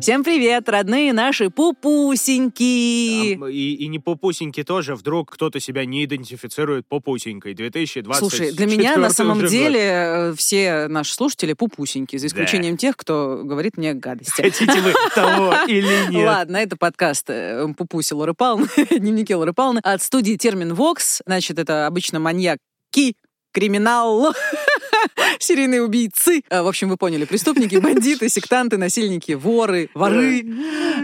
Всем 0.00 0.24
привет, 0.24 0.66
родные 0.70 1.12
наши 1.12 1.50
пупусеньки! 1.50 3.34
И, 3.34 3.74
и 3.74 3.86
не 3.86 3.98
пупусеньки 3.98 4.62
тоже, 4.62 4.94
вдруг 4.94 5.32
кто-то 5.32 5.60
себя 5.60 5.84
не 5.84 6.06
идентифицирует 6.06 6.86
пупусенькой. 6.88 7.52
2020 7.52 8.18
Слушай, 8.18 8.52
для 8.52 8.66
меня 8.66 8.96
на 8.96 9.10
самом 9.10 9.46
деле 9.46 9.80
э, 9.80 10.34
все 10.34 10.88
наши 10.88 11.12
слушатели 11.12 11.52
пупусеньки, 11.52 12.16
за 12.16 12.28
исключением 12.28 12.78
тех, 12.78 12.96
кто 12.96 13.42
говорит 13.44 13.76
мне 13.76 13.92
гадости. 13.92 14.40
Хотите 14.40 14.80
вы 14.80 14.94
того 15.14 15.54
или 15.68 16.10
нет? 16.10 16.26
Ладно, 16.26 16.56
это 16.56 16.78
подкаст 16.78 17.28
э, 17.28 17.66
Пупуси 17.76 18.14
Лоры 18.14 18.32
Павловны, 18.32 18.68
дневники 18.90 19.34
Лоры 19.34 19.52
Павловны. 19.52 19.80
От 19.82 20.00
студии 20.02 20.36
Термин 20.36 20.72
Вокс. 20.72 21.20
Значит, 21.26 21.58
это 21.58 21.86
обычно 21.86 22.18
маньяк 22.20 22.58
Ки, 22.90 23.16
криминал, 23.52 24.34
серийные 25.38 25.82
убийцы. 25.82 26.42
А, 26.50 26.62
в 26.62 26.68
общем, 26.68 26.88
вы 26.88 26.96
поняли, 26.96 27.24
преступники, 27.24 27.76
бандиты, 27.82 28.28
сектанты, 28.28 28.76
насильники, 28.76 29.32
воры, 29.32 29.90
воры. 29.94 30.44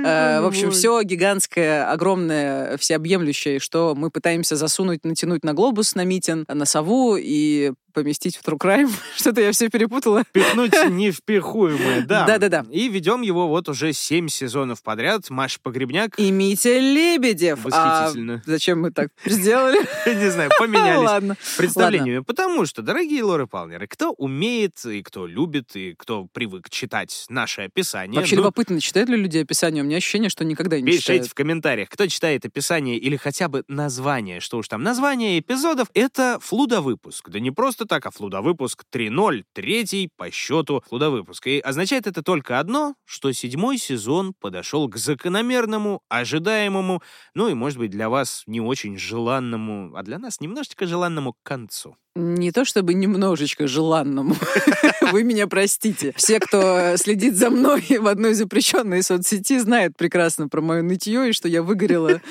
А, 0.05 0.41
в 0.43 0.47
общем, 0.47 0.71
все 0.71 1.03
гигантское, 1.03 1.91
огромное, 1.91 2.77
всеобъемлющее, 2.77 3.59
что 3.59 3.95
мы 3.97 4.11
пытаемся 4.11 4.57
засунуть, 4.57 5.05
натянуть 5.05 5.45
на 5.45 5.55
глобус, 5.55 5.95
на 5.95 6.05
митин, 6.05 6.45
на 6.49 6.65
сову 6.65 7.17
и 7.17 7.73
поместить 7.97 8.37
в 8.37 8.43
True 8.43 8.59
Crime. 8.59 8.93
Что-то 9.17 9.41
я 9.41 9.53
все 9.53 9.71
перепутала. 9.71 10.23
Пихнуть 10.31 10.75
невпихуемое, 10.91 12.03
да. 12.03 12.27
Да-да-да. 12.27 12.67
И 12.71 12.91
ведем 12.91 13.23
его 13.23 13.49
вот 13.49 13.71
уже 13.71 13.95
семь 13.95 14.29
сезонов 14.29 14.83
подряд. 14.83 15.31
Маша 15.31 15.59
Погребняк. 15.63 16.19
И 16.19 16.31
Митя 16.31 16.79
Лебедев. 16.79 17.65
Восхитительно. 17.65 18.43
А 18.47 18.51
зачем 18.51 18.83
мы 18.83 18.91
так 18.91 19.09
сделали? 19.25 19.79
Не 20.07 20.31
знаю, 20.31 20.51
поменялись 20.59 21.09
Ладно. 21.09 21.37
представлениями. 21.57 22.19
Потому 22.19 22.67
что, 22.67 22.83
дорогие 22.83 23.25
Лоры 23.25 23.47
Палмеры, 23.47 23.87
кто 23.87 24.11
умеет, 24.11 24.85
и 24.85 25.03
кто 25.03 25.27
любит, 25.27 25.75
и 25.75 25.95
кто 25.95 26.27
привык 26.27 26.69
читать 26.69 27.25
наше 27.31 27.63
описание... 27.63 28.21
Вообще 28.21 28.37
ну, 28.37 28.43
любопытно, 28.43 28.79
читают 28.79 29.09
ли 29.09 29.17
люди 29.17 29.39
описание? 29.39 29.83
У 29.83 29.87
меня 29.87 29.97
ощущение, 29.97 30.29
что 30.29 30.45
никогда 30.45 30.79
не 30.79 30.85
Пишите 30.85 31.03
читают. 31.03 31.27
в 31.29 31.35
комментариях, 31.35 31.89
кто 31.89 32.07
читает 32.09 32.45
описание 32.45 32.99
или 32.99 33.17
хотя 33.17 33.49
бы 33.49 33.65
название, 33.69 34.41
что 34.41 34.59
уж 34.59 34.69
там, 34.69 34.83
название 34.83 35.39
эпизодов, 35.39 35.89
это 35.95 36.39
флудовыпуск. 36.43 37.31
Да 37.31 37.41
не 37.41 37.51
просто 37.51 37.86
так, 37.87 38.07
а 38.07 38.11
флудовыпуск 38.11 38.85
3.0, 38.93 39.45
третий 39.53 40.09
по 40.17 40.31
счету 40.31 40.83
флудовыпуск. 40.89 41.47
И 41.47 41.61
означает 41.61 42.07
это 42.07 42.23
только 42.23 42.59
одно, 42.59 42.95
что 43.05 43.33
седьмой 43.33 43.79
сезон 43.79 44.35
подошел 44.41 44.89
к 44.89 44.97
закономерному, 44.97 46.03
ожидаемому, 46.09 47.03
ну 47.35 47.49
и, 47.49 47.55
может 47.55 47.79
быть, 47.79 47.91
для 47.91 48.09
вас 48.09 48.43
не 48.47 48.61
очень 48.61 48.99
желанному, 48.99 49.95
а 49.97 50.03
для 50.03 50.19
нас 50.19 50.41
немножечко 50.41 50.87
желанному 50.87 51.35
концу. 51.43 51.97
Не 52.17 52.51
то 52.51 52.65
чтобы 52.65 52.95
немножечко 52.95 53.67
желанному. 53.67 54.37
Вы 55.13 55.23
меня 55.23 55.47
простите. 55.47 56.15
Все, 56.17 56.41
кто 56.41 56.97
следит 56.97 57.37
за 57.37 57.51
мной 57.51 57.85
в 58.01 58.07
одной 58.07 58.33
запрещенной 58.33 59.03
соцсети, 59.03 59.59
знают 59.59 59.99
прекрасно 59.99 60.49
про 60.49 60.63
мое 60.63 60.81
нытье 60.81 61.29
и 61.29 61.33
что 61.33 61.47
я 61.47 61.63
выгорела, 61.63 62.23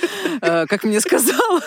э, 0.42 0.66
как 0.66 0.86
мне 0.86 1.00
сказала 1.00 1.62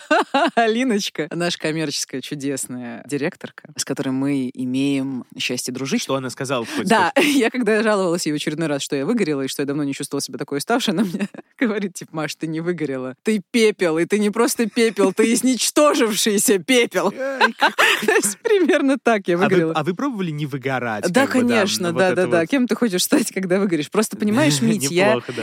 Алиночка, 0.56 1.28
наша 1.30 1.56
коммерческая 1.56 2.20
чудесная 2.20 3.04
директорка, 3.06 3.68
с 3.76 3.84
которой 3.84 4.10
мы 4.10 4.50
имеем 4.52 5.24
счастье 5.38 5.72
дружить. 5.72 6.02
Что 6.02 6.16
она 6.16 6.30
сказала? 6.30 6.66
Да, 6.84 7.12
я 7.16 7.50
когда 7.50 7.80
жаловалась 7.82 8.26
ей 8.26 8.32
в 8.32 8.36
очередной 8.36 8.66
раз, 8.66 8.82
что 8.82 8.96
я 8.96 9.06
выгорела 9.06 9.42
и 9.42 9.48
что 9.48 9.62
я 9.62 9.66
давно 9.66 9.84
не 9.84 9.94
чувствовала 9.94 10.20
себя 10.20 10.36
такой 10.36 10.58
уставшей, 10.58 10.94
она 10.94 11.04
мне 11.04 11.28
говорит, 11.60 11.94
типа, 11.94 12.10
Маш, 12.16 12.34
ты 12.34 12.48
не 12.48 12.60
выгорела. 12.60 13.14
Ты 13.22 13.40
пепел, 13.52 13.98
и 13.98 14.04
ты 14.04 14.18
не 14.18 14.30
просто 14.30 14.68
пепел, 14.68 15.12
ты 15.12 15.32
изничтожившийся 15.32 16.58
пепел. 16.58 17.12
Примерно 18.42 18.98
так 19.02 19.28
я 19.28 19.34
А 19.34 19.38
вы, 19.38 19.44
выгорела. 19.44 19.72
а 19.74 19.84
вы 19.84 19.94
пробовали 19.94 20.30
не 20.30 20.46
выгорать? 20.46 21.10
Да, 21.10 21.26
конечно, 21.26 21.88
вот 21.92 21.98
да, 21.98 22.06
это 22.08 22.16
да, 22.16 22.26
да. 22.26 22.40
вот? 22.40 22.48
Кем 22.48 22.66
ты 22.66 22.74
хочешь 22.74 23.02
стать, 23.04 23.32
когда 23.32 23.58
выгоришь? 23.58 23.90
Просто 23.90 24.16
понимаешь, 24.16 24.60
Мить, 24.62 24.88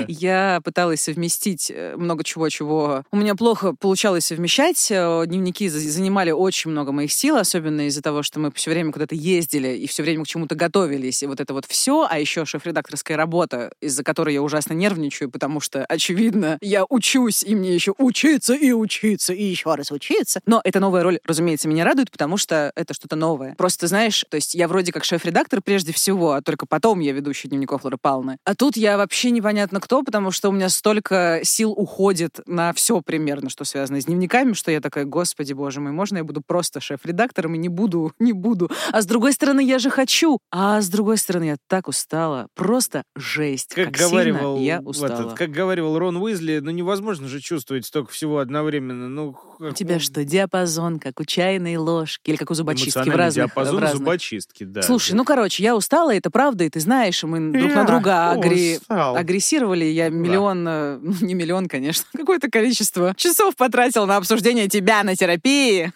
я, 0.07 0.61
пыталась 0.63 1.01
совместить 1.01 1.71
э, 1.73 1.95
много 1.97 2.23
чего, 2.23 2.47
чего 2.49 3.03
у 3.11 3.17
меня 3.17 3.35
плохо 3.35 3.73
получалось 3.73 4.25
совмещать. 4.25 4.87
Э, 4.91 5.23
Дневники 5.25 5.67
за- 5.69 5.79
занимали 5.79 6.31
очень 6.31 6.71
много 6.71 6.91
моих 6.91 7.11
сил, 7.11 7.35
особенно 7.37 7.87
из-за 7.87 8.01
того, 8.01 8.23
что 8.23 8.39
мы 8.39 8.51
все 8.53 8.71
время 8.71 8.91
куда-то 8.91 9.15
ездили 9.15 9.69
и 9.69 9.87
все 9.87 10.03
время 10.03 10.23
к 10.23 10.27
чему-то 10.27 10.55
готовились. 10.55 11.23
И 11.23 11.27
вот 11.27 11.39
это 11.39 11.53
вот 11.53 11.65
все, 11.65 12.07
а 12.09 12.19
еще 12.19 12.45
шеф-редакторская 12.45 13.17
работа, 13.17 13.71
из-за 13.81 14.03
которой 14.03 14.33
я 14.33 14.41
ужасно 14.41 14.73
нервничаю, 14.73 15.29
потому 15.29 15.59
что, 15.59 15.85
очевидно, 15.85 16.57
я 16.61 16.85
учусь, 16.87 17.43
и 17.43 17.55
мне 17.55 17.73
еще 17.73 17.93
учиться 17.97 18.53
и 18.53 18.71
учиться, 18.71 19.33
и 19.33 19.43
еще 19.43 19.73
раз 19.75 19.91
учиться. 19.91 20.39
Но 20.45 20.61
эта 20.63 20.79
новая 20.79 21.03
роль, 21.03 21.19
разумеется, 21.25 21.67
меня 21.67 21.83
радует, 21.83 21.98
потому 22.11 22.37
что 22.37 22.71
это 22.75 22.93
что-то 22.93 23.15
новое. 23.15 23.55
Просто, 23.55 23.87
знаешь, 23.87 24.25
то 24.29 24.35
есть 24.35 24.55
я 24.55 24.67
вроде 24.67 24.91
как 24.91 25.03
шеф-редактор 25.03 25.61
прежде 25.61 25.91
всего, 25.93 26.33
а 26.33 26.41
только 26.41 26.65
потом 26.65 26.99
я 26.99 27.11
ведущий 27.11 27.47
дневников 27.47 27.83
Лоры 27.83 27.97
Павловны. 28.01 28.37
А 28.45 28.55
тут 28.55 28.77
я 28.77 28.97
вообще 28.97 29.31
непонятно 29.31 29.79
кто, 29.79 30.03
потому 30.03 30.31
что 30.31 30.49
у 30.49 30.51
меня 30.51 30.69
столько 30.69 31.41
сил 31.43 31.71
уходит 31.71 32.39
на 32.45 32.73
все 32.73 33.01
примерно, 33.01 33.49
что 33.49 33.65
связано 33.65 33.99
с 34.01 34.05
дневниками, 34.05 34.53
что 34.53 34.71
я 34.71 34.81
такая, 34.81 35.05
господи, 35.05 35.53
боже 35.53 35.81
мой, 35.81 35.91
можно 35.91 36.17
я 36.17 36.23
буду 36.23 36.41
просто 36.45 36.79
шеф-редактором 36.79 37.55
и 37.55 37.57
не 37.57 37.69
буду, 37.69 38.13
не 38.19 38.33
буду. 38.33 38.69
А 38.91 39.01
с 39.01 39.05
другой 39.05 39.33
стороны, 39.33 39.63
я 39.63 39.79
же 39.79 39.89
хочу. 39.89 40.39
А 40.51 40.81
с 40.81 40.89
другой 40.89 41.17
стороны, 41.17 41.43
я 41.45 41.57
так 41.67 41.87
устала. 41.87 42.47
Просто 42.55 43.03
жесть. 43.15 43.73
Как, 43.73 43.93
Как, 43.93 43.97
сильно 43.97 44.57
я 44.57 44.79
устала. 44.79 45.13
этот, 45.13 45.33
как 45.33 45.51
говаривал 45.51 45.97
Рон 45.97 46.17
Уизли, 46.17 46.59
ну 46.59 46.71
невозможно 46.71 47.27
же 47.27 47.39
чувствовать 47.39 47.85
столько 47.85 48.11
всего 48.11 48.39
одновременно. 48.39 49.09
Ну, 49.09 49.35
У 49.59 49.71
тебя 49.71 49.99
что, 49.99 50.23
диапазон, 50.23 50.99
как 50.99 51.19
у 51.19 51.25
чайной 51.25 51.75
ложки, 51.89 52.29
или 52.29 52.37
как 52.37 52.51
у 52.51 52.53
зубочистки 52.53 53.09
в 53.09 53.15
разных, 53.15 53.47
диапазон 53.47 53.75
в 53.75 53.79
разных. 53.79 53.99
зубочистки, 53.99 54.63
да. 54.63 54.81
Слушай, 54.81 55.13
ну, 55.13 55.25
короче, 55.25 55.63
я 55.63 55.75
устала, 55.75 56.13
это 56.13 56.29
правда, 56.29 56.63
и 56.63 56.69
ты 56.69 56.79
знаешь, 56.79 57.23
мы 57.23 57.51
друг 57.51 57.73
на 57.73 57.83
друга 57.85 58.33
агри- 58.33 58.77
устал. 58.77 59.15
агрессировали. 59.15 59.85
Я 59.85 60.09
миллион, 60.09 60.65
э, 60.67 60.97
ну, 61.01 61.13
не 61.21 61.33
миллион, 61.33 61.67
конечно, 61.67 62.05
какое-то 62.15 62.49
количество 62.49 63.13
часов 63.17 63.55
потратил 63.55 64.05
на 64.05 64.17
обсуждение 64.17 64.67
тебя 64.67 65.03
на 65.03 65.15
терапии. 65.15 65.91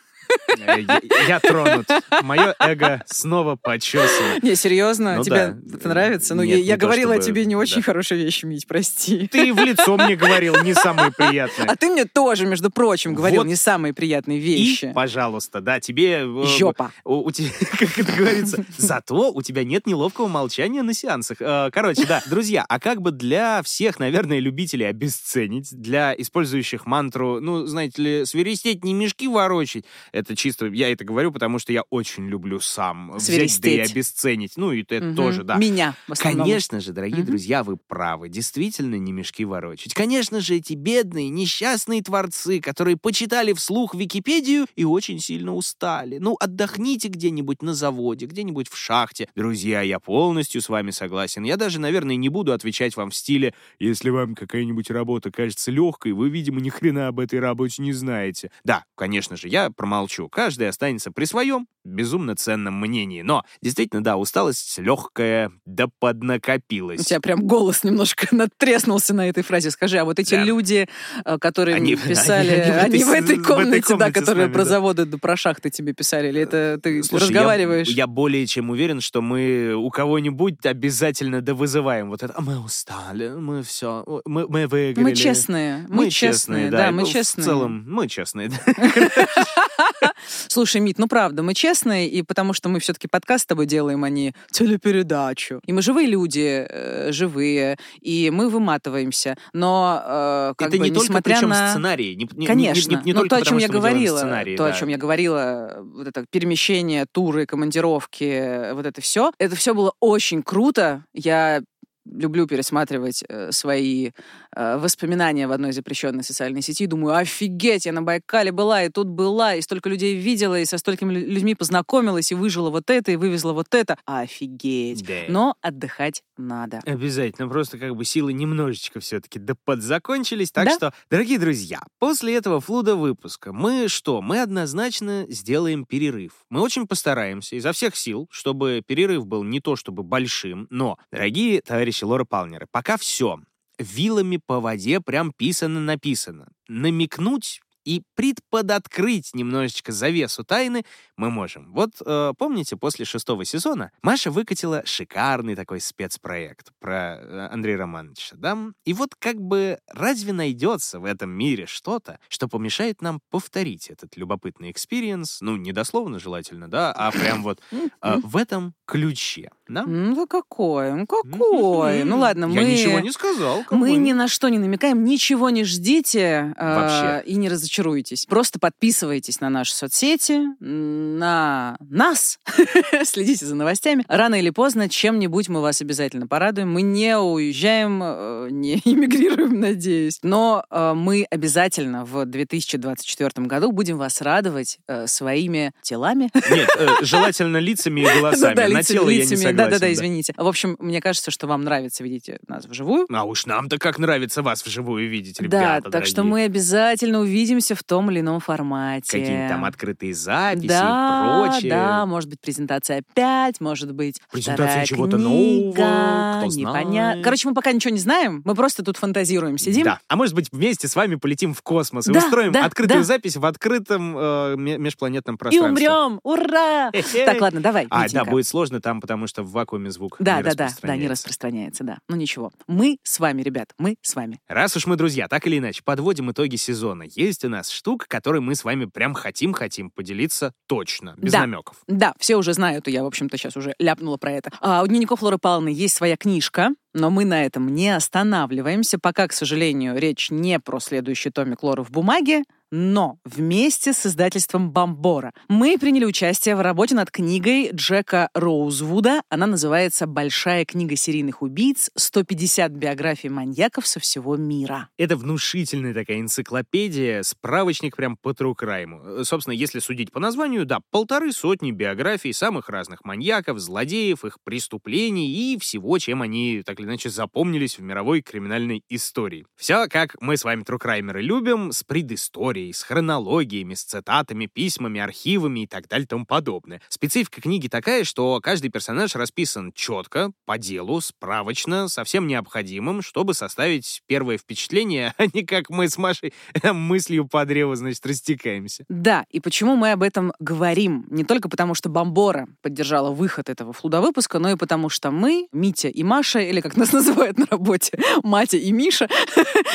Э, 0.60 0.80
Я, 0.82 1.02
я 1.28 1.40
тронут. 1.40 1.88
Мое 2.22 2.56
эго 2.60 3.02
снова 3.06 3.56
почесано. 3.56 4.40
Не, 4.42 4.56
серьезно, 4.56 5.18
Ну 5.18 5.24
тебе 5.24 5.56
да. 5.56 5.76
это 5.78 5.90
нравится? 5.90 6.36
Ну, 6.36 6.44
Нет, 6.44 6.60
я, 6.60 6.64
я 6.64 6.78
говорила 6.78 7.14
чтобы- 7.14 7.24
о 7.24 7.28
тебе 7.28 7.46
не 7.46 7.56
очень 7.56 7.78
да. 7.78 7.82
хорошие 7.84 8.24
вещи, 8.24 8.46
Мить, 8.46 8.68
прости. 8.68 9.28
Ты 9.28 9.54
в 9.54 9.60
лицо 9.60 9.98
мне 9.98 10.16
говорил 10.16 10.56
не 10.64 10.74
самые 10.74 11.12
приятные. 11.12 11.68
А 11.68 11.76
ты 11.76 11.90
мне 11.90 12.06
тоже, 12.06 12.46
между 12.46 12.70
прочим, 12.70 13.14
говорил 13.14 13.42
Вот. 13.42 13.48
не 13.48 13.56
самые 13.56 13.94
приятные 13.94 14.40
вещи. 14.40 14.86
И, 14.86 14.94
пожалуйста, 14.94 15.62
да, 15.62 15.80
тебе... 15.80 16.22
э, 16.26 16.44
Жопа. 16.58 16.92
У, 17.04 17.16
у 17.28 17.32
тебя, 17.32 17.50
как 17.80 17.98
это 17.98 18.12
говорится, 18.12 18.64
зато 18.78 19.32
у 19.32 19.42
тебя 19.42 19.64
нет 19.64 19.88
неловкого 19.88 20.28
молчания 20.28 20.84
на 20.84 20.94
сеансах. 20.94 21.38
Э, 21.42 21.70
Короче, 21.72 22.06
да, 22.06 22.22
друзья, 22.30 22.66
а 22.68 22.80
как 22.80 23.02
бы 23.02 23.12
для 23.12 23.62
всех, 23.64 24.00
наверное, 24.00 24.40
любителей 24.40 24.88
обесценить, 24.88 25.70
для 25.74 26.14
использующих 26.18 26.86
мантру, 26.86 27.40
ну, 27.42 27.66
знаете 27.66 28.02
ли, 28.02 28.26
свиристеть, 28.26 28.84
не 28.84 28.94
мешки 28.94 29.28
ворочать, 29.28 29.86
это 30.14 30.36
чисто, 30.36 30.68
я 30.68 30.92
это 30.92 31.04
говорю, 31.04 31.32
потому 31.32 31.58
что 31.60 31.74
я 31.74 31.82
очень 31.90 32.28
люблю 32.28 32.60
сам 32.60 33.12
взять 33.18 33.60
да 33.60 33.70
и 33.70 33.80
обесценить. 33.80 34.54
Ну, 34.56 34.72
и 34.72 34.84
это 34.84 35.04
Мгм. 35.04 35.16
тоже, 35.16 35.44
да. 35.44 35.58
Меня. 35.58 35.96
Конечно 36.20 36.80
же, 36.80 36.94
дорогие 36.94 37.18
Мгм. 37.24 37.26
друзья, 37.26 37.64
вы 37.64 37.78
правы. 37.78 38.30
Действительно, 38.30 38.96
не 38.96 39.12
мешки 39.12 39.44
ворочать. 39.44 39.94
Конечно 39.96 40.40
же, 40.40 40.56
эти 40.56 40.74
бедные, 40.74 41.30
несчастные 41.30 42.04
творцы, 42.04 42.62
которые 42.62 42.96
почитали 42.96 43.54
вслух 43.54 43.96
Википедию 43.96 44.68
и 44.76 44.86
очень 44.86 45.20
сильно 45.20 45.56
устали. 45.56 46.20
Ну, 46.20 46.38
отдохните 46.40 47.08
где-нибудь 47.08 47.64
на 47.64 47.74
заводе, 47.74 48.28
где-нибудь 48.28 48.70
в 48.70 48.78
шахте. 48.78 49.28
Друзья, 49.36 49.82
я 49.82 50.00
полностью 50.00 50.62
с 50.62 50.70
вами 50.70 50.92
согласен. 50.92 51.44
Я 51.44 51.58
даже, 51.58 51.80
наверное, 51.80 52.16
не 52.16 52.30
буду 52.30 52.54
отвечать 52.54 52.96
вам 52.96 53.10
в 53.10 53.16
стиле 53.16 53.56
«Если 53.80 54.12
вам 54.12 54.36
какая-нибудь 54.36 54.92
работа 54.92 55.32
кажется 55.32 55.72
легкой, 55.72 56.12
вы, 56.12 56.30
видимо, 56.30 56.62
ни 56.62 56.70
хрена 56.70 57.08
об 57.08 57.20
этой 57.20 57.40
работе 57.40 57.82
не 57.82 57.94
знаете». 57.94 58.52
Да, 58.64 58.86
конечно 58.96 59.36
же, 59.36 59.48
я 59.48 59.72
промолчу. 59.72 60.03
Каждый 60.30 60.70
останется 60.70 61.12
при 61.12 61.26
своем 61.26 61.68
безумно 61.86 62.36
ценном 62.36 62.80
мнении. 62.80 63.22
Но, 63.24 63.44
действительно, 63.62 64.02
да, 64.02 64.16
усталость 64.16 64.78
легкая, 64.80 65.52
да 65.66 65.88
поднакопилась. 66.00 67.02
У 67.02 67.04
тебя 67.04 67.20
прям 67.20 67.42
голос 67.46 67.84
немножко 67.84 68.28
надтреснулся 68.36 69.14
на 69.14 69.28
этой 69.28 69.44
фразе. 69.44 69.70
Скажи, 69.70 69.98
а 69.98 70.06
вот 70.06 70.18
эти 70.18 70.36
Да. 70.36 70.44
люди, 70.44 70.88
э, 71.26 71.38
которые 71.40 71.76
Они- 71.76 71.96
писали, 72.08 72.50
они- 72.52 72.72
они 72.72 72.72
в 72.72 72.78
они 72.84 72.98
этой 73.00 73.04
в 73.04 73.12
этой 73.12 73.36
с- 73.36 73.40
в 73.40 73.44
комнате, 73.48 73.70
этой 73.70 73.82
да, 73.82 73.88
комнате 73.88 74.12
с 74.12 74.20
которые 74.22 74.46
нами, 74.46 74.54
про 74.54 74.64
да. 74.64 74.70
заводы, 74.70 75.06
да 75.06 75.18
про 75.18 75.36
шахты 75.36 75.70
тебе 75.70 75.94
писали, 75.94 76.30
или 76.30 76.42
это 76.42 76.80
ты 76.82 77.04
Слушай, 77.04 77.24
я- 77.24 77.28
разговариваешь? 77.28 77.88
Я, 77.90 78.08
более 78.08 78.46
чем 78.48 78.70
уверен, 78.70 79.02
что 79.02 79.22
мы 79.22 79.74
у 79.76 79.90
кого-нибудь 79.90 80.66
обязательно 80.66 81.42
довызываем 81.42 82.10
вот 82.10 82.24
это. 82.24 82.34
«А 82.38 82.42
Мы 82.42 82.60
устали, 82.64 83.30
мы 83.30 83.62
все, 83.64 84.06
мы, 84.26 84.48
мы 84.48 84.68
выиграли. 84.68 85.04
Мы 85.04 85.16
честные, 85.16 85.86
мы, 85.90 86.10
честные, 86.10 86.70
да, 86.72 86.92
мы 86.92 87.02
ну, 87.02 87.08
честные. 87.08 87.44
В 87.44 87.46
целом, 87.46 87.84
мы 87.88 88.08
честные. 88.08 88.50
Слушай, 90.48 90.82
Мит, 90.82 90.98
ну 91.00 91.08
правда, 91.08 91.44
мы 91.44 91.54
честные, 91.54 92.10
и 92.10 92.22
потому 92.24 92.54
что 92.54 92.70
мы 92.70 92.80
все-таки 92.80 93.08
подкаст 93.08 93.44
с 93.44 93.48
тобой 93.48 93.66
делаем, 93.66 94.04
а 94.04 94.10
не 94.10 94.34
телепередачу. 94.52 95.62
И 95.66 95.74
мы 95.74 95.82
живые 95.82 96.08
люди, 96.08 96.66
э, 96.68 97.12
живые, 97.12 97.78
и 98.02 98.30
мы 98.32 98.50
выматываемся. 98.50 99.38
Но 99.54 100.02
э, 100.04 100.54
как 100.58 100.70
Это 100.70 100.78
бы, 100.78 100.90
не 100.90 100.96
только 100.96 101.22
причем 101.22 101.50
на... 101.50 101.70
сценарий. 101.70 102.16
Не, 102.16 102.28
не- 102.34 102.48
Конечно. 102.48 102.90
Не, 102.90 102.96
не- 102.98 103.02
не 103.06 103.14
только 103.14 103.30
то, 103.30 103.36
о 103.38 103.42
чем 103.42 103.58
я 103.58 103.68
говорила, 103.68 104.18
сценарий, 104.18 104.58
то, 104.58 104.66
о 104.66 104.70
да. 104.70 104.74
чем 104.74 104.90
я 104.90 104.98
говорила, 104.98 105.78
вот 105.80 106.08
это 106.08 106.26
перемещение, 106.30 107.06
туры, 107.12 107.46
командировки, 107.46 108.74
вот 108.74 108.86
это 108.86 109.02
все, 109.02 109.32
это 109.38 109.56
все 109.56 109.74
было 109.74 109.94
очень 110.00 110.44
круто. 110.44 111.06
Я 111.14 111.62
люблю 112.06 112.48
пересматривать 112.48 113.24
э, 113.28 113.52
свои 113.52 114.12
э, 114.56 114.78
воспоминания 114.78 115.48
в 115.48 115.52
одной 115.52 115.72
запрещенной 115.72 116.24
социальной 116.24 116.62
сети. 116.62 116.86
Думаю, 116.86 117.16
офигеть, 117.16 117.86
я 117.86 117.92
на 117.94 118.02
Байкале 118.02 118.52
была, 118.52 118.84
и 118.84 118.90
тут 118.90 119.08
была, 119.08 119.56
и 119.56 119.62
столько 119.62 119.90
людей 119.90 120.16
видела, 120.16 120.60
и 120.60 120.66
со 120.66 120.78
столькими 120.78 121.14
лю- 121.14 121.26
людьми 121.28 121.56
познакомилась, 121.56 122.32
и 122.32 122.36
выжила 122.36 122.70
вот 122.70 122.90
это, 122.90 123.12
и 123.12 123.16
вывезла 123.16 123.54
вот 123.54 123.74
это. 123.74 123.98
Офигеть. 124.06 125.06
Да. 125.06 125.14
Но 125.30 125.56
отдыхать 125.62 126.24
надо. 126.38 126.80
Обязательно, 126.86 127.48
просто 127.48 127.78
как 127.78 127.96
бы 127.96 128.04
силы 128.06 128.34
немножечко 128.34 129.00
все-таки 129.00 129.40
да 129.40 129.54
подзакончились. 129.66 130.52
Так 130.52 130.66
Да. 130.66 130.72
что, 130.76 130.94
дорогие 131.10 131.40
друзья, 131.40 131.82
после 132.00 132.36
этого 132.36 132.60
флуда 132.60 132.96
выпуска 132.96 133.54
мы 133.54 133.88
что? 133.88 134.22
Мы 134.22 134.42
однозначно 134.42 135.26
сделаем 135.30 135.86
перерыв. 135.86 136.34
Мы 136.50 136.62
очень 136.62 136.88
постараемся 136.88 137.56
изо 137.56 137.72
всех 137.72 137.96
сил, 137.96 138.28
чтобы 138.32 138.82
перерыв 138.86 139.26
был 139.28 139.44
не 139.44 139.60
то 139.60 139.76
чтобы 139.76 140.04
большим, 140.04 140.68
но, 140.70 140.98
дорогие 141.12 141.62
товарищи 141.62 141.93
Лора 142.02 142.26
Палнеры, 142.26 142.66
пока 142.72 142.98
все 142.98 143.40
вилами 143.78 144.40
по 144.44 144.60
воде 144.60 145.00
прям 145.02 145.32
писано-написано. 145.32 146.48
Намекнуть 146.68 147.62
и 147.86 148.02
предподоткрыть 148.16 149.32
немножечко 149.34 149.92
завесу 149.92 150.44
тайны 150.44 150.84
мы 151.18 151.30
можем. 151.30 151.72
Вот 151.74 151.92
э, 152.06 152.34
помните, 152.38 152.78
после 152.78 153.06
шестого 153.06 153.46
сезона 153.46 153.92
Маша 154.02 154.32
выкатила 154.32 154.84
шикарный 154.86 155.56
такой 155.56 155.80
спецпроект 155.80 156.72
про 156.80 157.18
э, 157.18 157.48
Андрея 157.52 157.78
Романовича, 157.78 158.36
да? 158.38 158.58
И 158.86 158.94
вот 158.94 159.16
как 159.20 159.36
бы 159.40 159.80
разве 159.88 160.34
найдется 160.34 161.00
в 161.00 161.06
этом 161.06 161.32
мире 161.32 161.66
что-то, 161.66 162.20
что 162.30 162.48
помешает 162.48 163.02
нам 163.02 163.20
повторить 163.30 163.90
этот 163.90 164.16
любопытный 164.18 164.72
experience, 164.72 165.42
ну, 165.42 165.58
не 165.58 165.72
дословно 165.72 166.20
желательно, 166.20 166.70
да, 166.70 166.92
а 166.92 167.12
прям 167.12 167.44
вот 167.44 167.60
э, 167.72 168.18
в 168.24 168.38
этом 168.38 168.74
ключе, 168.86 169.52
да? 169.68 169.84
Ну 169.84 170.28
какой, 170.28 170.92
ну 170.94 171.06
какой. 171.06 172.04
Ну 172.04 172.18
ладно, 172.20 172.48
мы... 172.48 172.56
Я 172.56 172.64
ничего 172.64 173.00
не 173.00 173.12
сказал. 173.12 173.64
как 173.64 173.72
Мы 173.72 173.94
ни 173.96 174.12
на 174.12 174.28
что 174.28 174.50
не 174.50 174.58
намекаем, 174.58 175.04
ничего 175.04 175.50
не 175.50 175.64
ждите 175.64 176.54
э, 176.58 176.76
Вообще. 176.76 177.24
и 177.26 177.36
не 177.36 177.50
разочаруйтесь. 177.50 178.26
Просто 178.26 178.60
подписывайтесь 178.60 179.40
на 179.40 179.50
наши 179.50 179.74
соцсети, 179.74 180.42
на 180.60 181.78
нас, 181.90 182.40
следите 183.04 183.46
за 183.46 183.56
новостями. 183.56 184.04
Рано 184.08 184.36
или 184.36 184.50
поздно 184.50 184.90
чем-нибудь 184.90 185.50
мы 185.50 185.62
вас 185.62 185.82
обязательно 185.82 186.28
порадуем. 186.28 186.72
Мы 186.72 186.82
не 186.82 187.18
уезжаем, 187.18 188.02
э, 188.04 188.48
не 188.52 188.76
эмигрируем, 188.86 189.60
надеюсь. 189.60 190.20
Но 190.24 190.66
э, 190.70 190.94
мы 190.94 191.26
обязательно 191.30 192.06
в 192.06 192.26
2024 192.26 193.48
году 193.48 193.72
будем 193.72 193.98
вас 193.98 194.22
радовать 194.22 194.80
э, 194.88 195.08
своими 195.08 195.72
телами. 195.82 196.30
Нет, 196.50 196.70
э, 196.78 196.88
желательно 197.02 197.58
лицами 197.58 198.02
и 198.02 198.04
голосами. 198.20 198.56
Да-да, 198.56 198.74
На 198.74 198.84
тело 198.84 199.10
я 199.10 199.26
не. 199.26 199.53
Да-да-да, 199.58 199.80
да. 199.80 199.94
извините. 199.94 200.34
В 200.38 200.48
общем, 200.48 200.76
мне 200.80 201.02
кажется, 201.02 201.32
что 201.32 201.48
вам 201.48 201.64
нравится 201.64 202.04
видеть 202.04 202.30
нас 202.48 202.66
вживую. 202.66 203.06
А 203.14 203.24
уж 203.24 203.46
нам-то 203.46 203.78
как 203.78 204.00
нравится 204.00 204.42
вас 204.42 204.66
вживую 204.66 205.10
видеть, 205.10 205.38
Да, 205.40 205.44
ребята 205.44 205.90
так 205.92 206.06
что 206.06 206.18
дорогие. 206.18 206.32
мы 206.32 206.44
обязательно 206.44 207.20
увидимся 207.20 207.76
в 207.76 207.84
том 207.84 208.10
или 208.12 208.20
ином 208.22 208.40
формате. 208.40 209.12
Какие-нибудь 209.12 209.50
там 209.50 209.66
открытые 209.66 210.14
записи 210.14 210.68
да, 210.68 211.46
и 211.46 211.50
прочее. 211.52 211.72
Да, 211.72 212.06
может 212.06 212.30
быть, 212.30 212.40
презентация 212.42 213.04
5, 213.14 213.62
может 213.62 213.94
быть, 213.94 214.22
Презентация 214.32 214.86
чего-то 214.86 215.18
нового, 215.18 215.72
кто 215.74 216.46
непонятно. 216.56 217.22
Короче, 217.24 217.48
мы 217.48 217.54
пока 217.54 217.72
ничего 217.72 217.94
не 217.94 218.00
знаем, 218.00 218.42
мы 218.46 218.56
просто 218.56 218.84
тут 218.84 218.98
фантазируем, 218.98 219.58
сидим. 219.58 219.84
Да. 219.86 220.00
А 220.08 220.16
может 220.16 220.34
быть, 220.36 220.50
вместе 220.52 220.88
с 220.88 220.96
вами 220.96 221.16
полетим 221.16 221.54
в 221.54 221.62
космос 221.62 222.08
и 222.08 222.12
Да, 222.14 222.20
устроим 222.20 222.52
да, 222.52 222.66
открытую 222.66 223.00
да. 223.02 223.04
запись 223.06 223.36
в 223.38 223.46
открытом 223.46 224.18
э, 224.18 224.56
ме- 224.58 224.78
межпланетном 224.78 225.36
И 225.36 225.38
пространстве. 225.38 225.90
умрем! 225.90 226.20
Ура! 226.24 226.92
Так, 227.26 227.42
ладно, 227.42 227.62
давай, 227.62 227.88
А, 227.90 228.08
да, 228.10 228.26
будет 228.26 228.48
сложно 228.48 228.82
там, 228.82 229.02
потому 229.02 229.28
что 229.28 229.43
в 229.44 229.52
вакууме 229.52 229.92
звук 229.92 230.18
Да, 230.20 230.38
не 230.38 230.44
да, 230.44 230.50
да, 230.50 230.56
да, 230.56 230.96
не 230.96 231.08
распространяется. 231.08 231.10
распространяется, 231.12 231.84
да. 231.84 231.98
Ну 232.10 232.16
ничего. 232.16 232.52
Мы 232.68 232.98
с 233.04 233.20
вами, 233.20 233.42
ребят, 233.42 233.74
мы 233.78 233.96
с 234.02 234.16
вами. 234.16 234.40
Раз 234.48 234.76
уж 234.76 234.86
мы 234.88 234.96
друзья, 234.96 235.28
так 235.28 235.46
или 235.48 235.58
иначе, 235.58 235.82
подводим 235.84 236.32
итоги 236.32 236.56
сезона. 236.56 237.04
Есть 237.08 237.46
у 237.46 237.50
нас 237.50 237.70
штука, 237.70 238.06
которой 238.08 238.42
мы 238.42 238.56
с 238.56 238.64
вами 238.64 238.86
прям 238.86 239.14
хотим-хотим 239.14 239.90
поделиться 239.92 240.54
точно, 240.68 241.16
без 241.18 241.32
Да. 241.32 241.42
намеков. 241.42 241.78
Да, 241.88 242.14
все 242.20 242.36
уже 242.36 242.54
знают, 242.54 242.88
и 242.88 242.92
я, 242.92 243.04
в 243.04 243.08
общем-то, 243.08 243.38
сейчас 243.38 243.56
уже 243.58 243.74
ляпнула 243.80 244.18
про 244.18 244.32
это. 244.32 244.52
А 244.62 244.84
у 244.84 244.88
дневников 244.88 245.22
Лоры 245.22 245.38
Павловны 245.38 245.70
есть 245.70 245.96
своя 245.96 246.18
книжка, 246.18 246.70
но 246.94 247.10
мы 247.10 247.26
на 247.26 247.46
этом 247.46 247.74
не 247.74 247.90
останавливаемся. 247.90 249.00
Пока, 249.00 249.28
к 249.28 249.34
сожалению, 249.34 249.98
речь 249.98 250.30
не 250.32 250.60
про 250.60 250.80
следующий 250.80 251.30
томик 251.30 251.64
Лоры 251.64 251.84
в 251.84 251.92
бумаге, 251.92 252.44
но 252.76 253.20
вместе 253.24 253.94
с 253.94 254.08
издательством 254.08 254.72
Бомбора 254.72 255.32
мы 255.48 255.78
приняли 255.78 256.06
участие 256.06 256.56
в 256.56 256.62
работе 256.62 256.96
над 256.96 257.12
книгой 257.12 257.70
Джека 257.72 258.30
Роузвуда. 258.34 259.22
Она 259.30 259.46
называется 259.46 260.08
«Большая 260.08 260.66
книга 260.66 260.96
серийных 260.96 261.44
убийц. 261.44 261.92
150 261.96 262.72
биографий 262.72 263.30
маньяков 263.30 263.86
со 263.86 264.00
всего 264.00 264.38
мира». 264.38 264.90
Это 264.98 265.16
внушительная 265.16 265.94
такая 265.94 266.20
энциклопедия, 266.20 267.22
справочник 267.22 267.96
прям 267.96 268.18
по 268.18 268.30
crime. 268.30 269.20
Э, 269.20 269.24
Собственно, 269.24 269.54
если 269.54 269.78
судить 269.78 270.12
по 270.12 270.20
названию, 270.20 270.66
да, 270.66 270.80
полторы 270.90 271.32
сотни 271.32 271.70
биографий 271.70 272.34
самых 272.34 272.70
разных 272.70 273.06
маньяков, 273.06 273.60
злодеев, 273.60 274.26
их 274.26 274.38
преступлений 274.44 275.30
и 275.30 275.60
всего, 275.60 276.00
чем 276.00 276.24
они 276.24 276.64
так 276.66 276.80
или 276.84 276.90
иначе 276.90 277.10
запомнились 277.10 277.78
в 277.78 277.82
мировой 277.82 278.22
криминальной 278.22 278.84
истории. 278.90 279.46
Все, 279.56 279.88
как 279.88 280.16
мы 280.22 280.38
с 280.38 280.44
вами 280.44 280.64
трукраймеры 280.64 281.22
любим, 281.22 281.72
с 281.72 281.84
предысторией, 281.84 282.74
с 282.74 282.84
хронологиями, 282.84 283.74
с 283.74 283.84
цитатами, 283.84 284.48
письмами, 284.48 285.00
архивами 285.00 285.62
и 285.62 285.68
так 285.68 285.88
далее 285.88 286.06
и 286.06 286.08
тому 286.08 286.26
подобное. 286.26 286.82
Специфика 286.90 287.42
книги 287.42 287.68
такая, 287.68 288.04
что 288.04 288.40
каждый 288.42 288.70
персонаж 288.70 289.16
расписан 289.16 289.72
четко, 289.74 290.32
по 290.46 290.58
делу, 290.58 291.02
справочно, 291.02 291.88
со 291.88 292.04
всем 292.04 292.28
необходимым, 292.28 293.02
чтобы 293.02 293.34
составить 293.34 294.02
первое 294.08 294.38
впечатление, 294.38 295.14
а 295.18 295.26
не 295.34 295.44
как 295.44 295.70
мы 295.70 295.90
с 295.90 295.98
Машей 295.98 296.34
мыслью 296.64 297.28
по 297.28 297.46
древу, 297.46 297.76
значит, 297.76 298.06
растекаемся. 298.06 298.86
Да, 298.90 299.26
и 299.30 299.40
почему 299.40 299.76
мы 299.76 299.92
об 299.92 300.04
этом 300.04 300.34
говорим? 300.40 301.06
Не 301.10 301.24
только 301.24 301.50
потому, 301.50 301.74
что 301.74 301.90
Бомбора 301.90 302.48
поддержала 302.62 303.12
выход 303.12 303.50
этого 303.50 303.74
флуда-выпуска, 303.74 304.40
но 304.40 304.52
и 304.52 304.56
потому, 304.56 304.90
что 304.90 305.12
мы, 305.12 305.48
Митя 305.52 305.88
и 305.88 306.04
Маша, 306.04 306.40
или 306.40 306.62
как 306.62 306.73
нас 306.78 306.92
называют 306.94 307.38
на 307.38 307.46
работе, 307.46 307.98
Матя 308.24 308.58
и 308.58 308.72
Миша, 308.72 309.08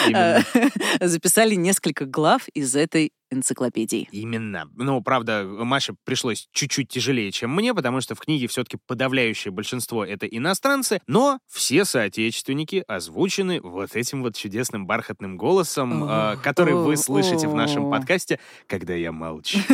записали 1.01 1.55
несколько 1.55 2.05
глав 2.05 2.49
из 2.55 2.77
этой 2.77 3.13
энциклопедии. 3.31 4.09
Именно. 4.13 4.69
Ну, 4.75 5.01
правда, 5.03 5.45
Маше 5.45 5.95
пришлось 6.05 6.49
чуть-чуть 6.53 6.89
тяжелее, 6.89 7.31
чем 7.31 7.55
мне, 7.55 7.75
потому 7.75 8.01
что 8.01 8.15
в 8.15 8.21
книге 8.21 8.47
все-таки 8.49 8.79
подавляющее 8.87 9.53
большинство— 9.53 10.05
это 10.07 10.27
иностранцы, 10.27 11.01
но 11.07 11.39
все 11.51 11.85
соотечественники 11.85 12.85
озвучены 12.87 13.61
вот 13.61 13.95
этим 13.97 14.23
вот 14.23 14.37
чудесным 14.37 14.87
бархатным 14.87 15.37
голосом, 15.37 16.05
О, 16.05 16.35
э, 16.35 16.37
который 16.43 16.75
о, 16.75 16.79
вы 16.79 16.97
слышите 16.97 17.49
в 17.49 17.55
нашем 17.55 17.91
подкасте, 17.91 18.39
когда 18.67 18.95
я 18.95 19.13
молчу. 19.13 19.59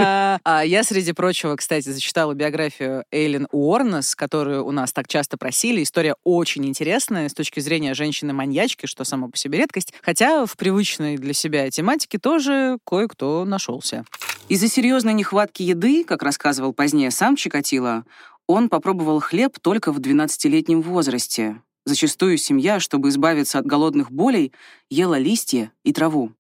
А 0.00 0.62
я, 0.64 0.82
среди 0.82 1.12
прочего, 1.12 1.56
кстати, 1.56 1.88
зачитала 1.88 2.32
биографию 2.34 3.04
Эйлин 3.10 3.46
Уорнес, 3.52 4.14
которую 4.14 4.64
у 4.64 4.70
нас 4.70 4.92
так 4.92 5.08
часто 5.08 5.36
просили. 5.36 5.82
История 5.82 6.14
очень 6.24 6.66
интересная 6.66 7.28
с 7.28 7.34
точки 7.34 7.60
зрения 7.60 7.94
женщины-маньячки, 7.94 8.86
что 8.86 9.04
само 9.04 9.28
по 9.28 9.36
себе 9.36 9.58
редкость. 9.58 9.92
Хотя 10.02 10.46
в 10.46 10.56
привычной 10.56 11.16
для 11.16 11.32
себя 11.32 11.47
тематике 11.70 12.18
тоже 12.18 12.78
кое-кто 12.86 13.44
нашелся. 13.44 14.04
Из-за 14.48 14.68
серьезной 14.68 15.14
нехватки 15.14 15.62
еды, 15.62 16.04
как 16.04 16.22
рассказывал 16.22 16.72
позднее 16.72 17.10
сам 17.10 17.36
Чикатило, 17.36 18.04
он 18.46 18.68
попробовал 18.68 19.20
хлеб 19.20 19.58
только 19.60 19.92
в 19.92 19.98
12-летнем 19.98 20.80
возрасте. 20.80 21.60
Зачастую 21.84 22.38
семья, 22.38 22.80
чтобы 22.80 23.08
избавиться 23.08 23.58
от 23.58 23.66
голодных 23.66 24.10
болей, 24.10 24.52
ела 24.90 25.18
листья 25.18 25.72
и 25.84 25.92
траву. 25.92 26.32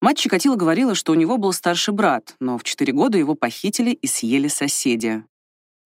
Мать 0.00 0.18
Чикатило 0.18 0.56
говорила, 0.56 0.94
что 0.94 1.12
у 1.12 1.14
него 1.14 1.36
был 1.36 1.52
старший 1.52 1.92
брат, 1.92 2.34
но 2.40 2.56
в 2.56 2.64
4 2.64 2.92
года 2.92 3.18
его 3.18 3.34
похитили 3.34 3.90
и 3.90 4.06
съели 4.06 4.48
соседи. 4.48 5.24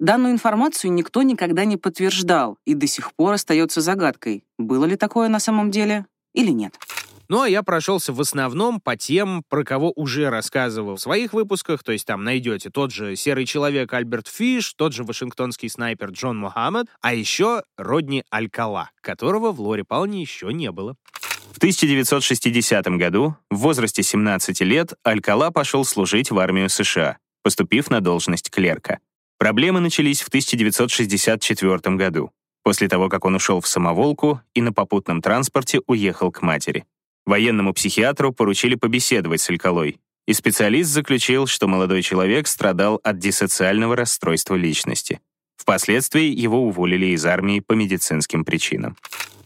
Данную 0.01 0.33
информацию 0.33 0.93
никто 0.93 1.23
никогда 1.23 1.65
не 1.65 1.77
подтверждал 1.77 2.59
и 2.65 2.75
до 2.75 2.87
сих 2.87 3.13
пор 3.15 3.35
остается 3.35 3.81
загадкой, 3.81 4.45
было 4.59 4.85
ли 4.85 4.97
такое 4.97 5.29
на 5.29 5.41
самом 5.41 5.71
деле 5.71 6.07
или 6.33 6.51
нет. 6.51 6.79
Ну, 7.29 7.41
а 7.41 7.49
я 7.49 7.63
прошелся 7.63 8.13
в 8.13 8.21
основном 8.21 8.81
по 8.81 8.97
тем, 8.97 9.43
про 9.49 9.65
кого 9.65 9.93
уже 9.97 10.29
рассказывал 10.29 10.97
в 10.97 11.01
своих 11.01 11.33
выпусках, 11.33 11.83
то 11.83 11.93
есть 11.93 12.07
там 12.07 12.23
найдете 12.23 12.71
тот 12.71 12.93
же 12.93 13.17
серый 13.17 13.47
человек 13.47 13.93
Альберт 13.93 14.29
Фиш, 14.29 14.75
тот 14.75 14.93
же 14.93 15.05
вашингтонский 15.05 15.71
снайпер 15.71 16.11
Джон 16.11 16.39
Мухаммед, 16.39 16.87
а 17.01 17.15
еще 17.15 17.63
Родни 17.79 18.25
Алькала, 18.31 18.91
которого 19.01 19.53
в 19.53 19.61
Лоре 19.61 19.85
Палне 19.85 20.21
еще 20.21 20.53
не 20.53 20.71
было. 20.71 20.97
В 21.53 21.59
1960 21.59 22.87
году, 22.99 23.37
в 23.51 23.57
возрасте 23.59 24.03
17 24.03 24.61
лет, 24.63 24.95
Алькала 25.03 25.51
пошел 25.51 25.85
служить 25.85 26.31
в 26.31 26.39
армию 26.39 26.69
США, 26.69 27.19
поступив 27.43 27.91
на 27.91 28.01
должность 28.01 28.51
клерка. 28.51 28.99
Проблемы 29.39 29.81
начались 29.81 30.21
в 30.21 30.29
1964 30.29 31.97
году, 31.97 32.33
после 32.63 32.89
того, 32.89 33.09
как 33.09 33.25
он 33.25 33.37
ушел 33.37 33.61
в 33.61 33.69
самоволку 33.69 34.41
и 34.55 34.63
на 34.63 34.73
попутном 34.73 35.23
транспорте 35.23 35.81
уехал 35.87 36.33
к 36.33 36.43
матери. 36.43 36.85
Военному 37.27 37.73
психиатру 37.73 38.33
поручили 38.33 38.75
побеседовать 38.75 39.41
с 39.41 39.51
Алькалой, 39.51 39.99
и 40.27 40.33
специалист 40.33 40.91
заключил, 40.91 41.47
что 41.47 41.69
молодой 41.69 42.03
человек 42.03 42.47
страдал 42.47 43.01
от 43.03 43.19
диссоциального 43.19 43.97
расстройства 43.97 44.55
личности. 44.55 45.21
Впоследствии 45.57 46.25
его 46.25 46.63
уволили 46.63 47.07
из 47.07 47.25
армии 47.25 47.61
по 47.61 47.73
медицинским 47.73 48.45
причинам. 48.45 48.97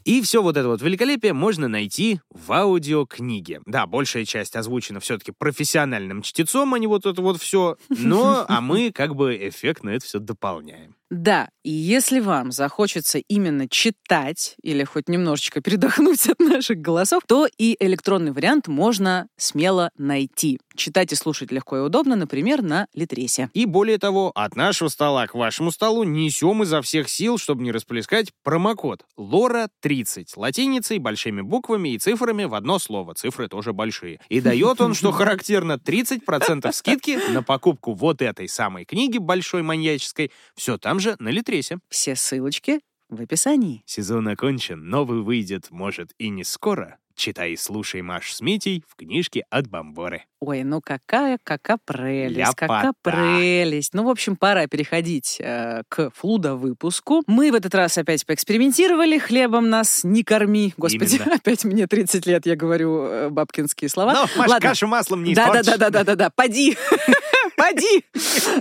И 0.04 0.23
все 0.23 0.42
вот 0.42 0.56
это 0.56 0.68
вот 0.68 0.80
великолепие 0.80 1.35
можно 1.35 1.68
найти 1.68 2.20
в 2.30 2.50
аудиокниге. 2.50 3.61
Да, 3.66 3.87
большая 3.87 4.25
часть 4.25 4.56
озвучена 4.56 5.00
все-таки 5.00 5.32
профессиональным 5.32 6.23
чтецом, 6.23 6.73
а 6.73 6.78
не 6.78 6.87
вот 6.87 7.04
это 7.04 7.20
вот 7.20 7.40
все. 7.40 7.76
Но, 7.90 8.47
а 8.49 8.61
мы 8.61 8.90
как 8.90 9.14
бы 9.14 9.37
эффектно 9.37 9.90
это 9.90 10.06
все 10.06 10.18
дополняем. 10.18 10.94
Да, 11.11 11.49
и 11.62 11.71
если 11.71 12.21
вам 12.21 12.53
захочется 12.53 13.19
именно 13.19 13.67
читать 13.69 14.57
или 14.62 14.85
хоть 14.85 15.09
немножечко 15.09 15.62
передохнуть 15.62 16.29
от 16.29 16.38
наших 16.38 16.79
голосов, 16.79 17.23
то 17.27 17.47
и 17.59 17.77
электронный 17.81 18.33
вариант 18.33 18.69
можно 18.69 19.29
смело 19.37 19.91
найти. 19.97 20.61
Читать 20.77 21.12
и 21.12 21.17
слушать 21.17 21.50
легко 21.50 21.79
и 21.79 21.81
удобно, 21.81 22.15
например, 22.15 22.62
на 22.62 22.87
Литресе. 22.95 23.50
И 23.55 23.65
более 23.65 23.99
того, 23.99 24.33
от 24.35 24.55
нашего 24.55 24.88
стола 24.88 25.27
к 25.27 25.35
вашему 25.35 25.71
столу 25.71 26.05
несем 26.05 26.62
изо 26.62 26.83
всех 26.83 27.09
сил, 27.09 27.38
чтобы 27.38 27.62
не 27.62 27.73
расплескать 27.73 28.33
промокод 28.43 29.05
LORA30 29.19 30.27
латиницей, 30.37 30.99
большими 30.99 31.41
буквами 31.41 31.95
и 31.95 31.99
цифрами 31.99 32.45
в 32.45 32.55
одно 32.55 32.79
слово. 32.79 33.15
Цифры 33.15 33.49
тоже 33.49 33.73
большие. 33.73 34.21
И 34.29 34.41
дает 34.41 34.81
он, 34.81 34.95
что 34.95 35.11
характерно, 35.11 35.81
30% 35.83 36.71
скидки 36.73 37.19
на 37.33 37.43
покупку 37.43 37.95
вот 37.95 38.21
этой 38.23 38.49
самой 38.49 38.85
книги 38.85 39.19
большой 39.19 39.62
маньяческой. 39.62 40.31
Все 40.55 40.77
там 40.79 40.98
же 40.99 41.17
на 41.19 41.28
Литресе. 41.28 41.78
Все 41.88 42.17
ссылочки 42.17 42.81
в 43.09 43.21
описании. 43.21 43.83
Сезон 43.87 44.28
окончен, 44.28 44.88
новый 44.88 45.23
выйдет, 45.23 45.71
может, 45.71 46.12
и 46.19 46.28
не 46.28 46.45
скоро. 46.45 46.99
Читай 47.19 47.52
и 47.52 47.57
слушай 47.57 48.00
Маш 48.00 48.33
с 48.33 48.40
Митей 48.40 48.85
в 48.87 48.95
книжке 48.95 49.45
от 49.50 49.67
Бомборы. 49.67 50.23
Ой, 50.38 50.62
ну 50.62 50.81
какая, 50.81 51.38
какая 51.43 51.78
прелесть, 51.85 52.37
Ляпота. 52.37 52.67
какая 52.67 52.93
прелесть. 53.02 53.93
Ну, 53.93 54.05
в 54.05 54.09
общем, 54.09 54.37
пора 54.37 54.69
переходить 54.69 55.38
э, 55.40 55.83
к 55.88 56.11
флуда-выпуску. 56.14 57.25
Мы 57.26 57.50
в 57.50 57.57
этот 57.57 57.75
раз 57.75 57.99
опять 57.99 58.25
поэкспериментировали, 58.25 59.19
хлебом 59.19 59.69
нас 59.69 60.05
не 60.05 60.23
корми. 60.23 60.75
Господи, 60.76 61.17
Именно. 61.17 61.35
опять 61.43 61.64
мне 61.64 61.88
30 61.88 62.25
лет, 62.26 62.47
я 62.47 62.55
говорю 62.55 63.02
э, 63.02 63.28
бабкинские 63.31 63.88
слова. 63.88 64.12
Ну, 64.14 64.21
Маш, 64.37 64.49
Ладно. 64.50 64.69
кашу 64.69 64.87
маслом 64.87 65.25
не 65.25 65.35
да, 65.35 65.52
да, 65.52 65.64
да, 65.64 65.76
да, 65.76 65.90
да, 65.90 66.05
да, 66.05 66.14
да, 66.14 66.31
поди, 66.31 66.76
поди, 67.59 68.05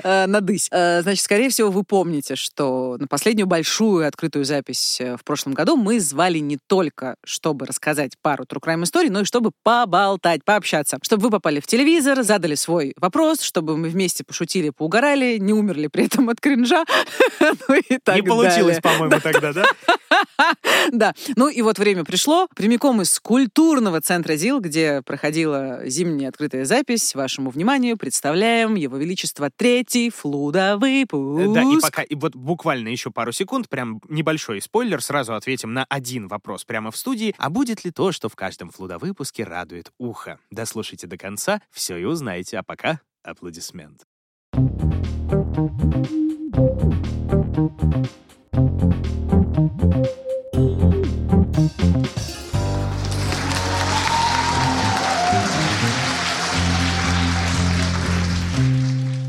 Э, 0.04 0.26
надысь. 0.26 0.70
Э, 0.72 1.02
Значит, 1.02 1.24
скорее 1.24 1.50
всего, 1.50 1.70
вы 1.70 1.84
помните, 1.84 2.36
что 2.36 2.98
на 3.00 3.08
последнюю 3.08 3.48
большую 3.48 4.08
открытую 4.08 4.46
запись 4.46 4.98
э, 5.00 5.18
в 5.18 5.24
прошлом 5.24 5.54
году 5.54 5.76
мы 5.76 6.00
звали 6.00 6.40
не 6.40 6.58
только, 6.68 7.16
чтобы 7.24 7.66
рассказать 7.66 8.14
пару 8.22 8.46
true 8.46 8.62
crime 8.62 8.84
историй, 8.84 9.10
но 9.10 9.22
и 9.22 9.26
чтобы 9.26 9.52
поболтать, 9.64 10.44
пообщаться, 10.44 10.98
чтобы 11.02 11.24
вы 11.24 11.30
попали 11.30 11.60
в 11.60 11.68
телевизор, 11.68 12.24
задали 12.24 12.56
свой 12.56 12.94
вопрос, 12.98 13.42
чтобы 13.42 13.78
мы 13.78 13.90
вместе 13.90 14.24
пошутили, 14.24 14.70
поугорали, 14.70 15.38
не 15.38 15.54
умерли 15.54 15.88
при 15.88 16.06
этом 16.06 16.30
от 16.30 16.40
кринжа, 16.40 16.86
ну 17.40 17.76
и 17.76 17.98
так 18.04 18.16
Не 18.16 18.22
получилось, 18.22 18.80
по-моему, 18.82 19.20
тогда, 19.22 19.54
да? 19.54 19.66
Да. 20.92 21.14
Ну 21.36 21.48
и 21.48 21.62
вот 21.62 21.80
время 21.80 22.04
пришло. 22.04 22.48
Прямиком 22.56 23.02
из 23.02 23.20
культурного 23.20 24.02
центра 24.02 24.36
ЗИЛ, 24.36 24.62
где 24.62 25.02
проходила 25.06 25.82
зимняя 25.86 26.30
открытая 26.30 26.66
запись, 26.66 27.16
вашему 27.16 27.50
вниманию 27.50 27.98
представляем 27.98 28.76
Его 28.88 28.98
Величество 28.98 29.50
Третий 29.50 30.10
флудовый 30.10 31.06
выпуск. 31.10 31.54
Да, 31.54 31.62
и 31.62 31.80
пока, 31.80 32.02
и 32.04 32.16
вот 32.16 32.36
буквально 32.36 32.88
еще 32.88 33.12
пару 33.12 33.32
секунд, 33.32 33.70
прям 33.70 34.02
небольшой 34.08 34.62
спойлер, 34.62 35.02
сразу 35.02 35.36
ответим 35.36 35.74
на 35.74 35.86
один 35.90 36.28
вопрос 36.28 36.64
прямо 36.64 36.92
в 36.92 36.98
студии. 36.98 37.36
А 37.38 37.50
будет 37.50 37.84
ли 37.84 37.92
то, 37.92 38.12
что 38.12 38.30
в 38.30 38.36
каждом 38.36 38.72
флудовыпуске 38.72 39.44
радует 39.44 39.92
ухо? 39.98 40.40
Дослушайте 40.52 41.06
до 41.06 41.18
конца, 41.18 41.62
все 41.70 41.98
и 41.98 42.06
узнаете. 42.06 42.60
А 42.60 42.64
пока 42.64 43.02
аплодисмент. 43.24 44.06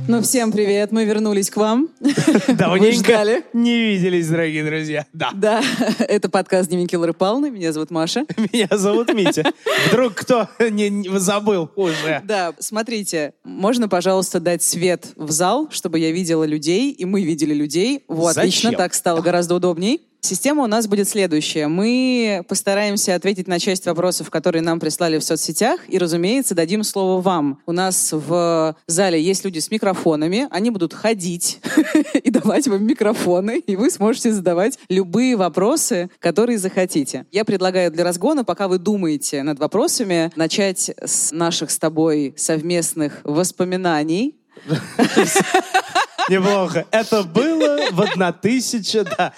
Ну, 0.09 0.23
всем 0.23 0.53
привет, 0.53 0.91
мы 0.91 1.05
вернулись 1.05 1.51
к 1.51 1.59
вам. 1.59 1.91
Давненько 2.49 3.43
не 3.53 3.79
виделись, 3.79 4.27
дорогие 4.29 4.65
друзья. 4.65 5.05
Да. 5.13 5.33
Да, 5.35 5.63
это 5.99 6.31
подкаст 6.31 6.71
«Дневники 6.71 6.97
Лоры 6.97 7.13
Павловны». 7.13 7.51
Меня 7.51 7.75
зовут 7.75 7.91
Маша. 7.91 8.25
Меня 8.39 8.69
зовут 8.71 9.13
Митя. 9.13 9.53
Вдруг 9.91 10.15
кто 10.15 10.49
не, 10.59 10.89
не 10.89 11.21
забыл 11.21 11.71
уже. 11.77 12.23
Да, 12.25 12.55
смотрите, 12.59 13.35
можно, 13.45 13.87
пожалуйста, 13.87 14.41
дать 14.41 14.63
свет 14.63 15.09
в 15.15 15.31
зал, 15.31 15.69
чтобы 15.71 15.99
я 15.99 16.11
видела 16.11 16.45
людей, 16.45 16.91
и 16.91 17.05
мы 17.05 17.23
видели 17.23 17.53
людей. 17.53 18.05
Вот, 18.09 18.33
Зачем? 18.33 18.49
отлично, 18.49 18.73
так 18.73 18.95
стало 18.95 19.21
гораздо 19.21 19.57
удобней. 19.57 20.08
Система 20.21 20.65
у 20.65 20.67
нас 20.67 20.89
будет 20.89 21.09
следующая. 21.09 21.69
Мы 21.69 22.45
постараемся 22.49 23.15
ответить 23.15 23.47
на 23.47 23.61
часть 23.61 23.87
вопросов, 23.87 24.31
которые 24.31 24.63
нам 24.63 24.81
прислали 24.81 25.17
в 25.19 25.23
соцсетях, 25.23 25.81
и, 25.89 25.97
разумеется, 25.97 26.55
дадим 26.55 26.83
слово 26.83 27.21
вам. 27.21 27.61
У 27.67 27.73
нас 27.73 28.11
в 28.13 28.75
зале 28.87 29.23
есть 29.23 29.45
люди 29.45 29.61
с 29.61 29.71
микрофонами, 29.71 30.49
они 30.51 30.71
будут 30.71 30.93
ходить 30.93 31.61
и 32.15 32.31
давать 32.31 32.67
вам 32.67 32.85
микрофоны, 32.85 33.59
и 33.61 33.77
вы 33.77 33.91
сможете 33.91 34.33
задавать 34.33 34.79
любые 34.89 35.37
вопросы, 35.37 36.11
которые 36.19 36.59
захотите. 36.59 37.27
Я 37.31 37.45
предлагаю 37.45 37.93
для 37.93 38.03
разгона, 38.03 38.45
пока 38.45 38.67
вы 38.67 38.79
думаете 38.79 39.45
над 39.45 39.61
вопросами, 39.61 40.33
начать 40.35 40.91
с 41.01 41.31
наших 41.31 41.71
с 41.71 41.79
тобой 41.79 42.35
совместных 42.37 43.21
воспоминаний. 43.23 44.37
Неплохо. 46.29 46.87
Это 46.91 47.23
было 47.23 47.79
в 47.91 48.01
1000, 48.01 49.05
да. 49.17 49.33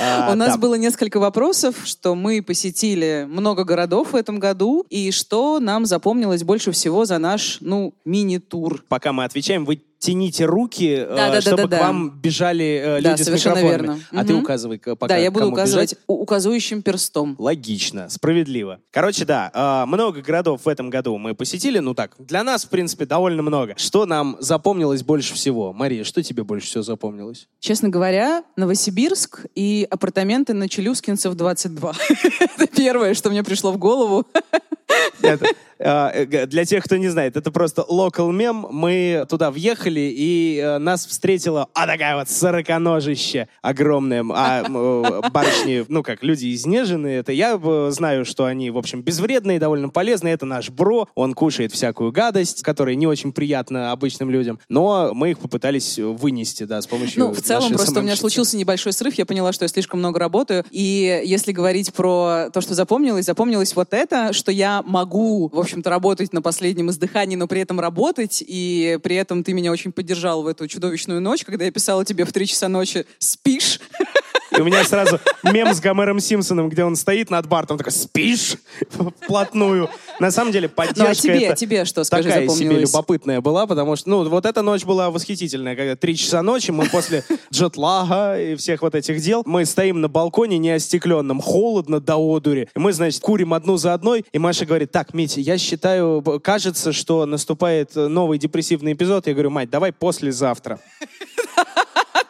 А, 0.00 0.30
У 0.32 0.34
нас 0.34 0.52
да. 0.52 0.58
было 0.58 0.74
несколько 0.74 1.18
вопросов, 1.18 1.76
что 1.84 2.14
мы 2.14 2.42
посетили 2.42 3.26
много 3.28 3.64
городов 3.64 4.12
в 4.12 4.16
этом 4.16 4.38
году, 4.38 4.84
и 4.90 5.10
что 5.10 5.60
нам 5.60 5.86
запомнилось 5.86 6.42
больше 6.42 6.72
всего 6.72 7.04
за 7.04 7.18
наш, 7.18 7.58
ну, 7.60 7.94
мини-тур. 8.04 8.84
Пока 8.88 9.12
мы 9.12 9.24
отвечаем, 9.24 9.64
вы 9.64 9.82
тяните 9.98 10.44
руки, 10.44 10.94
э, 10.98 11.06
Да-да-да-да-да. 11.06 11.40
чтобы 11.40 11.68
к 11.76 11.80
вам 11.80 12.10
бежали 12.20 12.80
э, 12.98 13.00
Да, 13.02 13.10
люди 13.10 13.22
с 13.22 13.24
совершенно 13.24 13.56
микрофонами. 13.56 13.86
верно. 13.96 14.00
А 14.12 14.24
ты 14.24 14.32
Мгм. 14.32 14.42
указывай, 14.42 14.78
пока 14.78 15.06
да, 15.08 15.16
я 15.16 15.30
буду 15.30 15.50
указывать 15.50 15.90
бежать. 15.90 16.04
у- 16.06 16.22
указующим 16.22 16.82
перстом. 16.82 17.34
Логично, 17.38 18.08
справедливо. 18.08 18.78
Короче, 18.92 19.24
да, 19.24 19.50
э, 19.52 19.86
много 19.86 20.20
городов 20.22 20.64
в 20.64 20.68
этом 20.68 20.88
году 20.90 21.18
мы 21.18 21.34
посетили. 21.34 21.78
Ну 21.80 21.94
так, 21.94 22.14
для 22.18 22.44
нас, 22.44 22.64
в 22.64 22.68
принципе, 22.68 23.06
довольно 23.06 23.42
много. 23.42 23.74
Что 23.76 24.06
нам 24.06 24.36
запомнилось 24.40 25.02
больше 25.02 25.34
всего? 25.34 25.72
Мария, 25.72 26.04
что 26.04 26.22
тебе 26.22 26.44
больше 26.44 26.68
всего 26.68 26.82
запомнилось? 26.82 27.48
Честно 27.60 27.88
говоря, 27.88 28.44
Новосибирск 28.56 29.46
и 29.54 29.86
апартаменты 29.90 30.54
на 30.54 30.68
Челюскинцев 30.68 31.34
22. 31.34 31.92
Это 32.56 32.66
первое, 32.68 33.14
что 33.14 33.30
мне 33.30 33.42
пришло 33.42 33.72
в 33.72 33.78
голову. 33.78 34.26
Это, 35.22 35.46
э, 35.78 36.46
для 36.46 36.64
тех, 36.64 36.84
кто 36.84 36.96
не 36.96 37.08
знает, 37.08 37.36
это 37.36 37.50
просто 37.50 37.84
локал 37.86 38.30
мем. 38.30 38.66
Мы 38.70 39.26
туда 39.28 39.50
въехали, 39.50 40.12
и 40.14 40.58
э, 40.58 40.78
нас 40.78 41.06
встретила 41.06 41.68
а 41.74 41.86
такая 41.86 42.16
вот 42.16 42.28
сороконожище 42.28 43.48
огромное. 43.62 44.24
А 44.30 44.62
э, 44.62 45.30
барышни, 45.30 45.84
ну 45.88 46.02
как, 46.02 46.22
люди 46.22 46.54
изнеженные. 46.54 47.18
Это 47.18 47.32
я 47.32 47.58
знаю, 47.90 48.24
что 48.24 48.44
они, 48.44 48.70
в 48.70 48.78
общем, 48.78 49.02
безвредные, 49.02 49.58
довольно 49.58 49.88
полезные. 49.88 50.34
Это 50.34 50.46
наш 50.46 50.70
бро. 50.70 51.08
Он 51.14 51.34
кушает 51.34 51.72
всякую 51.72 52.12
гадость, 52.12 52.62
которая 52.62 52.94
не 52.94 53.06
очень 53.06 53.32
приятна 53.32 53.92
обычным 53.92 54.30
людям. 54.30 54.58
Но 54.68 55.12
мы 55.14 55.32
их 55.32 55.38
попытались 55.38 55.98
вынести, 55.98 56.64
да, 56.64 56.80
с 56.80 56.86
помощью 56.86 57.20
Ну, 57.20 57.32
в 57.32 57.40
целом, 57.40 57.72
просто 57.72 58.00
у 58.00 58.02
меня 58.02 58.16
случился 58.16 58.56
небольшой 58.56 58.92
срыв. 58.92 59.14
Я 59.14 59.26
поняла, 59.26 59.52
что 59.52 59.64
я 59.64 59.68
слишком 59.68 60.00
много 60.00 60.18
работаю. 60.18 60.64
И 60.70 61.22
если 61.24 61.52
говорить 61.52 61.92
про 61.92 62.50
то, 62.52 62.60
что 62.60 62.74
запомнилось, 62.74 63.26
запомнилось 63.26 63.74
вот 63.74 63.92
это, 63.92 64.32
что 64.32 64.52
я 64.52 64.77
могу, 64.82 65.48
в 65.48 65.58
общем-то, 65.58 65.90
работать 65.90 66.32
на 66.32 66.42
последнем 66.42 66.90
издыхании, 66.90 67.36
но 67.36 67.46
при 67.46 67.60
этом 67.60 67.80
работать. 67.80 68.42
И 68.46 68.98
при 69.02 69.16
этом 69.16 69.44
ты 69.44 69.52
меня 69.52 69.72
очень 69.72 69.92
поддержал 69.92 70.42
в 70.42 70.46
эту 70.46 70.66
чудовищную 70.66 71.20
ночь, 71.20 71.44
когда 71.44 71.64
я 71.64 71.70
писала 71.70 72.04
тебе 72.04 72.24
в 72.24 72.32
три 72.32 72.46
часа 72.46 72.68
ночи 72.68 73.06
«Спишь?» 73.18 73.80
И 74.56 74.60
у 74.60 74.64
меня 74.64 74.84
сразу 74.84 75.20
мем 75.42 75.74
с 75.74 75.80
Гомером 75.80 76.20
Симпсоном, 76.20 76.68
где 76.68 76.84
он 76.84 76.96
стоит 76.96 77.30
над 77.30 77.46
бартом, 77.46 77.78
такой, 77.78 77.92
спишь? 77.92 78.56
Вплотную. 78.90 79.90
На 80.20 80.30
самом 80.30 80.52
деле, 80.52 80.68
поддержка 80.68 81.02
Ну, 81.02 81.10
а 81.10 81.14
тебе, 81.14 81.44
это 81.44 81.56
тебе 81.56 81.84
что, 81.84 82.04
скажи, 82.04 82.28
такая 82.28 82.48
себе 82.48 82.80
любопытная 82.80 83.40
была, 83.40 83.66
потому 83.66 83.96
что, 83.96 84.08
ну, 84.08 84.28
вот 84.28 84.46
эта 84.46 84.62
ночь 84.62 84.84
была 84.84 85.10
восхитительная, 85.10 85.76
когда 85.76 85.96
три 85.96 86.16
часа 86.16 86.42
ночи, 86.42 86.70
мы 86.70 86.86
после 86.86 87.24
джетлага 87.52 88.40
и 88.40 88.56
всех 88.56 88.82
вот 88.82 88.94
этих 88.94 89.20
дел, 89.20 89.42
мы 89.46 89.64
стоим 89.64 90.00
на 90.00 90.08
балконе 90.08 90.58
неостекленном, 90.58 91.40
холодно 91.40 92.00
до 92.00 92.16
одури, 92.16 92.68
и 92.74 92.78
мы, 92.78 92.92
значит, 92.92 93.20
курим 93.20 93.54
одну 93.54 93.76
за 93.76 93.94
одной, 93.94 94.24
и 94.32 94.38
Маша 94.38 94.66
говорит, 94.66 94.92
так, 94.92 95.14
Митя, 95.14 95.40
я 95.40 95.58
считаю, 95.58 96.22
кажется, 96.42 96.92
что 96.92 97.26
наступает 97.26 97.94
новый 97.94 98.38
депрессивный 98.38 98.92
эпизод. 98.92 99.26
Я 99.26 99.34
говорю, 99.34 99.50
мать, 99.50 99.70
давай 99.70 99.92
послезавтра. 99.92 100.80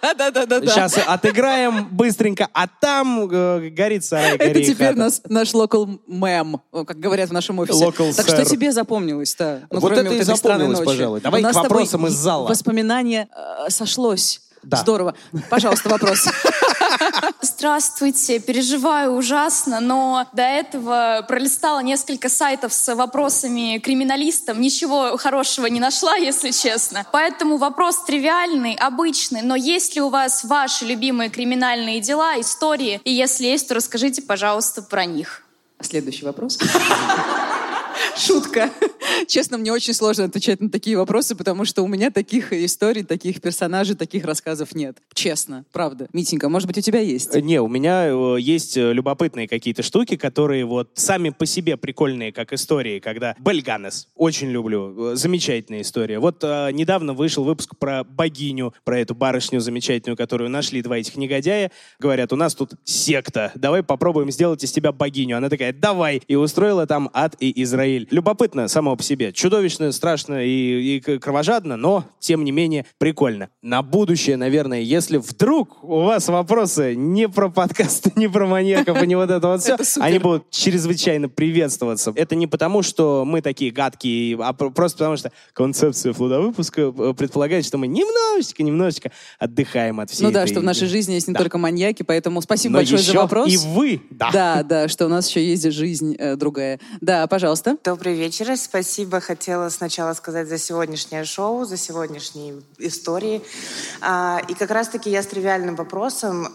Да-да-да. 0.02 0.60
Сейчас 0.66 0.98
отыграем 1.06 1.88
быстренько, 1.90 2.48
а 2.52 2.66
там 2.66 3.28
э, 3.30 3.68
горит 3.70 4.04
сарай, 4.04 4.36
Это 4.36 4.48
гори 4.48 4.64
теперь 4.66 4.88
хата. 4.88 4.98
нас, 4.98 5.22
наш 5.28 5.52
local 5.54 5.98
мем, 6.06 6.60
как 6.72 6.98
говорят 6.98 7.30
в 7.30 7.32
нашем 7.32 7.58
офисе. 7.58 7.84
Local 7.84 8.14
так 8.14 8.26
sir. 8.26 8.34
что 8.34 8.44
тебе 8.44 8.72
запомнилось-то? 8.72 9.66
Ну, 9.70 9.80
Вот 9.80 9.92
кроме 9.92 10.08
это 10.08 10.14
и 10.14 10.18
этой 10.20 10.36
странной 10.36 10.66
запомнилось, 10.66 10.78
ночи. 10.78 10.86
пожалуй. 10.98 11.20
Давай 11.20 11.40
У 11.40 11.44
нас 11.44 11.52
к 11.52 11.58
с 11.58 11.62
тобой 11.62 11.78
вопросам 11.78 12.06
из 12.06 12.12
зала. 12.14 12.48
Воспоминание 12.48 13.28
э, 13.34 13.70
сошлось. 13.70 14.42
Да. 14.62 14.78
Здорово. 14.78 15.14
Пожалуйста, 15.50 15.88
вопрос. 15.88 16.28
Здравствуйте, 17.40 18.38
переживаю 18.38 19.12
ужасно, 19.12 19.80
но 19.80 20.26
до 20.32 20.42
этого 20.42 21.24
пролистала 21.26 21.80
несколько 21.80 22.28
сайтов 22.28 22.72
с 22.72 22.94
вопросами 22.94 23.78
криминалистов, 23.78 24.58
ничего 24.58 25.16
хорошего 25.16 25.66
не 25.66 25.80
нашла, 25.80 26.16
если 26.16 26.50
честно. 26.50 27.06
Поэтому 27.12 27.56
вопрос 27.56 28.04
тривиальный, 28.04 28.74
обычный, 28.74 29.42
но 29.42 29.56
есть 29.56 29.94
ли 29.94 30.02
у 30.02 30.08
вас 30.08 30.44
ваши 30.44 30.84
любимые 30.84 31.30
криминальные 31.30 32.00
дела, 32.00 32.40
истории? 32.40 33.00
И 33.04 33.12
если 33.12 33.46
есть, 33.46 33.68
то 33.68 33.74
расскажите, 33.74 34.22
пожалуйста, 34.22 34.82
про 34.82 35.04
них. 35.04 35.42
Следующий 35.80 36.24
вопрос. 36.24 36.58
Шутка. 38.16 38.70
Честно, 39.26 39.58
мне 39.58 39.72
очень 39.72 39.94
сложно 39.94 40.24
отвечать 40.24 40.60
на 40.60 40.70
такие 40.70 40.96
вопросы, 40.96 41.34
потому 41.34 41.64
что 41.64 41.82
у 41.82 41.86
меня 41.86 42.10
таких 42.10 42.52
историй, 42.52 43.02
таких 43.02 43.40
персонажей, 43.40 43.96
таких 43.96 44.24
рассказов 44.24 44.74
нет. 44.74 44.98
Честно, 45.14 45.64
правда. 45.72 46.08
Митенька, 46.12 46.48
может 46.48 46.66
быть, 46.66 46.78
у 46.78 46.80
тебя 46.80 47.00
есть? 47.00 47.34
Не, 47.34 47.60
у 47.60 47.68
меня 47.68 48.08
э, 48.08 48.36
есть 48.40 48.76
э, 48.76 48.92
любопытные 48.92 49.48
какие-то 49.48 49.82
штуки, 49.82 50.16
которые 50.16 50.64
вот 50.64 50.90
сами 50.94 51.30
по 51.30 51.46
себе 51.46 51.76
прикольные, 51.76 52.32
как 52.32 52.52
истории, 52.52 53.00
когда 53.00 53.34
Бельганес, 53.38 54.08
очень 54.14 54.50
люблю, 54.50 55.12
э, 55.12 55.16
замечательная 55.16 55.82
история. 55.82 56.18
Вот 56.18 56.42
э, 56.42 56.70
недавно 56.72 57.14
вышел 57.14 57.44
выпуск 57.44 57.76
про 57.78 58.04
богиню, 58.04 58.74
про 58.84 59.00
эту 59.00 59.14
барышню 59.14 59.60
замечательную, 59.60 60.16
которую 60.16 60.50
нашли 60.50 60.82
два 60.82 60.98
этих 60.98 61.16
негодяя. 61.16 61.70
Говорят, 61.98 62.32
у 62.32 62.36
нас 62.36 62.54
тут 62.54 62.72
секта, 62.84 63.52
давай 63.54 63.82
попробуем 63.82 64.30
сделать 64.30 64.62
из 64.62 64.72
тебя 64.72 64.92
богиню. 64.92 65.36
Она 65.36 65.48
такая, 65.48 65.72
давай, 65.72 66.22
и 66.28 66.34
устроила 66.34 66.86
там 66.86 67.10
ад 67.12 67.36
и 67.40 67.62
Израиль. 67.62 67.87
Любопытно 68.10 68.68
само 68.68 68.94
по 68.96 69.02
себе, 69.02 69.32
чудовищно, 69.32 69.90
страшно 69.92 70.44
и, 70.44 70.96
и 70.96 71.00
кровожадно, 71.18 71.76
но, 71.76 72.04
тем 72.20 72.44
не 72.44 72.52
менее, 72.52 72.84
прикольно. 72.98 73.48
На 73.62 73.82
будущее, 73.82 74.36
наверное, 74.36 74.80
если 74.80 75.16
вдруг 75.16 75.82
у 75.82 76.02
вас 76.02 76.28
вопросы 76.28 76.94
не 76.94 77.28
про 77.28 77.48
подкасты, 77.48 78.12
не 78.16 78.28
про 78.28 78.46
маньяков 78.46 79.02
и 79.02 79.06
не 79.06 79.16
вот 79.16 79.30
это 79.30 79.48
вот 79.48 79.62
все, 79.62 79.76
они 80.00 80.18
будут 80.18 80.50
чрезвычайно 80.50 81.28
приветствоваться. 81.28 82.12
Это 82.14 82.34
не 82.34 82.46
потому, 82.46 82.82
что 82.82 83.24
мы 83.24 83.40
такие 83.40 83.70
гадкие, 83.70 84.36
а 84.40 84.52
про- 84.52 84.70
просто 84.70 84.98
потому, 84.98 85.16
что 85.16 85.32
концепция 85.52 86.12
флуда 86.12 86.40
выпуска 86.40 86.92
э, 86.96 87.14
предполагает, 87.16 87.64
что 87.64 87.78
мы 87.78 87.86
немножечко, 87.86 88.62
немножечко 88.62 89.10
отдыхаем 89.38 90.00
от 90.00 90.10
всей 90.10 90.24
Ну 90.24 90.30
да, 90.30 90.46
что 90.46 90.60
в 90.60 90.64
нашей 90.64 90.88
жизни 90.88 91.14
есть 91.14 91.28
не 91.28 91.34
только 91.34 91.58
маньяки, 91.58 92.02
поэтому 92.02 92.42
спасибо 92.42 92.74
большое 92.74 92.98
за 92.98 93.14
вопрос. 93.14 93.52
и 93.52 93.56
вы, 93.56 94.02
да. 94.10 94.30
Да, 94.32 94.62
да, 94.62 94.88
что 94.88 95.06
у 95.06 95.08
нас 95.08 95.28
еще 95.28 95.44
есть 95.44 95.70
жизнь 95.72 96.14
э, 96.18 96.36
другая. 96.36 96.80
Да, 97.00 97.26
пожалуйста. 97.26 97.77
Добрый 97.84 98.14
вечер. 98.14 98.56
Спасибо. 98.56 99.20
Хотела 99.20 99.68
сначала 99.68 100.12
сказать 100.14 100.48
за 100.48 100.58
сегодняшнее 100.58 101.24
шоу, 101.24 101.64
за 101.64 101.76
сегодняшние 101.76 102.62
истории. 102.78 103.42
А, 104.00 104.40
И 104.48 104.54
как 104.54 104.70
раз-таки 104.70 105.10
я 105.10 105.22
с 105.22 105.26
тривиальным 105.26 105.76
вопросом. 105.76 106.48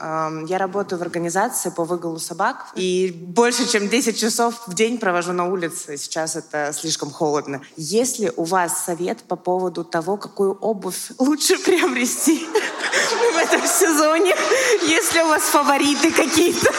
Я 0.47 0.57
работаю 0.57 0.99
в 0.99 1.01
организации 1.01 1.69
по 1.69 1.85
выгулу 1.85 2.19
собак. 2.19 2.67
И 2.75 3.11
больше, 3.15 3.67
чем 3.67 3.87
10 3.89 4.19
часов 4.19 4.63
в 4.67 4.73
день 4.73 4.97
провожу 4.97 5.31
на 5.31 5.45
улице. 5.47 5.97
Сейчас 5.97 6.35
это 6.35 6.71
слишком 6.73 7.09
холодно. 7.09 7.61
Есть 7.77 8.19
ли 8.19 8.31
у 8.35 8.43
вас 8.43 8.83
совет 8.85 9.23
по 9.23 9.35
поводу 9.35 9.83
того, 9.83 10.17
какую 10.17 10.53
обувь 10.59 11.11
лучше 11.19 11.57
приобрести 11.57 12.45
в 13.33 13.37
этом 13.37 13.61
сезоне? 13.65 14.35
Есть 14.87 15.13
ли 15.13 15.21
у 15.21 15.27
вас 15.27 15.43
фавориты 15.43 16.11
какие-то? 16.11 16.71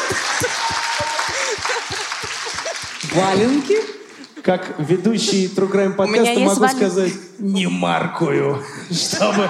Валенки. 3.12 4.03
Как 4.44 4.74
ведущий 4.78 5.46
True 5.46 5.72
Crime 5.72 5.92
подкаста 5.94 6.38
могу 6.40 6.60
валик. 6.60 6.76
сказать, 6.76 7.12
не 7.38 7.66
маркую, 7.66 8.62
чтобы 8.90 9.48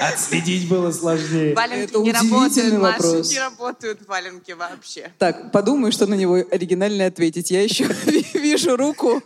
отследить 0.00 0.68
было 0.68 0.90
сложнее. 0.90 1.54
Валенки 1.54 1.90
Это 1.90 1.98
не 2.00 2.10
удивительный 2.10 2.32
работают, 2.32 2.82
Маша, 2.82 3.02
вопрос. 3.06 3.30
не 3.30 3.38
работают 3.38 4.00
валенки 4.08 4.52
вообще. 4.52 5.12
Так, 5.18 5.52
подумаю, 5.52 5.92
что 5.92 6.06
на 6.06 6.14
него 6.14 6.34
оригинально 6.50 7.06
ответить. 7.06 7.52
Я 7.52 7.62
еще 7.62 7.84
вижу 8.34 8.76
руку 8.76 9.22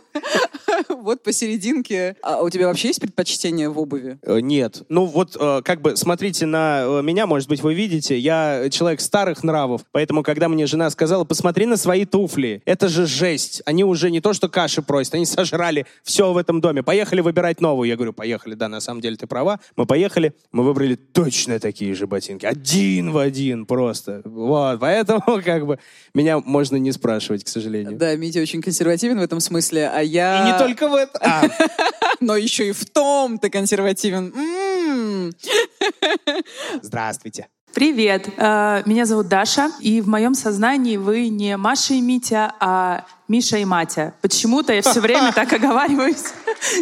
вот 0.89 1.23
посерединке. 1.23 2.15
А 2.21 2.41
у 2.41 2.49
тебя 2.49 2.67
вообще 2.67 2.89
есть 2.89 3.01
предпочтение 3.01 3.69
в 3.69 3.79
обуви? 3.79 4.17
Э, 4.23 4.39
Нет. 4.39 4.83
Ну 4.89 5.05
вот, 5.05 5.37
э, 5.39 5.61
как 5.63 5.81
бы, 5.81 5.95
смотрите 5.95 6.45
на 6.45 6.83
э, 6.83 7.01
меня, 7.01 7.27
может 7.27 7.49
быть, 7.49 7.61
вы 7.61 7.73
видите, 7.73 8.17
я 8.17 8.69
человек 8.69 9.01
старых 9.01 9.43
нравов, 9.43 9.81
поэтому, 9.91 10.23
когда 10.23 10.49
мне 10.49 10.67
жена 10.67 10.89
сказала, 10.89 11.23
посмотри 11.23 11.65
на 11.65 11.77
свои 11.77 12.05
туфли, 12.05 12.61
это 12.65 12.87
же 12.87 13.05
жесть. 13.05 13.61
Они 13.65 13.83
уже 13.83 14.11
не 14.11 14.21
то, 14.21 14.33
что 14.33 14.49
каши 14.49 14.81
просят, 14.81 15.15
они 15.15 15.25
сожрали 15.31 15.85
все 16.03 16.33
в 16.33 16.37
этом 16.37 16.61
доме. 16.61 16.83
Поехали 16.83 17.21
выбирать 17.21 17.61
новую. 17.61 17.87
Я 17.87 17.95
говорю, 17.95 18.13
поехали, 18.13 18.55
да, 18.55 18.67
на 18.67 18.81
самом 18.81 19.01
деле 19.01 19.15
ты 19.15 19.27
права. 19.27 19.59
Мы 19.75 19.85
поехали, 19.85 20.33
мы 20.51 20.63
выбрали 20.63 20.95
точно 20.95 21.59
такие 21.59 21.93
же 21.93 22.07
ботинки. 22.07 22.45
Один 22.45 23.11
в 23.11 23.17
один 23.17 23.65
просто. 23.65 24.21
Вот, 24.25 24.79
поэтому, 24.79 25.41
как 25.45 25.65
бы, 25.65 25.79
меня 26.13 26.39
можно 26.39 26.77
не 26.77 26.91
спрашивать, 26.91 27.43
к 27.43 27.47
сожалению. 27.47 27.97
Да, 27.97 28.15
Митя 28.15 28.41
очень 28.41 28.61
консервативен 28.61 29.19
в 29.19 29.23
этом 29.23 29.39
смысле, 29.39 29.89
а 29.93 30.01
я... 30.01 30.43
И 30.43 30.51
не 30.51 30.57
только 30.57 30.70
в 30.79 30.93
этом. 30.93 31.21
А, 31.23 31.43
Но 32.19 32.35
еще 32.35 32.69
и 32.69 32.71
в 32.71 32.85
том 32.85 33.37
ты 33.39 33.49
консервативен. 33.49 34.33
М. 34.35 35.31
здравствуйте. 36.81 37.47
Привет, 37.73 38.27
э, 38.35 38.83
меня 38.85 39.05
зовут 39.05 39.29
Даша, 39.29 39.71
и 39.79 40.01
в 40.01 40.07
моем 40.09 40.33
сознании 40.33 40.97
вы 40.97 41.29
не 41.29 41.55
Маша 41.55 41.93
и 41.93 42.01
Митя, 42.01 42.53
а 42.59 43.05
Миша 43.31 43.57
и 43.57 43.65
Матя. 43.65 44.13
Почему-то 44.21 44.73
я 44.73 44.81
все 44.81 44.99
время 44.99 45.31
так 45.35 45.51
оговариваюсь. 45.53 46.25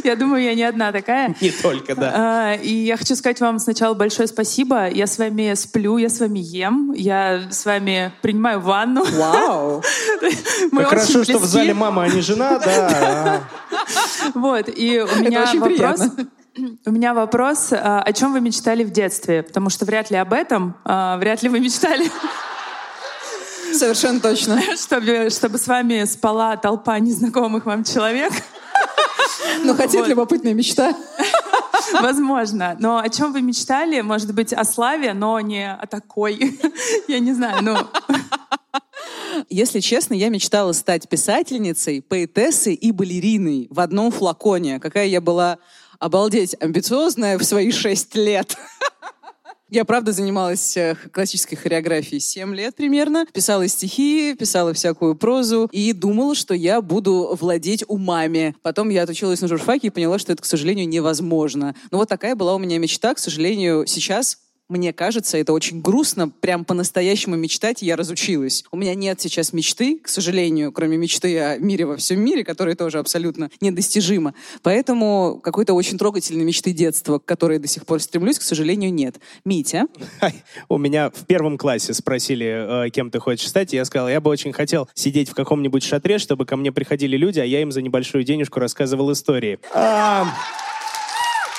Я 0.04 0.16
думаю, 0.16 0.44
я 0.44 0.56
не 0.56 0.64
одна 0.64 0.92
такая. 0.92 1.36
Не 1.40 1.52
только, 1.52 1.96
да. 1.96 2.56
Э, 2.56 2.62
И 2.62 2.74
я 2.74 2.98
хочу 2.98 3.16
сказать 3.16 3.40
вам 3.40 3.60
сначала 3.60 3.94
большое 3.94 4.28
спасибо. 4.28 4.90
Я 4.90 5.06
с 5.06 5.20
вами 5.20 5.54
сплю, 5.54 5.98
я 5.98 6.10
с 6.10 6.20
вами 6.20 6.40
ем, 6.40 6.92
я 6.94 7.44
с 7.52 7.66
вами 7.66 8.12
принимаю 8.22 8.60
ванну. 8.62 9.06
Вау. 9.06 9.84
Мы 10.72 10.82
Как 10.82 10.90
хорошо, 10.90 11.24
что 11.24 11.38
в 11.38 11.42
близки. 11.42 11.48
зале 11.48 11.74
мама, 11.76 12.04
а 12.04 12.08
не 12.10 12.22
жена, 12.22 12.60
да. 12.66 13.42
Вот, 14.34 14.68
и 14.68 15.00
у 15.02 15.20
меня 15.20 15.46
вопрос... 15.56 16.02
У 16.86 16.92
меня 16.92 17.14
вопрос, 17.14 17.72
а, 17.72 18.02
о 18.02 18.12
чем 18.12 18.34
вы 18.34 18.42
мечтали 18.42 18.84
в 18.84 18.90
детстве? 18.92 19.44
Потому 19.44 19.70
что 19.70 19.86
вряд 19.86 20.12
ли 20.12 20.18
об 20.18 20.34
этом, 20.34 20.76
а, 20.84 21.16
вряд 21.18 21.42
ли 21.42 21.48
вы 21.48 21.62
мечтали, 21.62 22.12
Совершенно 23.74 24.20
точно. 24.20 24.62
чтобы, 24.78 25.30
чтобы 25.30 25.58
с 25.58 25.68
вами 25.68 26.06
спала 26.06 26.58
толпа 26.58 27.00
незнакомых 27.00 27.66
вам 27.66 27.84
человек. 27.84 28.34
Но 29.64 29.76
хотя 29.76 30.00
Вот. 30.00 30.08
любопытная 30.08 30.54
мечта. 30.54 30.96
Возможно. 31.94 32.76
Но 32.80 32.98
о 32.98 33.10
чем 33.10 33.34
вы 33.34 33.42
мечтали? 33.42 34.02
Может 34.02 34.34
быть, 34.34 34.54
о 34.54 34.64
славе, 34.64 35.14
но 35.14 35.40
не 35.40 35.72
о 35.72 35.86
такой. 35.88 36.60
Я 37.08 37.20
не 37.20 37.34
знаю, 37.34 37.64
ну... 37.64 37.78
Если 39.50 39.80
честно, 39.80 40.14
я 40.14 40.30
мечтала 40.30 40.74
стать 40.74 41.08
писательницей, 41.08 42.02
поэтессой 42.02 42.74
и 42.74 42.92
балериной 42.92 43.68
в 43.70 43.80
одном 43.80 44.12
флаконе. 44.12 44.80
Какая 44.80 45.08
я 45.08 45.22
была, 45.22 45.60
обалдеть, 46.00 46.56
амбициозная 46.60 47.38
в 47.38 47.44
свои 47.44 47.72
шесть 47.72 48.16
лет. 48.16 48.58
Я, 49.72 49.86
правда, 49.86 50.12
занималась 50.12 50.76
э, 50.78 50.96
классической 51.12 51.56
хореографией 51.56 52.20
7 52.20 52.56
лет 52.56 52.76
примерно. 52.76 53.28
Писала 53.32 53.68
стихи, 53.68 54.34
писала 54.34 54.74
всякую 54.74 55.16
прозу 55.16 55.70
и 55.72 55.94
думала, 55.94 56.34
что 56.34 56.56
я 56.56 56.82
буду 56.82 57.38
владеть 57.40 57.84
умами. 57.88 58.56
Потом 58.64 58.90
я 58.90 59.04
отучилась 59.04 59.42
на 59.42 59.48
журфаке 59.48 59.88
и 59.88 59.92
поняла, 59.92 60.18
что 60.18 60.34
это, 60.34 60.42
к 60.42 60.46
сожалению, 60.46 60.90
невозможно. 60.90 61.76
Но 61.92 62.00
вот 62.00 62.10
такая 62.10 62.36
была 62.36 62.56
у 62.56 62.58
меня 62.58 62.80
мечта. 62.80 63.14
К 63.14 63.20
сожалению, 63.20 63.86
сейчас 63.86 64.40
мне 64.70 64.94
кажется, 64.94 65.38
это 65.38 65.52
очень 65.52 65.82
грустно, 65.82 66.30
прям 66.30 66.64
по-настоящему 66.64 67.36
мечтать 67.36 67.82
я 67.82 67.96
разучилась. 67.96 68.64
У 68.72 68.78
меня 68.78 68.94
нет 68.94 69.20
сейчас 69.20 69.52
мечты, 69.52 69.98
к 69.98 70.08
сожалению, 70.08 70.72
кроме 70.72 70.96
мечты 70.96 71.40
о 71.40 71.58
мире 71.58 71.86
во 71.86 71.98
всем 71.98 72.20
мире, 72.20 72.44
которая 72.44 72.76
тоже 72.76 73.00
абсолютно 73.00 73.50
недостижима. 73.62 74.36
Поэтому 74.62 75.42
какой-то 75.44 75.74
очень 75.74 75.98
трогательной 75.98 76.46
мечты 76.46 76.72
детства, 76.72 77.18
к 77.18 77.26
которой 77.26 77.58
до 77.58 77.68
сих 77.68 77.88
пор 77.88 78.00
стремлюсь, 78.00 78.38
к 78.38 78.44
сожалению, 78.44 78.94
нет. 78.94 79.20
Митя? 79.44 79.88
У 80.70 80.78
меня 80.78 81.10
в 81.10 81.26
первом 81.26 81.58
классе 81.58 81.96
спросили, 81.96 82.86
э, 82.86 82.90
кем 82.92 83.10
ты 83.10 83.20
хочешь 83.20 83.50
стать, 83.50 83.74
и 83.74 83.76
я 83.76 83.86
сказал, 83.86 84.08
я 84.08 84.22
бы 84.22 84.30
очень 84.30 84.54
хотел 84.54 84.88
сидеть 84.94 85.30
в 85.30 85.34
каком-нибудь 85.34 85.84
шатре, 85.84 86.20
чтобы 86.20 86.46
ко 86.46 86.56
мне 86.56 86.72
приходили 86.72 87.18
люди, 87.18 87.40
а 87.40 87.44
я 87.44 87.62
им 87.64 87.72
за 87.72 87.82
небольшую 87.82 88.24
денежку 88.24 88.60
рассказывал 88.60 89.12
истории. 89.12 89.58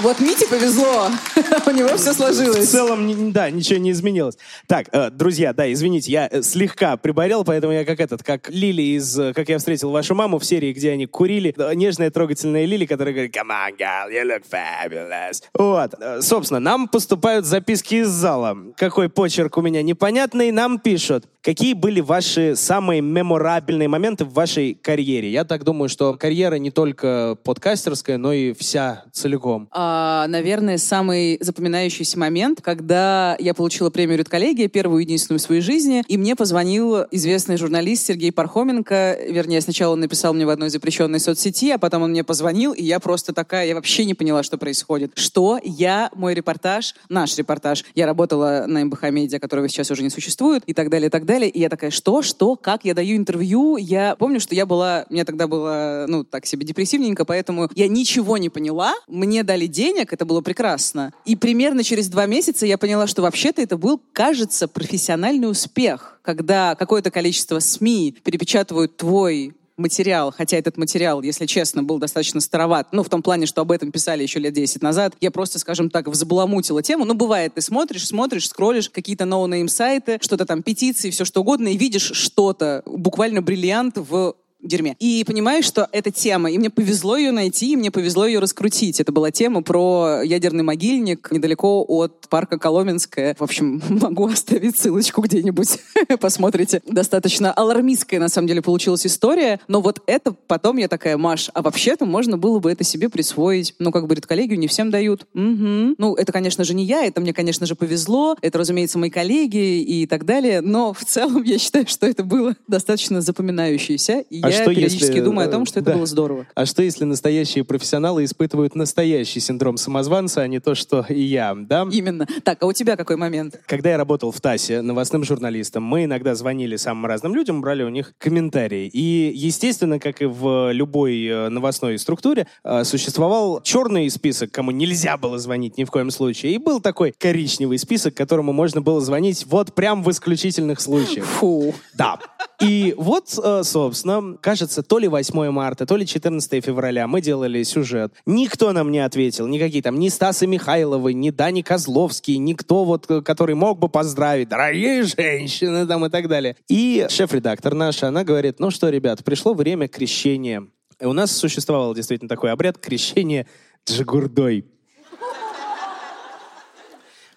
Вот 0.02 0.18
Мите 0.18 0.46
повезло. 0.46 1.08
У 1.66 1.70
него 1.72 1.94
все 1.96 2.12
В 2.12 2.16
сложилось. 2.16 2.70
целом, 2.70 3.06
ни- 3.06 3.30
да, 3.32 3.50
ничего 3.50 3.78
не 3.78 3.90
изменилось. 3.90 4.38
Так, 4.66 4.88
э, 4.92 5.10
друзья, 5.10 5.52
да, 5.52 5.70
извините, 5.70 6.10
я 6.10 6.26
э, 6.30 6.40
слегка 6.42 6.96
приборел, 6.96 7.44
поэтому 7.44 7.74
я 7.74 7.84
как 7.84 8.00
этот, 8.00 8.22
как 8.22 8.48
Лили 8.48 8.80
из 8.96 9.18
э, 9.18 9.34
«Как 9.34 9.50
я 9.50 9.58
встретил 9.58 9.90
вашу 9.90 10.14
маму» 10.14 10.38
в 10.38 10.44
серии, 10.44 10.72
где 10.72 10.92
они 10.92 11.04
курили. 11.06 11.54
Нежная, 11.74 12.10
трогательная 12.10 12.64
Лили, 12.64 12.86
которая 12.86 13.12
говорит 13.12 13.36
«Come 13.36 13.50
on, 13.50 13.76
girl, 13.78 14.10
you 14.10 14.24
look 14.24 14.42
fabulous». 14.50 15.42
Вот. 15.52 16.24
Собственно, 16.24 16.60
нам 16.60 16.88
поступают 16.88 17.44
записки 17.44 17.96
из 17.96 18.08
зала. 18.08 18.56
Какой 18.78 19.10
почерк 19.10 19.58
у 19.58 19.60
меня 19.60 19.82
непонятный. 19.82 20.50
Нам 20.50 20.78
пишут, 20.78 21.26
какие 21.42 21.74
были 21.74 22.00
ваши 22.00 22.56
самые 22.56 23.02
меморабельные 23.02 23.88
моменты 23.88 24.24
в 24.24 24.32
вашей 24.32 24.72
карьере. 24.74 25.30
Я 25.30 25.44
так 25.44 25.62
думаю, 25.64 25.90
что 25.90 26.14
карьера 26.14 26.54
не 26.54 26.70
только 26.70 27.36
подкастерская, 27.44 28.16
но 28.16 28.32
и 28.32 28.54
вся 28.54 29.04
целиком. 29.12 29.68
А, 29.72 29.89
наверное, 30.28 30.78
самый 30.78 31.38
запоминающийся 31.40 32.18
момент, 32.18 32.60
когда 32.60 33.36
я 33.38 33.54
получила 33.54 33.90
премию 33.90 34.18
«Редколлегия», 34.18 34.68
первую 34.68 35.02
единственную 35.02 35.38
в 35.38 35.42
своей 35.42 35.60
жизни, 35.60 36.02
и 36.08 36.16
мне 36.16 36.36
позвонил 36.36 37.04
известный 37.10 37.56
журналист 37.56 38.06
Сергей 38.06 38.32
Пархоменко. 38.32 39.18
Вернее, 39.28 39.60
сначала 39.60 39.94
он 39.94 40.00
написал 40.00 40.34
мне 40.34 40.46
в 40.46 40.50
одной 40.50 40.70
запрещенной 40.70 41.20
соцсети, 41.20 41.70
а 41.70 41.78
потом 41.78 42.02
он 42.02 42.10
мне 42.10 42.24
позвонил, 42.24 42.72
и 42.72 42.82
я 42.82 43.00
просто 43.00 43.32
такая, 43.32 43.66
я 43.66 43.74
вообще 43.74 44.04
не 44.04 44.14
поняла, 44.14 44.42
что 44.42 44.58
происходит. 44.58 45.12
Что 45.14 45.58
я, 45.62 46.10
мой 46.14 46.34
репортаж, 46.34 46.94
наш 47.08 47.36
репортаж, 47.36 47.84
я 47.94 48.06
работала 48.06 48.64
на 48.66 48.84
МБХ 48.84 49.10
Медиа, 49.10 49.38
которого 49.38 49.68
сейчас 49.68 49.90
уже 49.90 50.02
не 50.02 50.10
существует, 50.10 50.62
и 50.66 50.74
так 50.74 50.90
далее, 50.90 51.08
и 51.08 51.10
так 51.10 51.24
далее. 51.24 51.50
И 51.50 51.60
я 51.60 51.68
такая, 51.68 51.90
что, 51.90 52.22
что, 52.22 52.56
как, 52.56 52.84
я 52.84 52.94
даю 52.94 53.16
интервью. 53.16 53.76
Я 53.76 54.16
помню, 54.16 54.40
что 54.40 54.54
я 54.54 54.66
была, 54.66 55.06
мне 55.10 55.24
тогда 55.24 55.46
было, 55.46 56.06
ну, 56.08 56.24
так 56.24 56.46
себе 56.46 56.64
депрессивненько, 56.64 57.24
поэтому 57.24 57.68
я 57.74 57.88
ничего 57.88 58.38
не 58.38 58.48
поняла. 58.48 58.94
Мне 59.08 59.42
дали 59.42 59.66
денег, 59.80 60.12
это 60.12 60.26
было 60.26 60.42
прекрасно. 60.42 61.14
И 61.24 61.36
примерно 61.36 61.82
через 61.82 62.08
два 62.08 62.26
месяца 62.26 62.66
я 62.66 62.76
поняла, 62.76 63.06
что 63.06 63.22
вообще-то 63.22 63.62
это 63.62 63.78
был, 63.78 63.98
кажется, 64.12 64.68
профессиональный 64.68 65.50
успех, 65.50 66.20
когда 66.22 66.74
какое-то 66.74 67.10
количество 67.10 67.60
СМИ 67.60 68.16
перепечатывают 68.22 68.98
твой 68.98 69.54
материал, 69.78 70.34
хотя 70.36 70.58
этот 70.58 70.76
материал, 70.76 71.22
если 71.22 71.46
честно, 71.46 71.82
был 71.82 71.98
достаточно 71.98 72.40
староват, 72.40 72.88
ну, 72.92 73.02
в 73.02 73.08
том 73.08 73.22
плане, 73.22 73.46
что 73.46 73.62
об 73.62 73.72
этом 73.72 73.90
писали 73.90 74.22
еще 74.22 74.38
лет 74.38 74.52
10 74.52 74.82
назад, 74.82 75.14
я 75.22 75.30
просто, 75.30 75.58
скажем 75.58 75.88
так, 75.88 76.08
взбаламутила 76.08 76.82
тему. 76.82 77.06
Ну, 77.06 77.14
бывает, 77.14 77.54
ты 77.54 77.62
смотришь, 77.62 78.06
смотришь, 78.06 78.48
скроллишь 78.48 78.90
какие-то 78.90 79.24
no-name 79.24 79.68
сайты, 79.68 80.18
что-то 80.20 80.44
там, 80.44 80.62
петиции, 80.62 81.08
все 81.08 81.24
что 81.24 81.40
угодно, 81.40 81.68
и 81.68 81.78
видишь 81.78 82.12
что-то, 82.12 82.82
буквально 82.84 83.40
бриллиант 83.40 83.96
в 83.96 84.36
дерьме. 84.62 84.96
И 84.98 85.24
понимаешь, 85.26 85.64
что 85.64 85.88
эта 85.92 86.10
тема, 86.10 86.50
и 86.50 86.58
мне 86.58 86.70
повезло 86.70 87.16
ее 87.16 87.32
найти, 87.32 87.72
и 87.72 87.76
мне 87.76 87.90
повезло 87.90 88.26
ее 88.26 88.38
раскрутить. 88.38 89.00
Это 89.00 89.12
была 89.12 89.30
тема 89.30 89.62
про 89.62 90.22
ядерный 90.22 90.62
могильник 90.62 91.30
недалеко 91.30 91.84
от 91.86 92.28
парка 92.28 92.58
Коломенская. 92.58 93.34
В 93.38 93.42
общем, 93.42 93.82
могу 93.88 94.26
оставить 94.26 94.76
ссылочку 94.76 95.22
где-нибудь. 95.22 95.78
Посмотрите. 96.20 96.82
Достаточно 96.86 97.52
алармистская, 97.52 98.20
на 98.20 98.28
самом 98.28 98.48
деле, 98.48 98.62
получилась 98.62 99.06
история. 99.06 99.60
Но 99.68 99.80
вот 99.80 100.02
это 100.06 100.32
потом 100.32 100.76
я 100.76 100.88
такая, 100.88 101.16
Маш, 101.16 101.50
а 101.54 101.62
вообще-то 101.62 102.04
можно 102.04 102.38
было 102.38 102.58
бы 102.58 102.70
это 102.70 102.84
себе 102.84 103.08
присвоить. 103.08 103.74
Ну, 103.78 103.92
как 103.92 104.06
бы 104.06 104.14
редколлегию 104.14 104.58
не 104.58 104.68
всем 104.68 104.90
дают. 104.90 105.26
Мгм. 105.34 105.94
Ну, 105.98 106.14
это, 106.14 106.32
конечно 106.32 106.64
же, 106.64 106.74
не 106.74 106.84
я, 106.84 107.04
это 107.04 107.20
мне, 107.20 107.32
конечно 107.32 107.66
же, 107.66 107.74
повезло. 107.74 108.36
Это, 108.40 108.58
разумеется, 108.58 108.98
мои 108.98 109.10
коллеги 109.10 109.82
и 109.82 110.06
так 110.06 110.24
далее. 110.24 110.60
Но 110.60 110.92
в 110.92 111.04
целом 111.04 111.42
я 111.42 111.58
считаю, 111.58 111.86
что 111.86 112.06
это 112.06 112.24
было 112.24 112.56
достаточно 112.68 113.20
запоминающееся. 113.20 114.20
И 114.30 114.42
А 114.42 114.49
я 114.50 114.62
что, 114.62 114.74
периодически 114.74 115.04
если, 115.04 115.20
думаю 115.20 115.48
о 115.48 115.50
том, 115.50 115.66
что 115.66 115.80
это 115.80 115.90
да. 115.90 115.96
было 115.96 116.06
здорово. 116.06 116.46
А 116.54 116.66
что, 116.66 116.82
если 116.82 117.04
настоящие 117.04 117.64
профессионалы 117.64 118.24
испытывают 118.24 118.74
настоящий 118.74 119.40
синдром 119.40 119.76
самозванца, 119.76 120.42
а 120.42 120.46
не 120.46 120.60
то, 120.60 120.74
что 120.74 121.04
и 121.08 121.20
я, 121.20 121.54
да? 121.56 121.86
Именно. 121.90 122.26
Так, 122.44 122.62
а 122.62 122.66
у 122.66 122.72
тебя 122.72 122.96
какой 122.96 123.16
момент? 123.16 123.60
Когда 123.66 123.90
я 123.90 123.96
работал 123.96 124.32
в 124.32 124.40
ТАССе 124.40 124.82
новостным 124.82 125.24
журналистом, 125.24 125.82
мы 125.82 126.04
иногда 126.04 126.34
звонили 126.34 126.76
самым 126.76 127.06
разным 127.06 127.34
людям, 127.34 127.60
брали 127.60 127.82
у 127.82 127.88
них 127.88 128.12
комментарии. 128.18 128.88
И, 128.92 129.32
естественно, 129.34 129.98
как 129.98 130.22
и 130.22 130.26
в 130.26 130.72
любой 130.72 131.26
э, 131.26 131.48
новостной 131.48 131.98
структуре, 131.98 132.46
э, 132.64 132.84
существовал 132.84 133.60
черный 133.62 134.08
список, 134.10 134.50
кому 134.50 134.70
нельзя 134.70 135.16
было 135.16 135.38
звонить 135.38 135.78
ни 135.78 135.84
в 135.84 135.90
коем 135.90 136.10
случае. 136.10 136.54
И 136.54 136.58
был 136.58 136.80
такой 136.80 137.14
коричневый 137.16 137.78
список, 137.78 138.14
которому 138.14 138.52
можно 138.52 138.80
было 138.80 139.00
звонить 139.00 139.46
вот 139.46 139.74
прям 139.74 140.02
в 140.02 140.10
исключительных 140.10 140.80
случаях. 140.80 141.24
Фу. 141.24 141.74
Да. 141.94 142.18
И 142.60 142.94
вот, 142.98 143.38
э, 143.42 143.62
собственно, 143.64 144.36
кажется, 144.40 144.82
то 144.82 144.98
ли 144.98 145.08
8 145.08 145.50
марта, 145.50 145.86
то 145.86 145.96
ли 145.96 146.06
14 146.06 146.64
февраля 146.64 147.06
мы 147.06 147.20
делали 147.20 147.62
сюжет. 147.62 148.12
Никто 148.26 148.72
нам 148.72 148.90
не 148.90 148.98
ответил. 148.98 149.46
Никакие 149.46 149.82
там 149.82 149.98
ни 149.98 150.08
Стасы 150.08 150.46
Михайловы, 150.46 151.12
ни 151.12 151.30
Дани 151.30 151.62
Козловский, 151.62 152.38
никто 152.38 152.84
вот, 152.84 153.10
э, 153.10 153.22
который 153.22 153.54
мог 153.54 153.78
бы 153.78 153.88
поздравить. 153.88 154.48
Дорогие 154.48 155.02
женщины 155.02 155.86
там 155.86 156.06
и 156.06 156.10
так 156.10 156.28
далее. 156.28 156.56
И 156.68 157.06
шеф-редактор 157.08 157.74
наша, 157.74 158.08
она 158.08 158.24
говорит, 158.24 158.60
ну 158.60 158.70
что, 158.70 158.88
ребят, 158.88 159.24
пришло 159.24 159.54
время 159.54 159.88
крещения. 159.88 160.66
И 161.00 161.06
у 161.06 161.12
нас 161.12 161.32
существовал 161.32 161.94
действительно 161.94 162.28
такой 162.28 162.52
обряд 162.52 162.78
крещения 162.78 163.46
джигурдой. 163.88 164.66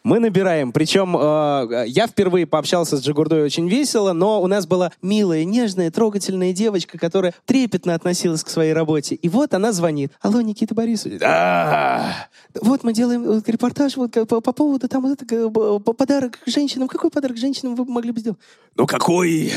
Мы 0.04 0.20
набираем, 0.20 0.74
причем 0.74 1.16
э, 1.16 1.86
я 1.88 2.08
впервые 2.08 2.46
пообщался 2.46 2.98
с 2.98 3.02
Джигурдой 3.02 3.42
очень 3.42 3.70
весело, 3.70 4.12
но 4.12 4.42
у 4.42 4.48
нас 4.48 4.68
была 4.68 4.92
милая, 5.02 5.46
нежная, 5.46 5.92
трогательная 5.92 6.52
девочка, 6.52 6.98
которая 6.98 7.34
трепетно 7.46 7.96
относилась 7.96 8.44
к 8.44 8.50
своей 8.50 8.74
работе. 8.74 9.16
И 9.16 9.30
вот 9.30 9.54
она 9.54 9.72
звонит. 9.72 10.12
Алло, 10.20 10.42
Никита 10.42 10.76
Борисович. 10.76 11.22
Да. 11.22 12.28
Вот 12.54 12.84
мы 12.84 12.92
делаем 12.92 13.24
э, 13.30 13.42
репортаж 13.48 13.96
вот, 13.96 14.12
как 14.12 14.28
по, 14.28 14.42
по 14.42 14.52
поводу 14.52 14.90
там 14.90 15.06
это, 15.06 15.26
э, 15.34 15.80
подарок 15.80 16.40
женщинам. 16.46 16.90
Какой 16.90 17.10
подарок 17.10 17.38
женщинам 17.38 17.76
вы 17.76 17.86
могли 17.86 18.12
бы 18.12 18.20
сделать? 18.20 18.40
Ну 18.76 18.86
какой 18.86 19.54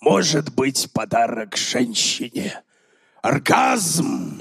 может 0.00 0.54
быть 0.54 0.90
подарок 0.92 1.56
женщине? 1.56 2.62
Оргазм! 3.20 4.38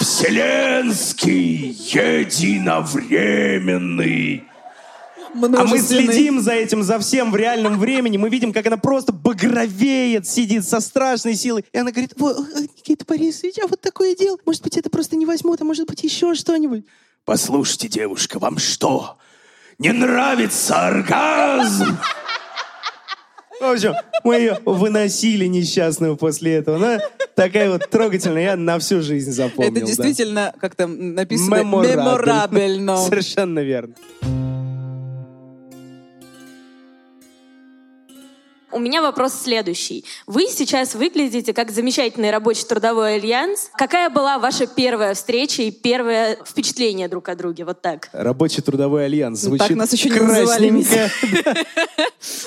Вселенский, 0.00 1.76
единовременный. 1.92 4.44
А 5.34 5.64
мы 5.64 5.78
следим 5.78 6.40
за 6.40 6.52
этим, 6.52 6.82
за 6.82 6.98
всем 6.98 7.32
в 7.32 7.36
реальном 7.36 7.78
времени. 7.78 8.18
Мы 8.18 8.28
видим, 8.28 8.52
как 8.52 8.66
она 8.66 8.76
просто 8.76 9.12
багровеет, 9.12 10.26
сидит 10.26 10.68
со 10.68 10.80
страшной 10.80 11.34
силой. 11.34 11.64
И 11.72 11.78
она 11.78 11.90
говорит, 11.90 12.12
«Во, 12.16 12.32
э, 12.32 12.66
Никита 12.76 13.06
Борисович, 13.06 13.54
а 13.64 13.66
вот 13.66 13.80
такое 13.80 14.14
дело. 14.14 14.36
Может 14.44 14.62
быть, 14.62 14.76
это 14.76 14.90
просто 14.90 15.16
не 15.16 15.24
возьмут, 15.24 15.62
а 15.62 15.64
может 15.64 15.86
быть, 15.86 16.04
еще 16.04 16.34
что-нибудь. 16.34 16.84
Послушайте, 17.24 17.88
девушка, 17.88 18.38
вам 18.38 18.58
что, 18.58 19.16
не 19.78 19.92
нравится 19.92 20.86
оргазм? 20.86 21.96
В 23.62 23.74
общем, 23.74 23.94
мы 24.24 24.34
ее 24.34 24.58
выносили 24.64 25.46
несчастную 25.46 26.16
после 26.16 26.54
этого. 26.54 26.78
Она 26.78 26.98
такая 27.36 27.70
вот 27.70 27.88
трогательная, 27.88 28.42
я 28.42 28.56
на 28.56 28.80
всю 28.80 29.02
жизнь 29.02 29.30
запомнил. 29.30 29.70
Это 29.70 29.80
да. 29.80 29.86
действительно, 29.86 30.52
как 30.60 30.74
там 30.74 31.14
написано, 31.14 31.56
Меморабель. 31.56 31.96
меморабельно. 31.96 32.96
Совершенно 32.96 33.60
верно. 33.60 33.94
У 38.72 38.78
меня 38.78 39.02
вопрос 39.02 39.34
следующий. 39.34 40.04
Вы 40.26 40.46
сейчас 40.48 40.94
выглядите 40.94 41.52
как 41.52 41.70
замечательный 41.70 42.30
рабочий 42.30 42.64
трудовой 42.64 43.16
альянс. 43.16 43.70
Какая 43.76 44.08
была 44.08 44.38
ваша 44.38 44.66
первая 44.66 45.14
встреча 45.14 45.62
и 45.62 45.70
первое 45.70 46.38
впечатление 46.44 47.08
друг 47.08 47.28
о 47.28 47.34
друге? 47.34 47.64
Вот 47.66 47.82
так. 47.82 48.08
Рабочий 48.12 48.62
трудовой 48.62 49.04
альянс. 49.04 49.42
Ну, 49.42 49.50
Звучит 49.50 49.68
так 49.68 49.76
нас 49.76 49.92
еще 49.92 50.08
не 50.08 50.20
называли, 50.20 50.70
красненько. 50.70 51.10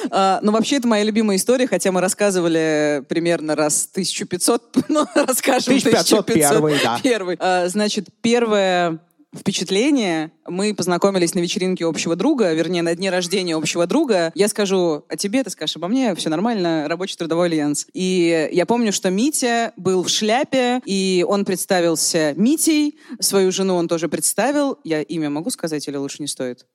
А, 0.10 0.40
Ну, 0.42 0.52
вообще, 0.52 0.78
это 0.78 0.88
моя 0.88 1.04
любимая 1.04 1.38
история, 1.38 1.68
хотя 1.68 1.92
мы 1.92 2.02
рассказывали 2.02 3.04
примерно 3.08 3.56
раз 3.56 3.88
1500, 3.92 4.78
ну, 4.90 5.06
расскажем 5.14 5.76
1501, 5.76 6.80
да. 6.84 6.96
1501. 6.96 7.38
А, 7.40 7.68
Значит, 7.68 8.08
первое 8.22 9.00
впечатление. 9.36 10.32
Мы 10.48 10.74
познакомились 10.74 11.34
на 11.36 11.40
вечеринке 11.40 11.86
общего 11.86 12.16
друга, 12.16 12.54
вернее, 12.54 12.82
на 12.82 12.96
дне 12.96 13.10
рождения 13.10 13.56
общего 13.56 13.88
друга. 13.88 14.32
Я 14.36 14.48
скажу 14.48 15.06
о 15.08 15.18
тебе, 15.18 15.44
ты 15.44 15.50
скажешь 15.50 15.76
обо 15.76 15.88
мне, 15.88 16.16
все 16.16 16.30
нормально, 16.30 16.86
рабочий 16.88 17.16
трудовой 17.18 17.48
альянс. 17.48 17.88
И 17.94 18.50
я 18.52 18.66
помню, 18.66 18.92
что 18.92 19.10
Митя 19.10 19.74
был 19.78 20.04
в 20.04 20.10
шляпе, 20.10 20.82
и 20.86 21.26
он 21.28 21.46
представился 21.46 22.34
Митей, 22.36 22.98
свою 23.20 23.52
жену 23.52 23.76
он 23.76 23.88
тоже 23.88 24.10
представил. 24.10 24.80
Я 24.84 25.02
имя 25.02 25.30
могу 25.30 25.50
сказать 25.50 25.88
или 25.88 25.98
лучше 25.98 26.18
не 26.22 26.28
стоит? 26.28 26.66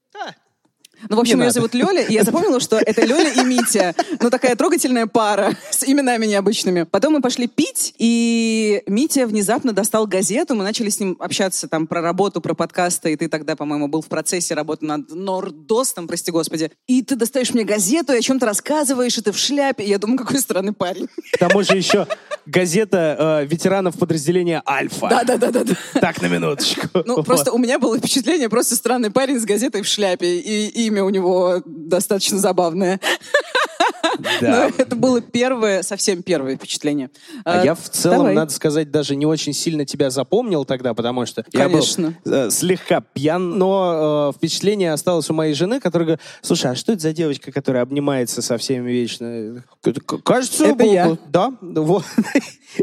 Ну, 1.09 1.17
в 1.17 1.21
общем, 1.21 1.37
Не 1.39 1.43
ее 1.43 1.47
надо. 1.47 1.55
зовут 1.55 1.75
Лёля, 1.75 2.03
и 2.03 2.13
я 2.13 2.25
запомнила, 2.25 2.61
что 2.61 2.77
это 2.77 3.05
Лёля 3.05 3.31
и 3.31 3.45
Митя. 3.45 3.95
Ну, 4.21 4.31
такая 4.31 4.55
трогательная 4.57 5.07
пара 5.07 5.57
с 5.71 5.85
именами 5.85 6.27
необычными. 6.27 6.83
Потом 6.83 7.15
мы 7.15 7.23
пошли 7.23 7.47
пить, 7.47 7.95
и 7.99 8.83
Митя 8.87 9.27
внезапно 9.27 9.73
достал 9.73 10.07
газету, 10.07 10.55
мы 10.55 10.65
начали 10.65 10.91
с 10.91 11.01
ним 11.01 11.17
общаться 11.21 11.69
там 11.69 11.87
про 11.87 12.01
работу, 12.03 12.41
про 12.41 12.55
подкасты, 12.55 13.13
и 13.13 13.17
ты 13.17 13.29
тогда, 13.29 13.57
по-моему, 13.57 13.89
был 13.89 14.03
в 14.03 14.07
процессе 14.07 14.55
работы 14.55 14.85
над 14.85 15.11
Нордостом, 15.11 16.07
прости 16.07 16.31
господи. 16.31 16.71
И 16.87 17.03
ты 17.03 17.17
достаешь 17.17 17.53
мне 17.55 17.65
газету, 17.65 18.13
и 18.13 18.19
о 18.19 18.21
чем-то 18.23 18.47
рассказываешь, 18.47 19.17
и 19.17 19.23
ты 19.23 19.33
в 19.33 19.39
шляпе. 19.39 19.85
И 19.85 19.89
я 19.89 19.99
думаю, 19.99 20.19
какой 20.19 20.39
странный 20.41 20.73
парень. 20.73 21.09
К 21.33 21.39
тому 21.39 21.63
же 21.63 21.77
еще 21.77 22.07
газета 22.51 23.41
э, 23.43 23.47
ветеранов 23.47 23.97
подразделения 23.99 24.63
«Альфа». 24.67 25.09
Да-да-да-да. 25.09 25.75
Так, 26.01 26.21
на 26.23 26.27
минуточку. 26.27 26.89
Ну, 27.11 27.17
Вот. 27.17 27.27
просто 27.27 27.53
у 27.53 27.59
меня 27.59 27.79
было 27.79 27.99
впечатление, 27.99 28.49
просто 28.49 28.77
странный 28.77 29.11
парень 29.11 29.41
с 29.41 29.45
газетой 29.45 29.83
в 29.83 29.87
шляпе, 29.87 30.39
и 30.39 30.87
имя 30.87 31.03
у 31.03 31.11
него 31.11 31.63
достаточно 31.65 32.39
забавное. 32.39 33.01
Да. 34.41 34.71
Это 34.79 34.97
было 34.97 35.21
первое, 35.21 35.83
совсем 35.83 36.23
первое 36.23 36.57
впечатление. 36.57 37.11
А 37.45 37.61
А, 37.61 37.65
я 37.65 37.75
в 37.75 37.89
целом, 37.89 38.19
давай. 38.19 38.35
надо 38.35 38.53
сказать, 38.53 38.91
даже 38.91 39.17
не 39.17 39.27
очень 39.27 39.53
сильно 39.53 39.85
тебя 39.85 40.11
запомнил 40.11 40.65
тогда, 40.65 40.95
потому 40.95 41.27
что 41.27 41.45
я 41.53 41.65
Конечно. 41.65 42.15
был 42.25 42.33
э, 42.33 42.51
слегка 42.51 43.01
пьян, 43.01 43.59
но 43.59 44.31
э, 44.35 44.37
впечатление 44.37 44.93
осталось 44.93 45.29
у 45.31 45.35
моей 45.35 45.55
жены, 45.55 45.81
которая 45.81 46.07
говорит, 46.07 46.21
слушай, 46.43 46.71
а 46.71 46.75
что 46.75 46.93
это 46.93 47.03
за 47.03 47.13
девочка, 47.13 47.53
которая 47.53 47.83
обнимается 47.83 48.43
со 48.43 48.59
всеми 48.59 48.91
вечно? 48.91 49.63
К- 49.83 50.19
Кажется, 50.23 50.67
Это 50.67 50.75
был- 50.77 50.93
я. 50.93 51.17
Да, 51.29 51.53
вот. 51.61 52.05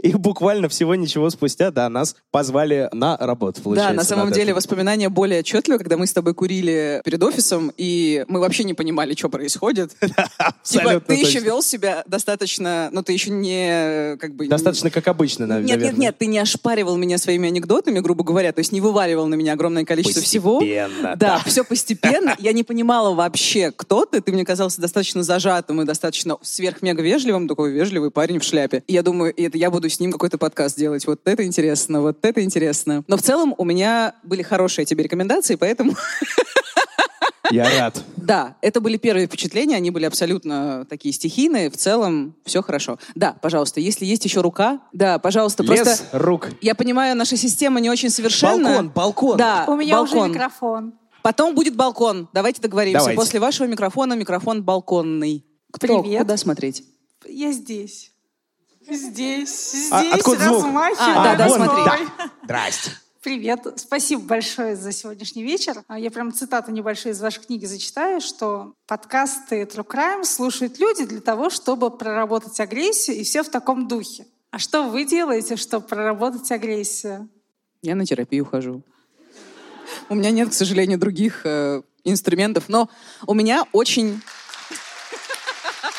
И 0.04 0.12
буквально 0.14 0.68
всего 0.70 0.96
ничего 0.96 1.30
спустя, 1.30 1.72
да, 1.72 1.88
нас 1.90 2.16
позвали 2.32 2.90
на 2.92 3.16
работу, 3.18 3.60
Да, 3.60 3.64
получается. 3.64 3.94
на 3.96 4.04
самом 4.04 4.32
деле 4.32 4.46
этим. 4.48 4.56
воспоминания 4.56 5.10
более 5.10 5.40
отчетливы, 5.40 5.78
когда 5.78 5.96
мы 5.98 6.08
с 6.08 6.14
тобой 6.14 6.34
курили 6.34 7.02
перед 7.06 7.22
офисом, 7.24 7.72
и 7.78 8.26
мы 8.28 8.40
вообще 8.40 8.64
не 8.66 8.74
понимали, 8.74 9.16
что 9.16 9.30
происходит. 9.30 9.92
Типа, 10.64 10.97
Абсолютно 10.98 11.16
ты 11.26 11.30
еще 11.30 11.40
вел 11.46 11.62
себя 11.62 12.04
достаточно, 12.08 12.90
ну 12.92 13.04
ты 13.04 13.14
еще 13.14 13.30
не 13.30 14.18
как 14.18 14.34
бы... 14.36 14.48
Достаточно 14.48 14.90
как 14.92 15.08
обычно, 15.08 15.46
нав- 15.48 15.60
Нет, 15.62 15.70
наверное. 15.78 15.92
нет, 15.92 15.98
нет, 16.00 16.18
ты 16.18 16.26
не 16.28 16.40
ошпаривал 16.40 16.98
меня 16.98 17.18
своими 17.18 17.48
анекдотами, 17.48 18.00
грубо 18.00 18.24
говоря, 18.24 18.52
то 18.52 18.60
есть 18.60 18.72
не 18.72 18.82
вываливал 18.82 19.28
на 19.28 19.36
меня 19.36 19.54
огромное 19.54 19.86
количество 19.86 20.22
всего. 20.22 20.60
Постепенно, 20.60 21.16
Да, 21.16 21.38
да. 21.38 21.44
все 21.46 21.64
постепенно. 21.64 22.36
Я 22.40 22.54
не 22.54 22.64
понимала 22.64 23.14
вообще, 23.14 23.72
кто 23.76 24.06
ты. 24.06 24.22
Ты 24.22 24.32
мне 24.32 24.46
казался 24.46 24.82
достаточно 24.82 25.24
зажатым 25.24 25.82
и 25.82 25.86
достаточно 25.86 26.38
сверхмега 26.42 27.02
вежливым, 27.02 27.48
такой 27.48 27.72
вежливый 27.72 28.12
парень 28.12 28.40
в 28.40 28.44
шляпе. 28.44 28.84
И 28.88 28.94
я 28.94 29.04
думаю, 29.04 29.34
это 29.36 29.58
я 29.58 29.70
буду 29.72 29.90
с 29.90 30.00
ним 30.00 30.12
какой-то 30.12 30.38
подкаст 30.38 30.78
делать. 30.78 31.06
Вот 31.08 31.22
это 31.26 31.44
интересно, 31.46 32.02
вот 32.02 32.18
это 32.24 32.44
интересно. 32.44 33.04
Но 33.08 33.18
в 33.18 33.22
целом 33.22 33.54
у 33.58 33.66
меня 33.66 34.14
были 34.24 34.42
хорошие 34.44 34.86
тебе 34.86 35.04
рекомендации, 35.04 35.56
поэтому 35.56 35.96
Я 37.52 37.70
рад. 37.80 38.04
да, 38.16 38.56
это 38.62 38.82
были 38.82 38.98
первые 38.98 39.28
впечатления, 39.28 39.76
они 39.76 39.92
были 39.92 40.06
абсолютно 40.06 40.86
такие 40.90 41.14
стихийные. 41.14 41.70
В 41.70 41.78
целом 41.78 42.36
все 42.46 42.62
хорошо. 42.62 43.00
Да, 43.16 43.36
пожалуйста, 43.42 43.80
если 43.80 44.06
есть 44.06 44.26
еще 44.26 44.42
рука, 44.42 44.80
да, 44.94 45.20
пожалуйста, 45.20 45.64
Лес 45.64 45.82
просто 45.82 46.06
рук. 46.12 46.50
я 46.62 46.76
понимаю, 46.76 47.16
наша 47.16 47.38
система 47.38 47.80
не 47.80 47.90
очень 47.90 48.10
совершенна. 48.10 48.70
Балкон, 48.70 48.90
балкон. 48.90 49.38
Да, 49.38 49.66
У 49.68 49.76
меня 49.76 50.02
уже 50.02 50.14
балкон. 50.16 50.32
микрофон. 50.32 50.94
Потом 51.24 51.56
будет 51.56 51.76
балкон. 51.76 52.30
Давайте 52.34 52.62
договоримся. 52.62 53.00
Давайте. 53.00 53.20
После 53.20 53.40
вашего 53.40 53.68
микрофона 53.68 54.14
микрофон 54.14 54.64
балконный. 54.64 55.46
Кто? 55.72 56.02
Привет. 56.02 56.22
Куда 56.22 56.38
смотреть? 56.38 56.84
Я 57.28 57.52
здесь. 57.52 58.12
Здесь, 58.90 59.72
здесь, 59.74 59.92
А 59.92 60.16
откуда 60.16 60.46
звук? 60.46 60.64
размахиваю 60.64 61.20
А, 61.20 61.24
да, 61.24 61.36
да, 61.36 61.50
смотри. 61.50 62.06
Здрасте. 62.46 62.92
Привет. 63.28 63.68
Спасибо 63.76 64.22
большое 64.22 64.78
за 64.78 64.94
сегодняшний 64.94 65.44
вечер. 65.44 65.84
А 65.90 66.00
Я 66.00 66.12
прям 66.12 66.32
цитату 66.32 66.72
небольшую 66.72 67.12
из 67.12 67.20
вашей 67.20 67.44
книги 67.44 67.66
зачитаю, 67.66 68.22
что 68.22 68.74
подкасты 68.88 69.64
True 69.64 69.86
Crime 69.86 70.24
слушают 70.24 70.80
люди 70.80 71.06
для 71.06 71.20
того, 71.20 71.50
чтобы 71.50 71.92
проработать 71.92 72.58
агрессию, 72.62 73.18
и 73.18 73.26
все 73.26 73.44
в 73.44 73.50
таком 73.50 73.90
духе. 73.90 74.28
А 74.52 74.60
что 74.60 74.84
вы 74.84 75.04
делаете, 75.04 75.58
чтобы 75.58 75.86
проработать 75.86 76.50
агрессию? 76.54 77.28
Я 77.82 77.96
на 77.96 78.06
терапию 78.06 78.46
хожу. 78.46 78.82
У 80.08 80.16
меня 80.16 80.32
нет, 80.32 80.52
к 80.52 80.54
сожалению, 80.54 80.98
других 80.98 81.42
э, 81.44 81.82
инструментов, 82.06 82.70
но 82.70 82.90
у 83.26 83.34
меня 83.34 83.66
очень... 83.74 84.22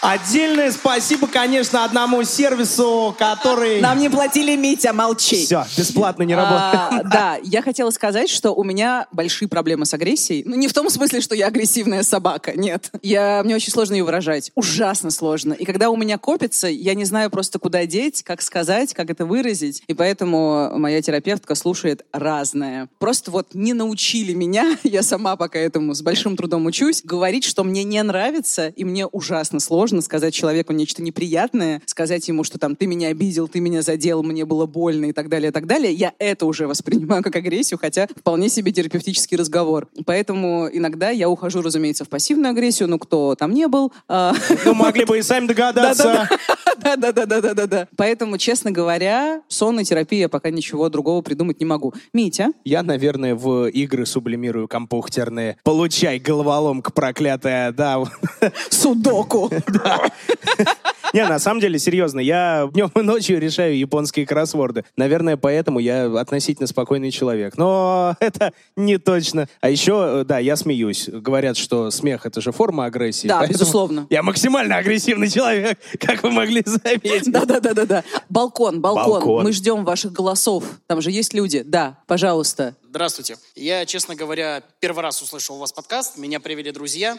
Отдельное 0.00 0.70
спасибо, 0.70 1.26
конечно, 1.26 1.84
одному 1.84 2.22
сервису, 2.22 3.16
который... 3.18 3.80
Нам 3.80 3.98
не 3.98 4.08
платили, 4.08 4.54
Митя, 4.54 4.92
молчи. 4.92 5.44
Все, 5.44 5.64
бесплатно 5.76 6.22
не 6.22 6.36
работает. 6.36 6.92
А, 6.92 7.02
да, 7.02 7.38
я 7.42 7.62
хотела 7.62 7.90
сказать, 7.90 8.30
что 8.30 8.52
у 8.52 8.62
меня 8.62 9.08
большие 9.10 9.48
проблемы 9.48 9.86
с 9.86 9.94
агрессией. 9.94 10.44
Ну, 10.46 10.54
не 10.54 10.68
в 10.68 10.72
том 10.72 10.88
смысле, 10.88 11.20
что 11.20 11.34
я 11.34 11.48
агрессивная 11.48 12.04
собака, 12.04 12.52
нет. 12.56 12.92
Я, 13.02 13.42
мне 13.44 13.56
очень 13.56 13.72
сложно 13.72 13.94
ее 13.94 14.04
выражать. 14.04 14.52
Ужасно 14.54 15.10
сложно. 15.10 15.52
И 15.52 15.64
когда 15.64 15.90
у 15.90 15.96
меня 15.96 16.16
копится, 16.16 16.68
я 16.68 16.94
не 16.94 17.04
знаю 17.04 17.28
просто, 17.28 17.58
куда 17.58 17.84
деть, 17.84 18.22
как 18.22 18.40
сказать, 18.40 18.94
как 18.94 19.10
это 19.10 19.26
выразить. 19.26 19.82
И 19.88 19.94
поэтому 19.94 20.78
моя 20.78 21.02
терапевтка 21.02 21.56
слушает 21.56 22.06
разное. 22.12 22.88
Просто 23.00 23.32
вот 23.32 23.48
не 23.52 23.72
научили 23.72 24.32
меня, 24.32 24.78
я 24.84 25.02
сама 25.02 25.34
пока 25.34 25.58
этому 25.58 25.94
с 25.94 26.02
большим 26.02 26.36
трудом 26.36 26.66
учусь, 26.66 27.02
говорить, 27.02 27.42
что 27.42 27.64
мне 27.64 27.82
не 27.82 28.00
нравится, 28.04 28.68
и 28.68 28.84
мне 28.84 29.04
ужасно 29.04 29.58
сложно 29.58 29.87
сказать 30.02 30.34
человеку 30.34 30.72
нечто 30.72 31.02
неприятное, 31.02 31.82
сказать 31.86 32.26
ему, 32.28 32.44
что 32.44 32.58
там 32.58 32.76
ты 32.76 32.86
меня 32.86 33.08
обидел, 33.08 33.48
ты 33.48 33.60
меня 33.60 33.82
задел, 33.82 34.22
мне 34.22 34.44
было 34.44 34.66
больно 34.66 35.06
и 35.06 35.12
так 35.12 35.28
далее, 35.28 35.48
и 35.48 35.52
так 35.52 35.66
далее. 35.66 35.92
Я 35.92 36.12
это 36.18 36.46
уже 36.46 36.66
воспринимаю 36.66 37.22
как 37.22 37.34
агрессию, 37.36 37.78
хотя 37.78 38.06
вполне 38.06 38.48
себе 38.48 38.72
терапевтический 38.72 39.36
разговор. 39.36 39.88
Поэтому 40.06 40.68
иногда 40.70 41.10
я 41.10 41.28
ухожу, 41.28 41.62
разумеется, 41.62 42.04
в 42.04 42.08
пассивную 42.08 42.50
агрессию, 42.50 42.88
ну 42.88 42.98
кто 42.98 43.34
там 43.34 43.52
не 43.52 43.66
был. 43.68 43.92
а, 44.08 44.34
Ну, 44.64 44.74
могли 44.74 45.04
бы 45.04 45.18
и 45.18 45.22
сами 45.22 45.46
догадаться. 45.46 46.28
Да-да-да-да-да-да. 46.82 47.88
Поэтому, 47.96 48.38
честно 48.38 48.70
говоря, 48.70 49.42
сонной 49.48 49.84
терапии 49.84 50.18
я 50.18 50.28
пока 50.28 50.50
ничего 50.50 50.88
другого 50.88 51.22
придумать 51.22 51.60
не 51.60 51.66
могу. 51.66 51.94
Митя? 52.12 52.52
Я, 52.64 52.82
наверное, 52.82 53.34
в 53.34 53.66
игры 53.68 54.06
сублимирую 54.06 54.68
компьютерные. 54.68 55.56
Получай, 55.64 56.18
головоломка 56.18 56.92
проклятая, 56.92 57.72
да. 57.72 58.02
Судоку. 58.70 59.50
Не, 61.14 61.26
на 61.26 61.38
самом 61.38 61.60
деле, 61.60 61.78
серьезно, 61.78 62.20
я 62.20 62.68
днем 62.72 62.90
и 62.94 63.00
ночью 63.00 63.40
решаю 63.40 63.78
японские 63.78 64.26
кроссворды. 64.26 64.84
Наверное, 64.96 65.36
поэтому 65.36 65.78
я 65.78 66.04
относительно 66.18 66.66
спокойный 66.66 67.10
человек. 67.10 67.56
Но 67.56 68.14
это 68.20 68.52
не 68.76 68.98
точно. 68.98 69.48
А 69.60 69.70
еще, 69.70 70.20
э, 70.20 70.24
да, 70.24 70.38
я 70.38 70.56
смеюсь. 70.56 71.08
Говорят, 71.08 71.56
что 71.56 71.90
смех— 71.90 72.22
это 72.26 72.40
же 72.40 72.52
форма 72.52 72.84
агрессии. 72.86 73.26
Да, 73.26 73.46
безусловно. 73.46 74.06
Я 74.10 74.22
максимально 74.22 74.76
агрессивный 74.76 75.30
человек, 75.30 75.78
как 76.00 76.22
вы 76.22 76.30
могли 76.30 76.62
заметить. 76.64 77.30
Да-да-да-да-да. 77.30 78.04
Балкон, 78.28 78.80
балкон. 78.80 79.12
Балкон. 79.12 79.44
Мы 79.44 79.52
ждем 79.52 79.84
ваших 79.84 80.12
голосов. 80.12 80.64
Там 80.86 81.00
же 81.00 81.10
есть 81.10 81.32
люди. 81.32 81.62
Да, 81.64 81.98
пожалуйста. 82.06 82.76
Здравствуйте. 82.88 83.36
Я, 83.54 83.86
честно 83.86 84.14
говоря, 84.14 84.62
первый 84.80 85.00
раз 85.00 85.22
услышал 85.22 85.56
у 85.56 85.58
вас 85.58 85.72
подкаст. 85.72 86.18
Меня 86.18 86.40
привели 86.40 86.70
друзья. 86.70 87.18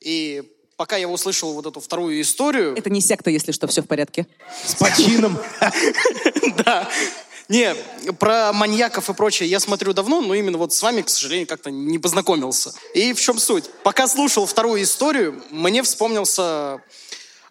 И 0.00 0.42
пока 0.78 0.96
я 0.96 1.08
услышал 1.08 1.52
вот 1.52 1.66
эту 1.66 1.80
вторую 1.80 2.18
историю... 2.22 2.74
Это 2.76 2.88
не 2.88 3.00
секта, 3.02 3.30
если 3.30 3.52
что, 3.52 3.66
все 3.66 3.82
в 3.82 3.86
порядке. 3.86 4.26
С 4.64 4.74
почином. 4.76 5.38
Да. 6.56 6.88
Не, 7.48 7.74
про 8.18 8.52
маньяков 8.52 9.08
и 9.08 9.14
прочее 9.14 9.48
я 9.48 9.58
смотрю 9.60 9.92
давно, 9.92 10.20
но 10.20 10.34
именно 10.34 10.58
вот 10.58 10.72
с 10.72 10.82
вами, 10.82 11.02
к 11.02 11.08
сожалению, 11.08 11.46
как-то 11.46 11.70
не 11.70 11.98
познакомился. 11.98 12.72
И 12.94 13.12
в 13.12 13.20
чем 13.20 13.38
суть? 13.38 13.64
Пока 13.82 14.06
слушал 14.06 14.44
вторую 14.46 14.82
историю, 14.82 15.42
мне 15.50 15.82
вспомнился 15.82 16.80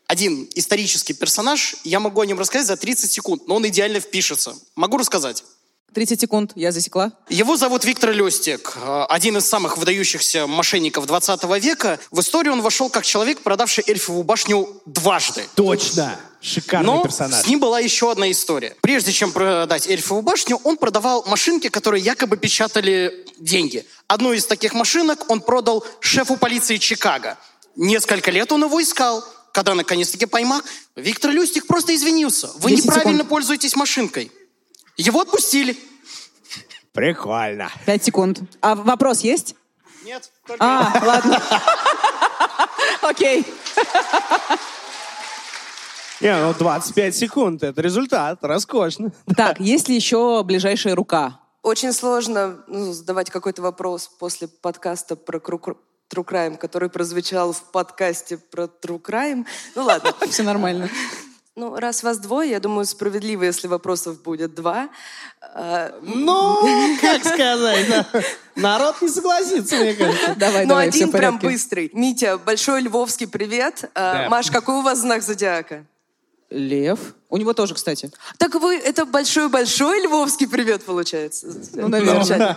один 0.05 0.47
исторический 0.55 1.13
персонаж. 1.13 1.75
Я 1.83 1.99
могу 1.99 2.21
о 2.21 2.25
нем 2.25 2.39
рассказать 2.39 2.67
за 2.67 2.77
30 2.77 3.11
секунд, 3.11 3.47
но 3.47 3.55
он 3.55 3.67
идеально 3.67 3.99
впишется. 3.99 4.55
Могу 4.75 4.97
рассказать? 4.97 5.43
30 5.97 6.21
секунд, 6.21 6.51
я 6.53 6.71
засекла. 6.71 7.11
Его 7.27 7.57
зовут 7.57 7.83
Виктор 7.83 8.11
Лестик, 8.11 8.73
э, 8.75 9.05
один 9.09 9.35
из 9.37 9.47
самых 9.47 9.77
выдающихся 9.79 10.45
мошенников 10.45 11.07
20 11.07 11.57
века. 11.59 11.97
В 12.11 12.19
историю 12.19 12.53
он 12.53 12.61
вошел 12.61 12.87
как 12.91 13.03
человек, 13.03 13.41
продавший 13.41 13.83
эльфову 13.87 14.21
башню 14.21 14.79
дважды. 14.85 15.47
Точно. 15.55 16.19
Шикарный 16.39 16.85
Но 16.85 17.01
персонаж. 17.01 17.43
с 17.43 17.47
ним 17.47 17.59
была 17.59 17.79
еще 17.79 18.11
одна 18.11 18.29
история. 18.29 18.75
Прежде 18.81 19.11
чем 19.11 19.31
продать 19.31 19.87
эльфову 19.87 20.21
башню, 20.21 20.61
он 20.63 20.77
продавал 20.77 21.23
машинки, 21.25 21.67
которые 21.67 22.03
якобы 22.03 22.37
печатали 22.37 23.25
деньги. 23.39 23.83
Одну 24.05 24.33
из 24.33 24.45
таких 24.45 24.75
машинок 24.75 25.25
он 25.31 25.41
продал 25.41 25.83
шефу 25.99 26.37
полиции 26.37 26.77
Чикаго. 26.77 27.39
Несколько 27.75 28.29
лет 28.29 28.51
он 28.51 28.63
его 28.63 28.79
искал. 28.83 29.23
Когда 29.51 29.73
наконец-таки 29.73 30.27
поймал, 30.27 30.61
Виктор 30.95 31.31
Люстик 31.31 31.65
просто 31.65 31.95
извинился. 31.95 32.51
Вы 32.59 32.69
10 32.69 32.85
неправильно 32.85 33.13
секунд. 33.13 33.29
пользуетесь 33.29 33.75
машинкой. 33.75 34.31
Его 34.97 35.21
отпустили. 35.21 35.77
Прикольно. 36.91 37.69
5 37.85 38.03
секунд. 38.03 38.41
А 38.61 38.75
вопрос 38.75 39.21
есть? 39.21 39.55
Нет, 40.03 40.31
только 40.45 40.63
А, 40.65 41.01
ладно. 41.05 41.41
Окей. 43.01 43.45
Не, 46.19 46.35
ну 46.35 46.53
25 46.53 47.15
секунд, 47.15 47.61
это 47.61 47.79
результат, 47.81 48.39
роскошно. 48.41 49.11
Так, 49.35 49.59
есть 49.59 49.87
ли 49.87 49.95
еще 49.95 50.43
ближайшая 50.43 50.95
рука? 50.95 51.39
Очень 51.61 51.93
сложно 51.93 52.63
ну, 52.67 52.91
задавать 52.93 53.29
какой-то 53.29 53.61
вопрос 53.61 54.09
после 54.19 54.47
подкаста 54.47 55.15
про, 55.15 55.37
True 55.37 55.75
Crime, 56.25 56.57
который 56.57 56.89
прозвучал 56.89 57.53
в 57.53 57.61
подкасте 57.71 58.37
про 58.37 58.63
True 58.63 59.01
Crime. 59.01 59.45
Ну 59.75 59.83
ладно. 59.83 60.13
Все 60.29 60.43
нормально. 60.43 60.89
Ну, 61.57 61.75
раз 61.75 62.03
вас 62.03 62.19
двое, 62.19 62.51
я 62.51 62.59
думаю, 62.59 62.85
справедливо, 62.85 63.41
если 63.45 63.67
вопросов 63.67 64.21
будет 64.21 64.53
два. 64.53 64.89
А, 65.41 65.91
Ну, 66.03 66.97
как 67.01 67.25
сказать, 67.25 67.89
да. 67.89 68.05
народ 68.55 69.01
не 69.01 69.09
согласится, 69.09 69.75
мне 69.77 69.95
кажется. 69.95 70.35
Давай, 70.35 70.63
Ну, 70.65 70.69
давай, 70.69 70.91
все 70.91 71.05
один 71.05 71.11
прям 71.11 71.39
быстрый. 71.39 71.89
Митя, 71.93 72.37
большой 72.37 72.81
львовский 72.81 73.27
привет. 73.27 73.85
А, 73.95 74.25
Да. 74.25 74.29
Маш, 74.29 74.51
какой 74.51 74.75
у 74.75 74.81
вас 74.81 74.99
знак 74.99 75.23
зодиака? 75.23 75.83
Лев. 76.51 76.99
У 77.27 77.37
него 77.37 77.53
тоже, 77.53 77.73
кстати. 77.73 78.11
Так 78.37 78.53
вы, 78.53 78.77
это 78.77 79.07
большой-большой 79.07 80.01
львовский 80.01 80.47
привет, 80.47 80.83
получается. 80.85 81.47
Ну, 81.73 81.87
наверное. 81.87 82.55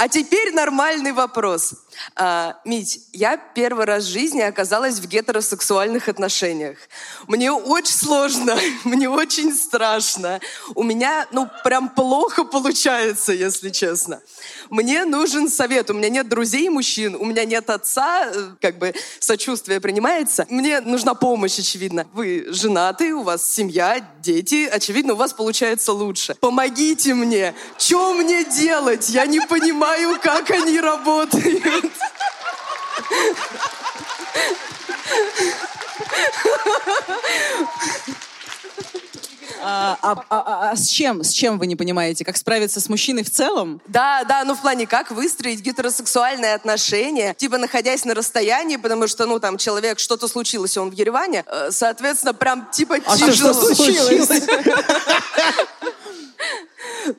А 0.00 0.08
теперь 0.08 0.54
нормальный 0.54 1.10
вопрос. 1.10 1.74
А, 2.14 2.60
Мить, 2.64 3.00
я 3.12 3.36
первый 3.36 3.84
раз 3.84 4.04
в 4.04 4.12
жизни 4.12 4.40
оказалась 4.40 5.00
в 5.00 5.08
гетеросексуальных 5.08 6.08
отношениях. 6.08 6.78
Мне 7.26 7.50
очень 7.50 7.94
сложно, 7.94 8.56
мне 8.84 9.08
очень 9.10 9.52
страшно. 9.52 10.38
У 10.76 10.84
меня, 10.84 11.26
ну, 11.32 11.50
прям 11.64 11.88
плохо 11.88 12.44
получается, 12.44 13.32
если 13.32 13.70
честно. 13.70 14.22
Мне 14.70 15.04
нужен 15.04 15.48
совет. 15.48 15.90
У 15.90 15.94
меня 15.94 16.08
нет 16.08 16.28
друзей 16.28 16.68
мужчин, 16.68 17.14
у 17.14 17.24
меня 17.24 17.44
нет 17.44 17.70
отца, 17.70 18.26
э, 18.26 18.50
как 18.60 18.78
бы 18.78 18.94
сочувствие 19.18 19.80
принимается. 19.80 20.46
Мне 20.50 20.80
нужна 20.80 21.14
помощь, 21.14 21.58
очевидно. 21.58 22.06
Вы 22.12 22.46
женаты, 22.50 23.14
у 23.14 23.22
вас 23.22 23.48
семья, 23.50 24.06
дети, 24.20 24.68
очевидно, 24.70 25.14
у 25.14 25.16
вас 25.16 25.32
получается 25.32 25.92
лучше. 25.92 26.34
Помогите 26.40 27.14
мне. 27.14 27.54
Что 27.78 28.14
мне 28.14 28.44
делать? 28.44 29.08
Я 29.08 29.26
не 29.26 29.40
понимаю, 29.40 30.18
как 30.20 30.50
они 30.50 30.80
работают. 30.80 31.92
А, 39.70 39.98
а- 40.02 40.24
а- 40.30 40.70
а 40.70 40.76
с 40.76 40.86
чем? 40.88 41.22
С 41.22 41.30
чем 41.30 41.58
вы 41.58 41.66
не 41.66 41.76
понимаете? 41.76 42.24
Как 42.24 42.38
справиться 42.38 42.80
с 42.80 42.88
мужчиной 42.88 43.22
в 43.22 43.30
целом? 43.30 43.82
Да, 43.86 44.24
да, 44.24 44.44
ну 44.44 44.54
в 44.54 44.60
плане, 44.62 44.86
как 44.86 45.10
выстроить 45.10 45.60
гетеросексуальные 45.60 46.54
отношения, 46.54 47.34
типа 47.34 47.58
находясь 47.58 48.06
на 48.06 48.14
расстоянии, 48.14 48.76
потому 48.76 49.06
что, 49.08 49.26
ну, 49.26 49.38
там, 49.38 49.58
человек, 49.58 49.98
что-то 49.98 50.26
случилось, 50.26 50.76
он 50.78 50.88
в 50.90 50.94
Ереване, 50.94 51.44
э, 51.46 51.68
соответственно, 51.70 52.32
прям, 52.32 52.66
типа, 52.70 52.96
А 53.04 53.16
что, 53.16 53.26
тяжело. 53.26 53.52
что 53.52 53.74
случилось? 53.74 54.28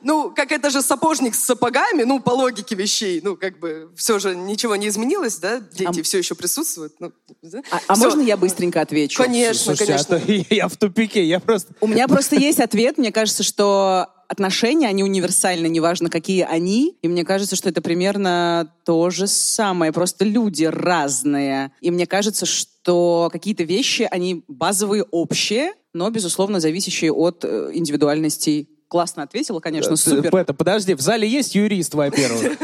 Ну, 0.02 0.32
как 0.34 0.52
это 0.52 0.70
же 0.70 0.82
сапожник 0.82 1.34
с 1.34 1.44
сапогами, 1.44 2.02
ну, 2.02 2.20
по 2.20 2.30
логике 2.30 2.74
вещей, 2.74 3.20
ну, 3.22 3.36
как 3.36 3.58
бы, 3.58 3.90
все 3.96 4.18
же 4.18 4.34
ничего 4.34 4.76
не 4.76 4.88
изменилось, 4.88 5.36
да, 5.38 5.60
дети 5.60 6.02
все 6.02 6.18
еще 6.18 6.34
присутствуют. 6.34 6.94
Ну, 7.00 7.12
да? 7.42 7.62
А, 7.70 7.80
а 7.88 7.96
можно 7.96 8.20
я 8.20 8.36
быстренько 8.36 8.80
отвечу? 8.80 9.22
Конечно, 9.22 9.74
Слушайте, 9.74 9.94
а 9.94 10.04
конечно. 10.04 10.20
то 10.20 10.54
я 10.54 10.68
в 10.68 10.76
тупике, 10.76 11.24
я 11.24 11.40
просто... 11.40 11.74
У 11.80 11.86
меня 11.86 12.08
просто 12.08 12.36
есть 12.36 12.60
ответ. 12.60 12.98
Мне 12.98 13.12
кажется, 13.12 13.42
что 13.42 14.08
отношения, 14.30 14.86
они 14.86 15.02
универсальны, 15.02 15.66
неважно, 15.66 16.08
какие 16.08 16.42
они. 16.44 16.96
И 17.02 17.08
мне 17.08 17.24
кажется, 17.24 17.56
что 17.56 17.68
это 17.68 17.82
примерно 17.82 18.72
то 18.84 19.10
же 19.10 19.26
самое. 19.26 19.92
Просто 19.92 20.24
люди 20.24 20.64
разные. 20.64 21.72
И 21.80 21.90
мне 21.90 22.06
кажется, 22.06 22.46
что 22.46 23.28
какие-то 23.32 23.64
вещи, 23.64 24.06
они 24.08 24.44
базовые, 24.46 25.02
общие, 25.02 25.72
но, 25.92 26.08
безусловно, 26.10 26.60
зависящие 26.60 27.12
от 27.12 27.44
э, 27.44 27.70
индивидуальностей. 27.74 28.68
Классно 28.90 29.22
ответила, 29.22 29.60
конечно, 29.60 29.94
супер. 29.94 30.34
Это, 30.34 30.52
подожди, 30.52 30.94
в 30.94 31.00
зале 31.00 31.28
есть 31.28 31.54
юрист, 31.54 31.94
во-первых. 31.94 32.42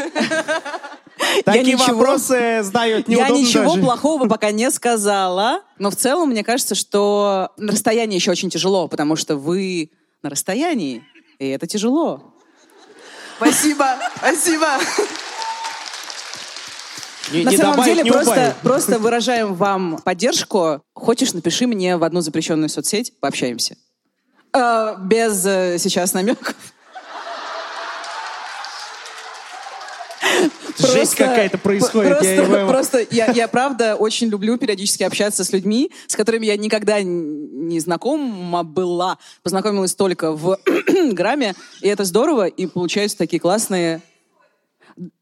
Я 1.36 1.42
Такие 1.44 1.74
ничего- 1.74 1.94
вопросы 1.98 2.62
задают 2.64 3.08
Я 3.08 3.14
неудобно 3.16 3.40
ничего 3.40 3.64
даже. 3.70 3.80
плохого 3.80 4.28
пока 4.28 4.50
не 4.50 4.68
сказала. 4.72 5.60
Но 5.78 5.90
в 5.92 5.94
целом, 5.96 6.30
мне 6.30 6.42
кажется, 6.42 6.74
что 6.74 7.52
на 7.56 7.70
расстоянии 7.72 8.16
еще 8.16 8.32
очень 8.32 8.50
тяжело, 8.50 8.88
потому 8.88 9.14
что 9.14 9.36
вы 9.36 9.92
на 10.24 10.30
расстоянии, 10.30 11.04
и 11.38 11.46
это 11.46 11.68
тяжело. 11.68 12.34
Спасибо, 13.36 13.96
спасибо. 14.18 14.66
Не, 17.32 17.42
На 17.44 17.50
не 17.50 17.56
самом 17.56 17.72
добавить, 17.76 17.90
деле 17.92 18.02
не 18.02 18.10
просто, 18.10 18.32
убавить. 18.32 18.56
просто 18.56 18.98
выражаем 18.98 19.54
вам 19.54 19.98
поддержку. 20.04 20.82
Хочешь, 20.94 21.32
напиши 21.34 21.66
мне 21.68 21.96
в 21.96 22.02
одну 22.04 22.20
запрещенную 22.20 22.68
соцсеть, 22.68 23.12
пообщаемся. 23.20 23.76
Э, 24.56 24.96
без 24.98 25.44
э, 25.44 25.78
сейчас 25.78 26.14
намеков. 26.14 26.54
Жесть 30.78 31.14
какая-то 31.14 31.58
происходит, 31.58 32.22
я 32.22 32.36
не 32.36 32.36
Просто, 32.36 32.66
просто 32.66 33.06
я, 33.10 33.30
я 33.32 33.48
правда 33.48 33.96
очень 33.96 34.28
люблю 34.28 34.58
периодически 34.58 35.02
общаться 35.02 35.44
с 35.44 35.52
людьми, 35.52 35.90
с 36.06 36.16
которыми 36.16 36.46
я 36.46 36.56
никогда 36.56 37.00
не 37.02 37.80
знакома 37.80 38.62
была. 38.62 39.18
Познакомилась 39.42 39.94
только 39.94 40.32
в 40.32 40.58
грамме, 41.12 41.54
и 41.80 41.88
это 41.88 42.04
здорово, 42.04 42.46
и 42.46 42.66
получаются 42.66 43.18
такие 43.18 43.40
классные... 43.40 44.02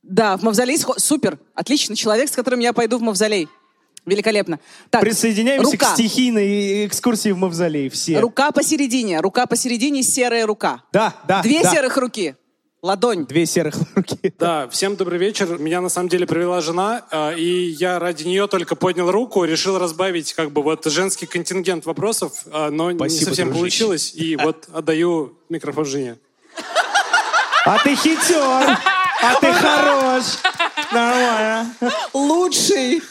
Да, 0.03 0.37
в 0.37 0.43
мавзолей 0.43 0.79
супер, 0.79 1.39
отличный 1.55 1.97
человек, 1.97 2.29
с 2.29 2.33
которым 2.33 2.61
я 2.61 2.73
пойду 2.73 2.99
в 2.99 3.03
мавзолей. 3.03 3.49
Великолепно. 4.07 4.61
Так, 4.91 5.01
Присоединяемся 5.01 5.73
рука. 5.73 5.91
к 5.93 5.95
стихийной 5.95 6.87
экскурсии 6.87 7.31
в 7.31 7.39
мавзолей. 7.39 7.89
Все. 7.89 8.21
Рука 8.21 8.51
посередине, 8.53 9.21
рука 9.21 9.47
посередине, 9.47 10.03
серая 10.03 10.47
рука. 10.47 10.83
Да, 10.93 11.15
да, 11.27 11.43
Две 11.43 11.63
да. 11.63 11.73
серых 11.73 11.97
руки. 11.97 12.37
Ладонь. 12.83 13.25
Две 13.25 13.47
серых 13.47 13.77
руки. 13.95 14.35
Да, 14.39 14.69
всем 14.69 14.97
добрый 14.97 15.19
вечер. 15.19 15.59
Меня 15.59 15.81
на 15.81 15.89
самом 15.89 16.11
деле 16.11 16.27
привела 16.27 16.61
жена, 16.61 17.07
э, 17.11 17.39
и 17.39 17.71
я 17.71 17.99
ради 17.99 18.25
нее 18.25 18.47
только 18.47 18.77
поднял 18.77 19.11
руку, 19.11 19.43
решил 19.45 19.79
разбавить 19.79 20.35
как 20.35 20.51
бы 20.51 20.63
вот 20.63 20.85
женский 20.85 21.25
контингент 21.25 21.87
вопросов, 21.87 22.43
э, 22.45 22.69
но 22.69 22.91
не 22.91 22.99
Спасибо, 22.99 23.25
совсем 23.31 23.49
дружище. 23.49 23.85
получилось, 23.85 24.13
и 24.15 24.37
вот 24.37 24.69
отдаю 24.71 25.33
микрофон 25.49 25.87
жене. 25.87 26.19
А 27.65 27.79
ты 27.83 27.97
хитер! 27.97 28.79
А 29.23 29.41
ты 29.41 29.51
хорош! 29.55 30.25
Нормально. 30.95 31.75
Лучший. 32.13 33.03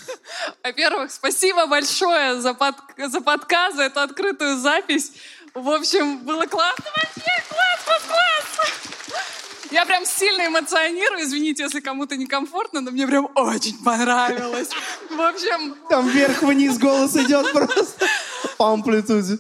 Во-первых, 0.63 1.11
спасибо 1.11 1.67
большое 1.67 2.41
за, 2.41 2.53
под... 2.53 2.75
за 2.97 3.21
подкаст, 3.21 3.75
за 3.75 3.83
эту 3.83 3.99
открытую 3.99 4.57
запись. 4.57 5.11
В 5.53 5.69
общем, 5.69 6.19
было 6.19 6.45
классно 6.45 6.85
вообще. 6.95 7.31
Класс, 7.49 7.79
класс, 7.85 8.01
класс. 8.07 8.83
Я 9.73 9.85
прям 9.85 10.05
сильно 10.05 10.45
эмоционирую. 10.47 11.23
Извините, 11.23 11.63
если 11.63 11.79
кому-то 11.79 12.15
некомфортно, 12.15 12.81
но 12.81 12.91
мне 12.91 13.07
прям 13.07 13.27
очень 13.35 13.83
понравилось. 13.83 14.69
В 15.09 15.19
общем, 15.19 15.75
Там 15.89 16.07
вверх-вниз 16.07 16.77
голос 16.77 17.15
идет 17.15 17.51
просто 17.51 18.07
по 18.57 18.71
амплитуде. 18.71 19.39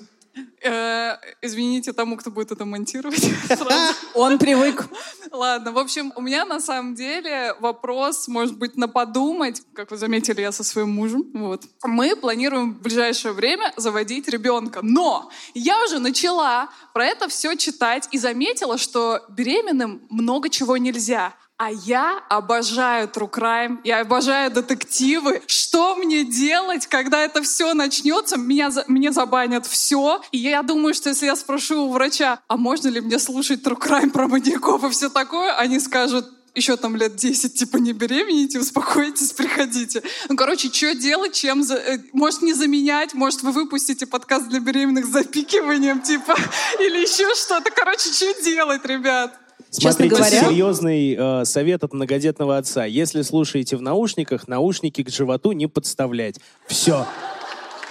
Э, 0.61 1.17
извините 1.41 1.93
тому, 1.93 2.17
кто 2.17 2.31
будет 2.31 2.51
это 2.51 2.65
монтировать. 2.65 3.23
Он 4.15 4.37
привык. 4.37 4.85
Ладно, 5.31 5.71
в 5.71 5.77
общем, 5.77 6.13
у 6.15 6.21
меня 6.21 6.45
на 6.45 6.59
самом 6.59 6.95
деле 6.95 7.55
вопрос, 7.59 8.27
может 8.27 8.57
быть, 8.57 8.75
на 8.77 8.87
подумать. 8.87 9.61
Как 9.73 9.91
вы 9.91 9.97
заметили, 9.97 10.41
я 10.41 10.51
со 10.51 10.63
своим 10.63 10.91
мужем. 10.91 11.25
Вот. 11.33 11.63
Мы 11.83 12.15
планируем 12.15 12.73
в 12.73 12.81
ближайшее 12.81 13.33
время 13.33 13.73
заводить 13.77 14.27
ребенка. 14.27 14.79
Но 14.83 15.29
я 15.53 15.83
уже 15.83 15.99
начала 15.99 16.69
про 16.93 17.05
это 17.05 17.27
все 17.27 17.55
читать 17.55 18.07
и 18.11 18.17
заметила, 18.17 18.77
что 18.77 19.21
беременным 19.29 20.01
много 20.09 20.49
чего 20.49 20.77
нельзя. 20.77 21.33
А 21.63 21.69
я 21.69 22.21
обожаю 22.27 23.07
true 23.07 23.31
crime, 23.31 23.77
я 23.85 24.01
обожаю 24.01 24.51
детективы. 24.51 25.41
Что 25.47 25.95
мне 25.95 26.25
делать, 26.25 26.87
когда 26.87 27.21
это 27.21 27.41
все 27.41 27.73
начнется? 27.73 28.35
Меня, 28.35 28.69
мне 28.89 29.13
забанят 29.13 29.65
все. 29.65 30.21
И 30.33 30.39
я 30.39 30.61
думаю, 30.61 30.93
что 30.93 31.07
если 31.07 31.25
я 31.25 31.37
спрошу 31.37 31.85
у 31.85 31.93
врача, 31.93 32.41
а 32.49 32.57
можно 32.57 32.89
ли 32.89 32.99
мне 32.99 33.17
слушать 33.17 33.61
true 33.63 33.79
crime 33.79 34.09
про 34.09 34.27
маньяков 34.27 34.83
и 34.83 34.89
все 34.89 35.07
такое, 35.07 35.53
они 35.53 35.79
скажут, 35.79 36.25
еще 36.53 36.75
там 36.75 36.97
лет 36.97 37.15
10, 37.15 37.53
типа, 37.53 37.77
не 37.77 37.93
беременните, 37.93 38.59
успокойтесь, 38.59 39.31
приходите. 39.31 40.03
Ну, 40.27 40.35
короче, 40.35 40.69
что 40.69 40.93
делать, 40.93 41.33
чем... 41.33 41.63
За... 41.63 41.75
э, 41.75 41.99
Может, 42.11 42.41
не 42.41 42.53
заменять, 42.53 43.13
может, 43.13 43.41
вы 43.41 43.51
выпустите 43.53 44.05
подкаст 44.05 44.49
для 44.49 44.59
беременных 44.59 45.05
с 45.05 45.09
запикиванием, 45.09 46.01
типа, 46.01 46.35
или 46.79 46.99
еще 46.99 47.33
что-то. 47.35 47.71
Короче, 47.71 48.11
что 48.11 48.43
делать, 48.43 48.85
ребят? 48.85 49.39
Смотрите, 49.73 50.15
говоря- 50.15 50.49
серьезный 50.49 51.15
э, 51.17 51.45
совет 51.45 51.83
от 51.83 51.93
многодетного 51.93 52.57
отца. 52.57 52.85
Если 52.85 53.21
слушаете 53.23 53.75
в 53.75 53.81
наушниках, 53.81 54.47
наушники 54.47 55.03
к 55.03 55.09
животу 55.09 55.51
не 55.51 55.67
подставлять. 55.67 56.35
Все. 56.67 57.05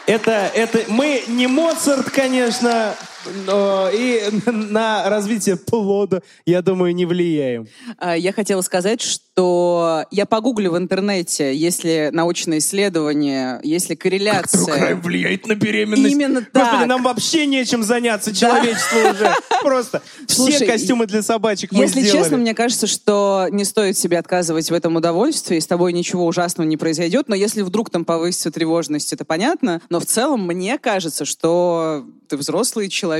Это, 0.07 0.51
это, 0.55 0.81
мы 0.89 1.23
не 1.29 1.47
Моцарт, 1.47 2.11
конечно, 2.11 2.95
Но 2.97 3.12
и 3.27 4.23
на 4.47 5.09
развитие 5.09 5.57
плода, 5.57 6.23
я 6.47 6.63
думаю, 6.63 6.95
не 6.95 7.07
влияем. 7.07 7.67
А, 7.99 8.17
Я 8.17 8.33
хотела 8.33 8.61
сказать, 8.63 9.01
что 9.01 10.05
я 10.11 10.27
погуглю 10.27 10.73
в 10.73 10.79
интернете, 10.79 11.55
если 11.55 12.11
научное 12.13 12.59
исследование, 12.59 13.61
если 13.63 13.95
корреляция. 13.95 14.97
влияет 14.97 15.47
на 15.47 15.55
беременность. 15.55 16.13
Именно 16.15 16.41
Господи, 16.41 16.53
так. 16.53 16.87
нам 16.87 17.03
вообще 17.03 17.47
нечем 17.47 17.83
заняться, 17.83 18.35
человечеству 18.35 18.99
уже. 19.11 19.35
Просто 19.63 20.03
все 20.27 20.37
Слушай, 20.37 20.67
костюмы 20.67 21.07
для 21.07 21.23
собачек 21.23 21.73
мы 21.73 21.83
Если 21.85 22.01
сделали. 22.01 22.23
честно, 22.23 22.37
мне 22.37 22.55
кажется, 22.55 22.87
что 22.87 23.47
не 23.51 23.65
стоит 23.65 23.97
себе 23.97 24.19
отказывать 24.19 24.71
в 24.71 24.75
этом 24.75 24.97
удовольствии, 24.97 25.59
с 25.59 25.67
тобой 25.67 25.93
ничего 25.93 26.27
ужасного 26.27 26.67
не 26.67 26.77
произойдет, 26.77 27.29
но 27.29 27.35
если 27.35 27.63
вдруг 27.63 27.91
там 27.91 28.05
повысится 28.05 28.51
тревожность, 28.51 29.13
это 29.13 29.25
понятно, 29.25 29.81
но 29.89 30.01
в 30.01 30.07
целом 30.07 30.47
мне 30.47 30.79
кажется, 30.79 31.25
что 31.25 32.05
ты 32.29 32.37
взрослый 32.37 32.89
человек, 32.89 33.12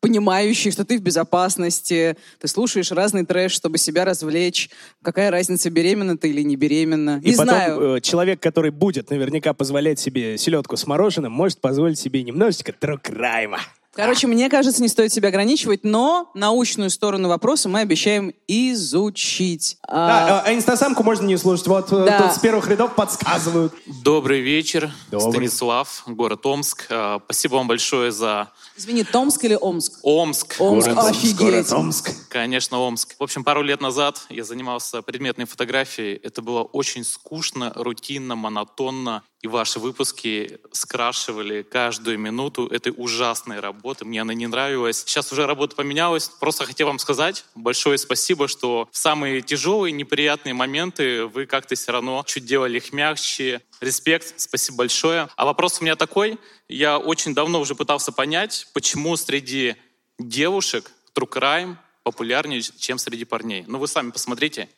понимающий, 0.00 0.70
что 0.70 0.84
ты 0.84 0.98
в 0.98 1.02
безопасности, 1.02 2.16
ты 2.40 2.48
слушаешь 2.48 2.90
разный 2.92 3.24
трэш, 3.24 3.52
чтобы 3.52 3.78
себя 3.78 4.04
развлечь. 4.04 4.70
Какая 5.02 5.30
разница, 5.30 5.70
беременна 5.70 6.16
ты 6.16 6.30
или 6.30 6.42
не 6.42 6.56
беременна? 6.56 7.20
И 7.22 7.30
не 7.30 7.36
потом 7.36 7.54
знаю. 7.54 7.96
э, 7.96 8.00
человек, 8.00 8.40
который 8.40 8.70
будет 8.70 9.10
наверняка 9.10 9.52
позволять 9.54 9.98
себе 9.98 10.38
селедку 10.38 10.76
с 10.76 10.86
мороженым, 10.86 11.32
может 11.32 11.60
позволить 11.60 11.98
себе 11.98 12.22
немножечко 12.22 12.72
crime. 12.72 13.56
Короче, 13.94 14.26
мне 14.26 14.48
кажется, 14.48 14.80
не 14.80 14.88
стоит 14.88 15.12
себя 15.12 15.28
ограничивать, 15.28 15.84
но 15.84 16.30
научную 16.34 16.88
сторону 16.88 17.28
вопроса 17.28 17.68
мы 17.68 17.80
обещаем 17.80 18.32
изучить. 18.48 19.76
А, 19.86 20.26
Да, 20.26 20.42
а 20.46 20.54
инстасамку 20.54 21.02
можно 21.02 21.26
не 21.26 21.36
слушать. 21.36 21.66
Вот 21.66 21.92
э, 21.92 22.04
Да. 22.06 22.22
тут 22.22 22.32
с 22.32 22.38
первых 22.38 22.68
рядов 22.68 22.94
подсказывают. 22.94 23.74
Добрый 24.02 24.40
вечер, 24.40 24.90
Добрый. 25.10 25.32
Станислав, 25.32 26.02
город 26.06 26.46
Омск. 26.46 26.86
А, 26.90 27.20
Спасибо 27.24 27.56
вам 27.56 27.68
большое 27.68 28.12
за 28.12 28.50
Извини, 28.76 29.04
Томск 29.04 29.44
или 29.44 29.58
Омск? 29.60 29.98
Омск. 30.02 30.56
Омск, 30.58 30.88
Город 30.88 30.98
Омск, 31.04 31.10
офигеть. 31.18 31.36
город 31.36 31.72
Омск. 31.72 32.10
Конечно, 32.30 32.78
Омск. 32.78 33.14
В 33.18 33.22
общем, 33.22 33.44
пару 33.44 33.62
лет 33.62 33.82
назад 33.82 34.22
я 34.30 34.44
занимался 34.44 35.02
предметной 35.02 35.44
фотографией. 35.44 36.16
Это 36.22 36.40
было 36.40 36.62
очень 36.62 37.04
скучно, 37.04 37.72
рутинно, 37.76 38.34
монотонно. 38.36 39.22
И 39.42 39.48
ваши 39.48 39.80
выпуски 39.80 40.60
скрашивали 40.70 41.62
каждую 41.62 42.16
минуту 42.18 42.68
этой 42.68 42.94
ужасной 42.96 43.58
работы. 43.58 44.04
Мне 44.04 44.22
она 44.22 44.34
не 44.34 44.46
нравилась. 44.46 45.02
Сейчас 45.04 45.32
уже 45.32 45.46
работа 45.46 45.74
поменялась. 45.74 46.28
Просто 46.28 46.64
хотел 46.64 46.86
вам 46.86 47.00
сказать 47.00 47.44
большое 47.56 47.98
спасибо, 47.98 48.46
что 48.46 48.88
в 48.92 48.96
самые 48.96 49.42
тяжелые, 49.42 49.92
неприятные 49.92 50.54
моменты 50.54 51.26
вы 51.26 51.46
как-то 51.46 51.74
все 51.74 51.90
равно 51.90 52.22
чуть 52.24 52.46
делали 52.46 52.76
их 52.76 52.92
мягче. 52.92 53.60
Респект, 53.80 54.40
спасибо 54.40 54.78
большое. 54.78 55.28
А 55.34 55.44
вопрос 55.44 55.80
у 55.80 55.84
меня 55.84 55.96
такой. 55.96 56.38
Я 56.68 56.98
очень 56.98 57.34
давно 57.34 57.60
уже 57.60 57.74
пытался 57.74 58.12
понять, 58.12 58.68
почему 58.74 59.16
среди 59.16 59.74
девушек 60.20 60.92
true 61.14 61.28
crime 61.28 61.76
популярнее, 62.04 62.62
чем 62.62 62.98
среди 62.98 63.24
парней. 63.24 63.64
Ну, 63.66 63.78
вы 63.78 63.88
сами 63.88 64.10
посмотрите. 64.10 64.68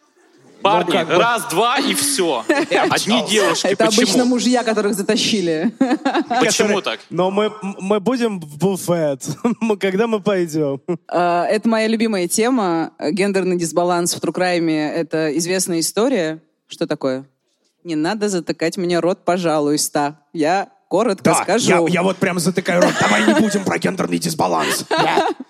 Парни, 0.62 0.90
как 0.92 1.08
бы- 1.08 1.16
раз, 1.16 1.44
два 1.50 1.78
и 1.78 1.92
все. 1.94 2.42
Одни 2.90 3.22
девушки. 3.28 3.66
Это 3.66 3.86
Почему? 3.86 4.02
обычно 4.02 4.24
мужья, 4.24 4.62
которых 4.64 4.94
затащили. 4.94 5.72
Почему 6.40 6.80
так? 6.80 7.00
Но 7.10 7.30
мы, 7.30 7.52
мы 7.80 8.00
будем 8.00 8.40
в 8.40 8.56
буфет, 8.58 9.26
Мы- 9.60 9.76
когда 9.76 10.06
мы 10.06 10.20
пойдем. 10.20 10.80
А, 11.08 11.44
Это 11.46 11.68
моя 11.68 11.86
любимая 11.86 12.28
тема. 12.28 12.92
Гендерный 12.98 13.56
дисбаланс 13.58 14.14
в 14.14 14.20
Трукрайме— 14.20 14.90
это 14.94 15.36
известная 15.38 15.80
история. 15.80 16.40
Что 16.66 16.86
такое? 16.86 17.24
Не 17.82 17.94
надо 17.96 18.30
затыкать 18.30 18.78
мне 18.78 18.98
рот, 19.00 19.24
пожалуйста. 19.26 20.18
Я 20.32 20.68
коротко 20.94 21.24
Да, 21.24 21.34
скажу. 21.42 21.88
я, 21.88 21.92
я 21.92 22.02
вот 22.04 22.18
прям 22.18 22.38
затыкаю 22.38 22.80
рот. 22.80 22.92
Давай 23.00 23.26
не 23.26 23.34
будем 23.40 23.64
про 23.64 23.78
гендерный 23.78 24.18
дисбаланс. 24.18 24.84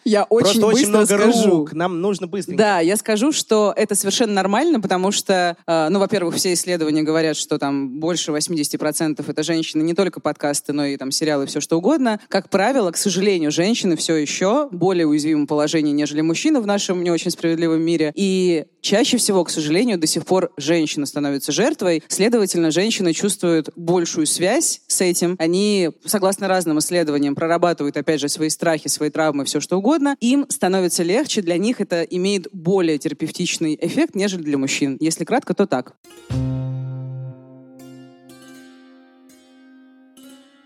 Я 0.05 0.25
очень 0.25 0.61
быстро 0.61 0.89
много 0.89 1.07
скажу. 1.07 1.69
Нам 1.73 2.01
нужно 2.03 2.27
быстренько. 2.27 2.59
Да, 2.59 2.81
я 2.81 2.97
скажу, 2.99 3.33
что 3.33 3.73
это 3.75 3.95
совершенно 3.95 4.35
нормально, 4.35 4.79
потому 4.79 5.11
что, 5.13 5.57
э, 5.67 5.89
ну, 5.89 5.99
во-первых, 5.99 6.35
все 6.35 6.53
исследования 6.53 7.03
говорят, 7.03 7.39
что 7.39 7.59
там 7.59 8.01
больше 8.01 8.31
80% 8.31 9.25
это 9.27 9.43
женщины, 9.43 9.83
не 9.83 9.95
только 9.95 10.21
подкасты, 10.21 10.75
но 10.75 10.85
и 10.85 10.99
там 10.99 11.11
сериалы, 11.11 11.47
все 11.47 11.61
что 11.63 11.79
угодно. 11.79 12.21
Как 12.29 12.51
правило, 12.51 12.91
к 12.91 12.99
сожалению, 12.99 13.51
женщины 13.51 13.97
все 13.97 14.17
еще 14.17 14.69
более 14.73 15.07
уязвимом 15.07 15.47
положении, 15.47 15.93
нежели 15.93 16.21
мужчины 16.21 16.61
в 16.61 16.67
нашем 16.67 17.03
не 17.03 17.11
очень 17.11 17.31
справедливом 17.31 17.81
мире. 17.81 18.13
И 18.15 18.67
чаще 18.83 19.17
всего, 19.17 19.43
к 19.43 19.49
сожалению, 19.51 19.99
до 19.99 20.07
сих 20.07 20.27
пор 20.27 20.53
женщина 20.59 21.07
становится 21.07 21.51
жертвой. 21.51 22.03
Следовательно, 22.09 22.71
женщины 22.71 23.15
чувствуют 23.15 23.71
большую 23.75 24.27
связь 24.27 24.83
с 24.87 25.01
этим. 25.01 25.34
Они, 25.39 25.91
согласно 26.05 26.49
разным 26.49 26.79
исследованиям, 26.79 27.35
прорабатывают, 27.35 27.97
опять 27.97 28.21
же, 28.21 28.29
свои 28.29 28.49
страхи, 28.49 28.89
свои 28.89 29.11
травмы, 29.11 29.45
все 29.45 29.61
что 29.61 29.77
угодно. 29.77 30.17
Им 30.21 30.47
становится 30.49 31.03
легче, 31.03 31.43
для 31.43 31.59
них 31.59 31.81
это 31.81 32.03
имеет 32.03 32.49
более 32.53 32.99
терапевтичный 32.99 33.79
эффект, 33.81 34.15
нежели 34.15 34.43
для 34.43 34.59
мужчин. 34.59 34.97
Если 35.01 35.25
кратко, 35.25 35.55
то 35.55 35.67
так. 35.67 35.95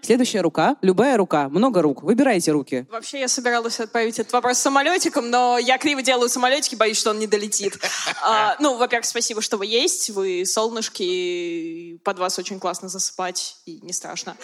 Следующая 0.08 0.40
рука. 0.40 0.78
Любая 0.80 1.18
рука. 1.18 1.50
Много 1.50 1.82
рук. 1.82 2.02
Выбирайте 2.02 2.50
руки. 2.50 2.86
Вообще 2.90 3.20
я 3.20 3.28
собиралась 3.28 3.78
отправить 3.78 4.18
этот 4.18 4.32
вопрос 4.32 4.56
самолетиком, 4.56 5.28
но 5.28 5.58
я 5.58 5.76
криво 5.76 6.00
делаю 6.00 6.30
самолетики, 6.30 6.76
боюсь, 6.76 6.98
что 6.98 7.10
он 7.10 7.18
не 7.18 7.26
долетит. 7.26 7.78
А, 8.22 8.56
ну, 8.58 8.76
во-первых, 8.78 9.04
спасибо, 9.04 9.42
что 9.42 9.58
вы 9.58 9.66
есть, 9.66 10.10
вы 10.10 10.44
солнышки, 10.46 11.02
и 11.02 12.00
под 12.04 12.18
вас 12.18 12.38
очень 12.38 12.58
классно 12.58 12.88
засыпать, 12.88 13.56
и 13.66 13.80
не 13.80 13.92
страшно. 13.92 14.34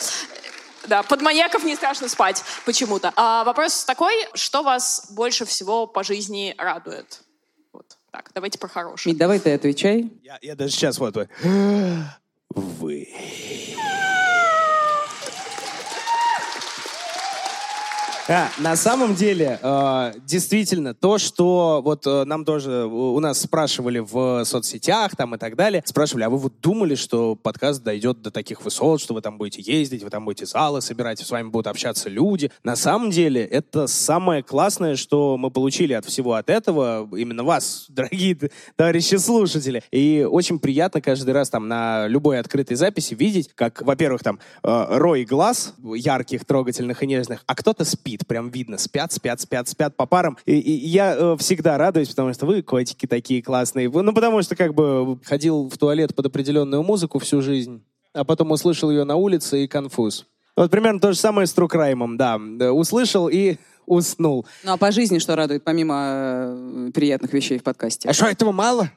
Да, 0.86 1.02
под 1.02 1.22
маньяков 1.22 1.64
не 1.64 1.74
страшно 1.76 2.08
спать 2.08 2.42
почему-то. 2.66 3.12
А 3.16 3.42
вопрос 3.44 3.84
такой, 3.84 4.12
что 4.34 4.62
вас 4.62 5.06
больше 5.12 5.46
всего 5.46 5.86
по 5.86 6.04
жизни 6.04 6.54
радует? 6.58 7.22
Вот 7.72 7.96
так, 8.10 8.30
давайте 8.34 8.58
про 8.58 8.68
хорошее. 8.68 9.12
Мить, 9.12 9.18
давай 9.18 9.38
ты 9.38 9.54
отвечай. 9.54 10.12
Я, 10.22 10.38
я 10.42 10.56
даже 10.56 10.72
сейчас 10.72 10.98
вот... 10.98 11.14
вот. 11.16 11.28
Вы. 12.54 13.08
А, 18.26 18.48
на 18.58 18.74
самом 18.74 19.14
деле, 19.14 19.58
э, 19.60 20.12
действительно, 20.24 20.94
то, 20.94 21.18
что 21.18 21.82
вот 21.84 22.06
э, 22.06 22.24
нам 22.24 22.46
тоже 22.46 22.86
у 22.86 23.20
нас 23.20 23.42
спрашивали 23.42 23.98
в 23.98 24.46
соцсетях 24.46 25.14
там 25.14 25.34
и 25.34 25.38
так 25.38 25.56
далее, 25.56 25.82
спрашивали, 25.84 26.24
а 26.24 26.30
вы 26.30 26.38
вот 26.38 26.54
думали, 26.62 26.94
что 26.94 27.34
подкаст 27.34 27.82
дойдет 27.82 28.22
до 28.22 28.30
таких 28.30 28.64
высот, 28.64 29.02
что 29.02 29.12
вы 29.12 29.20
там 29.20 29.36
будете 29.36 29.60
ездить, 29.60 30.02
вы 30.02 30.08
там 30.08 30.24
будете 30.24 30.46
залы 30.46 30.80
собирать, 30.80 31.20
с 31.20 31.30
вами 31.30 31.48
будут 31.48 31.66
общаться 31.66 32.08
люди. 32.08 32.50
На 32.62 32.76
самом 32.76 33.10
деле, 33.10 33.44
это 33.44 33.86
самое 33.86 34.42
классное, 34.42 34.96
что 34.96 35.36
мы 35.36 35.50
получили 35.50 35.92
от 35.92 36.06
всего 36.06 36.32
от 36.32 36.48
этого, 36.48 37.06
именно 37.14 37.44
вас, 37.44 37.84
дорогие 37.90 38.38
товарищи 38.76 39.16
слушатели. 39.16 39.82
И 39.90 40.26
очень 40.28 40.58
приятно 40.58 41.02
каждый 41.02 41.34
раз 41.34 41.50
там 41.50 41.68
на 41.68 42.06
любой 42.06 42.38
открытой 42.38 42.78
записи 42.78 43.12
видеть, 43.12 43.50
как, 43.54 43.82
во-первых, 43.82 44.22
там 44.22 44.40
э, 44.62 44.86
рой 44.96 45.26
глаз 45.26 45.74
ярких, 45.82 46.46
трогательных 46.46 47.02
и 47.02 47.06
нежных, 47.06 47.42
а 47.46 47.54
кто-то 47.54 47.84
спит, 47.84 48.13
прям 48.26 48.50
видно, 48.50 48.78
спят, 48.78 49.12
спят, 49.12 49.40
спят, 49.40 49.68
спят 49.68 49.96
по 49.96 50.06
парам. 50.06 50.36
И, 50.46 50.58
и 50.58 50.86
я 50.86 51.14
э, 51.16 51.36
всегда 51.38 51.78
радуюсь, 51.78 52.08
потому 52.08 52.32
что 52.32 52.46
вы 52.46 52.62
котики 52.62 53.06
такие 53.06 53.42
классные. 53.42 53.90
Ну, 53.90 54.12
потому 54.12 54.42
что 54.42 54.56
как 54.56 54.74
бы 54.74 55.18
ходил 55.24 55.68
в 55.68 55.76
туалет 55.78 56.14
под 56.14 56.26
определенную 56.26 56.82
музыку 56.82 57.18
всю 57.18 57.42
жизнь, 57.42 57.82
а 58.12 58.24
потом 58.24 58.50
услышал 58.50 58.90
ее 58.90 59.04
на 59.04 59.16
улице 59.16 59.64
и 59.64 59.68
конфуз. 59.68 60.26
Вот 60.56 60.70
примерно 60.70 61.00
то 61.00 61.12
же 61.12 61.18
самое 61.18 61.46
с 61.46 61.52
Трукраймом, 61.52 62.16
да. 62.16 62.38
Да, 62.40 62.72
Услышал 62.72 63.28
и 63.28 63.56
уснул. 63.86 64.46
Ну 64.62 64.72
а 64.72 64.76
по 64.76 64.92
жизни 64.92 65.18
что 65.18 65.36
радует, 65.36 65.64
помимо 65.64 66.04
э, 66.06 66.90
приятных 66.94 67.32
вещей 67.32 67.58
в 67.58 67.62
подкасте? 67.62 68.08
А 68.08 68.12
что, 68.12 68.26
этого 68.26 68.52
мало? 68.52 68.90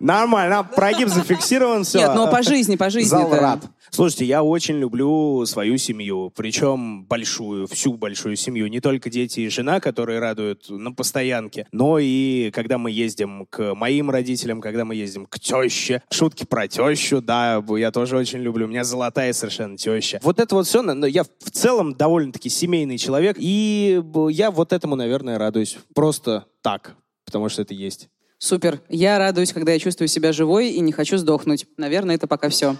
Нормально, 0.00 0.64
прогиб 0.64 1.08
зафиксирован, 1.08 1.84
все. 1.84 1.98
Нет, 1.98 2.10
ну 2.16 2.28
по 2.28 2.42
жизни, 2.42 2.74
по 2.74 2.90
жизни. 2.90 3.08
Зал 3.08 3.30
рад. 3.30 3.60
Слушайте, 3.94 4.24
я 4.24 4.42
очень 4.42 4.78
люблю 4.78 5.44
свою 5.44 5.76
семью, 5.76 6.32
причем 6.34 7.04
большую, 7.04 7.66
всю 7.66 7.92
большую 7.92 8.36
семью. 8.36 8.68
Не 8.68 8.80
только 8.80 9.10
дети 9.10 9.40
и 9.40 9.48
жена, 9.50 9.80
которые 9.80 10.18
радуют 10.18 10.70
на 10.70 10.92
постоянке, 10.92 11.66
но 11.72 11.98
и 11.98 12.50
когда 12.54 12.78
мы 12.78 12.90
ездим 12.90 13.44
к 13.50 13.74
моим 13.74 14.08
родителям, 14.08 14.62
когда 14.62 14.86
мы 14.86 14.94
ездим 14.94 15.26
к 15.26 15.38
теще. 15.38 16.00
Шутки 16.10 16.44
про 16.44 16.68
тещу, 16.68 17.20
да, 17.20 17.62
я 17.76 17.90
тоже 17.90 18.16
очень 18.16 18.38
люблю. 18.38 18.64
У 18.64 18.70
меня 18.70 18.82
золотая 18.84 19.34
совершенно 19.34 19.76
теща. 19.76 20.20
Вот 20.22 20.40
это 20.40 20.54
вот 20.54 20.66
все, 20.66 20.80
но 20.80 21.06
я 21.06 21.24
в 21.24 21.50
целом 21.50 21.94
довольно-таки 21.94 22.48
семейный 22.48 22.96
человек, 22.96 23.36
и 23.38 24.02
я 24.30 24.50
вот 24.50 24.72
этому, 24.72 24.96
наверное, 24.96 25.36
радуюсь. 25.36 25.76
Просто 25.94 26.46
так, 26.62 26.96
потому 27.26 27.50
что 27.50 27.60
это 27.60 27.74
есть. 27.74 28.08
Супер. 28.38 28.80
Я 28.88 29.18
радуюсь, 29.18 29.52
когда 29.52 29.72
я 29.72 29.78
чувствую 29.78 30.08
себя 30.08 30.32
живой 30.32 30.70
и 30.70 30.80
не 30.80 30.92
хочу 30.92 31.18
сдохнуть. 31.18 31.66
Наверное, 31.76 32.14
это 32.14 32.26
пока 32.26 32.48
все. 32.48 32.76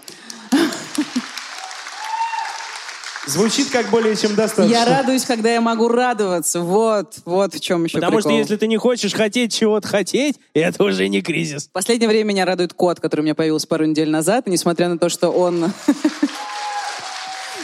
Звучит 3.25 3.69
как 3.69 3.89
более 3.89 4.15
чем 4.15 4.35
достаточно. 4.35 4.73
Я 4.73 4.85
радуюсь, 4.85 5.23
когда 5.23 5.53
я 5.53 5.61
могу 5.61 5.87
радоваться. 5.87 6.59
Вот, 6.59 7.15
вот 7.25 7.53
в 7.53 7.59
чем 7.59 7.85
еще 7.85 7.99
Потому 7.99 8.19
что 8.19 8.29
прикол. 8.29 8.39
если 8.39 8.55
ты 8.57 8.67
не 8.67 8.77
хочешь 8.77 9.13
хотеть 9.13 9.53
чего-то 9.53 9.87
хотеть, 9.87 10.39
это 10.53 10.83
уже 10.83 11.07
не 11.07 11.21
кризис. 11.21 11.67
В 11.67 11.71
последнее 11.71 12.09
время 12.09 12.29
меня 12.29 12.45
радует 12.45 12.73
кот, 12.73 12.99
который 12.99 13.21
у 13.21 13.23
меня 13.23 13.35
появился 13.35 13.67
пару 13.67 13.85
недель 13.85 14.09
назад. 14.09 14.47
И 14.47 14.51
несмотря 14.51 14.89
на 14.89 14.97
то, 14.97 15.09
что 15.09 15.29
он... 15.29 15.71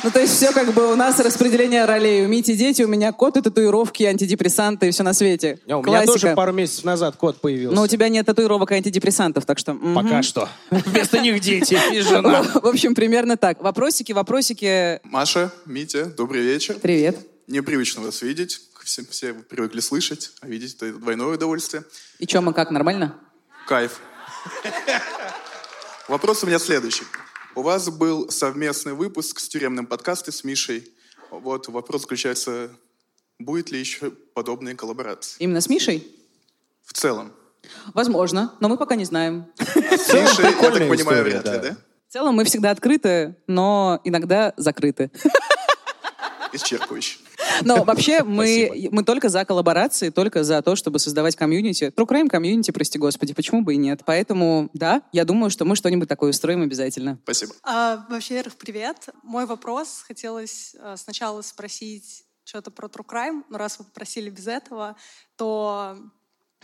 Ну, 0.03 0.11
то 0.11 0.19
есть 0.19 0.33
все 0.33 0.53
как 0.53 0.73
бы 0.73 0.91
у 0.91 0.95
нас 0.95 1.19
распределение 1.19 1.83
ролей. 1.85 2.25
У 2.25 2.29
Мити 2.29 2.55
дети, 2.55 2.83
у 2.83 2.87
меня 2.87 3.11
кот 3.11 3.35
и 3.37 3.41
татуировки, 3.41 4.03
антидепрессанты 4.03 4.87
и 4.87 4.91
все 4.91 5.03
на 5.03 5.13
свете. 5.13 5.59
А 5.67 5.77
У 5.77 5.83
меня 5.83 6.03
Классика. 6.03 6.13
тоже 6.13 6.35
пару 6.35 6.53
месяцев 6.53 6.85
назад 6.85 7.17
кот 7.17 7.41
появился. 7.41 7.75
Но 7.75 7.83
у 7.83 7.87
тебя 7.87 8.07
нет 8.07 8.25
татуировок 8.25 8.71
и 8.71 8.75
антидепрессантов, 8.75 9.45
так 9.45 9.59
что... 9.59 9.73
мгм. 9.73 9.95
Пока 9.95 10.23
что. 10.23 10.47
Вместо 10.71 11.19
них 11.19 11.41
дети 11.41 11.77
и 11.91 11.99
жена. 11.99 12.43
В 12.53 12.65
общем, 12.67 12.95
примерно 12.95 13.35
так. 13.35 13.61
Вопросики, 13.61 14.13
вопросики. 14.13 15.01
Маша, 15.03 15.51
Митя, 15.65 16.05
добрый 16.05 16.43
вечер. 16.43 16.75
Привет. 16.81 17.17
Непривычно 17.47 18.01
вас 18.01 18.21
видеть. 18.21 18.61
Все, 18.85 19.03
все 19.05 19.33
привыкли 19.33 19.81
слышать, 19.81 20.31
а 20.41 20.47
видеть 20.47 20.75
это 20.75 20.93
двойное 20.93 21.27
удовольствие. 21.27 21.83
И 22.17 22.25
чё, 22.25 22.41
мы 22.41 22.53
как, 22.53 22.71
нормально? 22.71 23.15
Кайф. 23.67 23.99
Вопрос 26.07 26.43
у 26.43 26.47
меня 26.47 26.57
следующий. 26.57 27.03
У 27.59 27.61
вас 27.61 27.89
был 27.89 28.31
совместный 28.31 28.93
выпуск 28.93 29.37
с 29.41 29.49
тюремным 29.49 29.85
подкастом 29.85 30.33
с 30.33 30.45
Мишей. 30.45 30.87
Вот 31.29 31.67
вопрос 31.67 32.03
заключается, 32.03 32.69
будет 33.37 33.69
ли 33.69 33.77
еще 33.77 34.11
подобные 34.11 34.77
коллаборации? 34.77 35.35
Именно 35.39 35.59
с 35.59 35.67
Мишей? 35.67 36.09
В 36.85 36.93
целом. 36.93 37.33
Возможно, 37.93 38.53
но 38.61 38.69
мы 38.69 38.77
пока 38.77 38.95
не 38.95 39.03
знаем. 39.03 39.47
С 39.57 40.13
Мишей, 40.13 40.45
я 40.45 40.71
так 40.71 40.87
понимаю, 40.87 41.25
вряд 41.25 41.45
ли, 41.47 41.59
да? 41.59 41.77
В 42.07 42.13
целом 42.13 42.35
мы 42.35 42.45
всегда 42.45 42.71
открыты, 42.71 43.35
но 43.45 43.99
иногда 44.05 44.53
закрыты. 44.55 45.11
Исчерпывающе. 46.53 47.17
Но 47.63 47.83
вообще 47.83 48.23
мы, 48.23 48.89
мы 48.91 49.03
только 49.03 49.29
за 49.29 49.45
коллаборации, 49.45 50.09
только 50.09 50.43
за 50.43 50.61
то, 50.61 50.75
чтобы 50.75 50.99
создавать 50.99 51.35
комьюнити. 51.35 51.93
True 51.95 52.07
Crime 52.07 52.27
комьюнити, 52.27 52.71
прости 52.71 52.97
господи, 52.97 53.33
почему 53.33 53.61
бы 53.61 53.73
и 53.73 53.77
нет. 53.77 54.01
Поэтому, 54.05 54.69
да, 54.73 55.01
я 55.11 55.25
думаю, 55.25 55.49
что 55.49 55.65
мы 55.65 55.75
что-нибудь 55.75 56.07
такое 56.07 56.31
устроим 56.31 56.61
обязательно. 56.61 57.19
Спасибо. 57.23 57.53
А, 57.63 58.05
во-первых, 58.09 58.55
привет. 58.55 59.09
Мой 59.23 59.45
вопрос 59.45 60.03
хотелось 60.05 60.75
а, 60.79 60.97
сначала 60.97 61.41
спросить 61.41 62.23
что-то 62.43 62.71
про 62.71 62.87
True 62.87 63.05
Crime, 63.05 63.43
но 63.49 63.57
раз 63.57 63.79
вы 63.79 63.85
попросили 63.85 64.29
без 64.29 64.47
этого, 64.47 64.95
то 65.35 65.97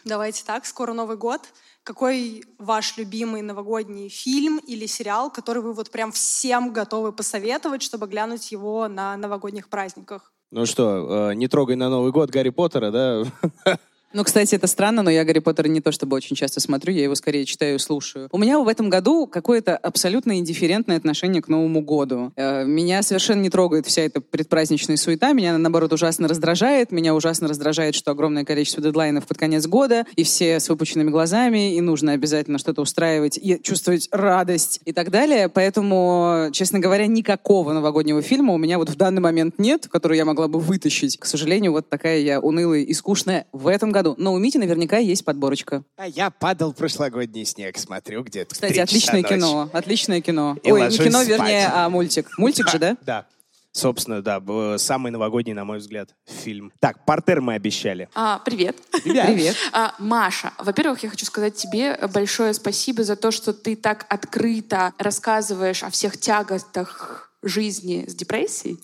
давайте 0.03 0.43
так, 0.43 0.65
скоро 0.65 0.93
Новый 0.93 1.17
год. 1.17 1.41
Какой 1.83 2.43
ваш 2.57 2.97
любимый 2.97 3.41
новогодний 3.41 4.09
фильм 4.09 4.57
или 4.57 4.86
сериал, 4.86 5.29
который 5.29 5.61
вы 5.61 5.73
вот 5.73 5.91
прям 5.91 6.11
всем 6.11 6.73
готовы 6.73 7.11
посоветовать, 7.11 7.83
чтобы 7.83 8.07
глянуть 8.07 8.51
его 8.51 8.88
на 8.88 9.15
новогодних 9.17 9.69
праздниках? 9.69 10.31
Ну 10.56 10.66
что, 10.66 11.32
э, 11.32 11.34
не 11.34 11.49
трогай 11.49 11.76
на 11.76 11.89
Новый 11.89 12.14
год 12.14 12.30
Гарри 12.30 12.47
Поттера, 12.47 12.89
да? 12.89 13.24
Ну, 14.16 14.24
кстати, 14.24 14.55
это 14.55 14.66
странно, 14.68 15.03
но 15.03 15.09
я 15.09 15.26
Гарри 15.26 15.39
Поттера 15.39 15.68
не 15.68 15.82
то 15.82 15.91
чтобы 15.91 16.16
очень 16.16 16.38
часто 16.38 16.61
смотрю, 16.61 16.93
я 16.93 17.03
его 17.03 17.16
скорее 17.16 17.43
читаю 17.43 17.76
и 17.76 17.80
слушаю. 17.80 18.30
У 18.32 18.38
меня 18.38 18.57
в 18.59 18.70
этом 18.70 18.89
году 18.89 19.28
какое-то 19.28 19.76
абсолютно 19.76 20.39
индифферентное 20.39 20.95
отношение 20.95 21.41
к 21.41 21.49
Новому 21.49 21.82
году. 21.82 22.32
Э, 22.38 22.63
Меня 22.63 23.03
совершенно 23.03 23.41
не 23.41 23.49
трогает 23.49 23.86
вся 23.86 24.03
эта 24.03 24.22
предпраздничная 24.22 24.95
суета, 24.95 25.34
меня, 25.34 25.57
наоборот, 25.57 25.91
ужасно 25.91 26.30
раздражает. 26.30 26.93
Меня 26.93 27.13
ужасно 27.13 27.49
раздражает, 27.49 27.93
что 27.93 28.11
огромное 28.11 28.45
количество 28.45 28.82
дедлайнов 28.82 29.28
под 29.28 29.38
конец 29.38 29.68
года, 29.68 30.05
и 30.16 30.24
все 30.24 30.61
с 30.61 30.70
выпученными 30.70 31.09
глазами, 31.09 31.76
и 31.76 31.82
нужно 31.82 32.13
обязательно 32.13 32.57
что-то 32.57 32.84
устраивать, 32.84 33.38
и 33.38 33.61
чувствовать 33.61 34.07
радость 34.13 34.80
и 34.86 34.93
так 34.93 35.11
далее. 35.11 35.49
Поэтому, 35.49 36.51
честно 36.53 36.80
говоря, 36.80 37.05
никакого 37.07 37.74
новогоднего 37.74 38.22
фильма 38.22 38.53
у 38.53 38.57
меня 38.57 38.78
вот 38.78 38.89
в 38.89 38.95
данный 38.95 39.22
момент 39.22 39.55
нет, 39.57 39.89
который 39.91 40.16
я 40.16 40.24
могла 40.24 40.47
бы 40.47 40.57
вытащить. 40.57 41.18
К 41.18 41.26
сожалению, 41.26 41.74
вот 41.74 41.89
такая 41.89 42.20
я 42.20 42.39
унылая 42.39 42.80
и 42.80 42.93
скучная 42.93 43.45
в 43.51 43.68
этом 43.68 43.91
году. 43.91 44.05
Но 44.18 44.34
у 44.34 44.38
Мити 44.38 44.58
наверняка 44.58 44.97
есть 44.97 45.26
подборочка. 45.26 45.84
А 45.97 46.08
я 46.08 46.30
падал 46.30 46.74
прошлогодний 46.74 47.45
снег, 47.45 47.78
смотрю 47.78 48.24
где-то. 48.24 48.53
Кстати, 48.53 48.78
отличное 48.78 49.24
кино. 49.24 49.70
Отличное 49.74 50.22
кино. 50.22 50.58
И 50.62 50.72
Ой, 50.72 50.89
не 50.89 50.97
кино, 50.97 51.24
спать. 51.24 51.28
вернее, 51.28 51.72
а 51.74 51.89
мультик. 51.89 52.38
Мультик 52.38 52.70
же, 52.70 52.78
да? 52.78 52.97
Да. 53.01 53.26
Собственно, 53.72 54.22
да, 54.22 54.41
самый 54.78 55.12
новогодний, 55.12 55.53
на 55.53 55.66
мой 55.66 55.80
взгляд, 55.80 56.12
фильм. 56.26 56.72
Так, 56.80 57.03
портер 57.03 57.41
мы 57.41 57.56
обещали. 57.56 58.08
А, 58.16 58.39
привет. 58.39 58.78
Привет. 59.03 59.26
Привет. 59.26 59.56
А, 59.74 59.93
Маша, 59.99 60.53
во-первых, 60.60 61.03
я 61.03 61.10
хочу 61.10 61.26
сказать 61.26 61.56
тебе 61.56 61.99
большое 62.14 62.53
спасибо 62.53 63.03
за 63.03 63.18
то, 63.18 63.32
что 63.32 63.51
ты 63.51 63.76
так 63.76 64.06
открыто 64.08 64.93
рассказываешь 64.97 65.84
о 65.84 65.89
всех 65.89 66.18
тяготах 66.18 67.34
жизни 67.43 68.06
с 68.08 68.16
депрессией. 68.16 68.80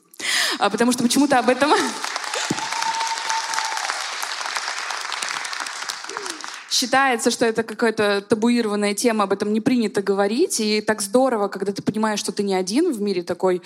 А, 0.60 0.70
потому 0.70 0.92
что 0.92 1.04
почему-то 1.04 1.40
об 1.40 1.48
этом... 1.48 1.72
Считается, 6.72 7.32
что 7.32 7.46
это 7.46 7.64
какая-то 7.64 8.22
табуированная 8.22 8.94
тема, 8.94 9.26
об 9.26 9.34
этом 9.34 9.52
не 9.52 9.60
принято 9.60 10.02
говорить. 10.02 10.62
И 10.62 10.80
так 10.80 11.02
здорово, 11.02 11.50
когда 11.50 11.74
ты 11.74 11.82
понимаешь, 11.82 12.20
что 12.20 12.32
ты 12.32 12.44
не 12.44 12.54
один 12.54 12.94
в 12.94 13.02
мире 13.02 13.24
такой 13.24 13.62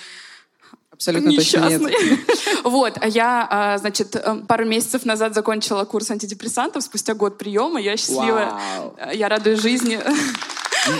Абсолютно 0.92 1.32
точно 1.32 1.70
нет. 1.70 1.82
несчастный. 1.82 2.20
Вот, 2.64 2.98
а 3.00 3.08
я, 3.08 3.48
а, 3.48 3.78
значит, 3.78 4.16
э, 4.16 4.36
пару 4.48 4.66
месяцев 4.66 5.06
назад 5.06 5.36
закончила 5.36 5.86
курс 5.86 6.10
антидепрессантов, 6.10 6.82
спустя 6.82 7.14
год 7.14 7.38
приема, 7.38 7.80
я 7.80 7.94
э, 7.94 9.12
я 9.14 9.30
радуюсь 9.30 9.62
жизни. 9.62 10.00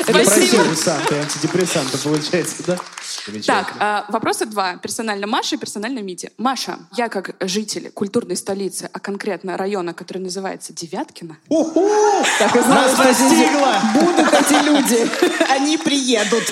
Спасибо. 0.04 0.64
Антидепрессанты, 0.64 1.16
антидепрессанты, 1.16 1.98
получается, 2.00 2.64
да? 2.66 2.78
Так, 3.46 3.74
а, 3.80 4.06
вопроса 4.10 4.46
два. 4.46 4.78
Персонально 4.78 5.28
Маша 5.28 5.56
и 5.56 5.58
персонально 5.60 6.00
Мити. 6.00 6.32
Маша, 6.38 6.80
я 6.96 7.10
как 7.10 7.36
житель 7.40 7.92
культурной 7.92 8.36
столицы, 8.36 8.90
а 8.92 9.00
конкретно 9.00 9.58
района, 9.58 9.94
который 9.94 10.20
называется 10.20 10.74
Девяткино. 10.74 11.38
Так 12.40 12.56
и 12.56 12.60
знала, 12.62 12.90
что 12.90 13.04
будут 13.94 14.34
эти 14.34 14.66
люди. 14.66 15.10
Они 15.52 15.78
приедут. 15.78 16.44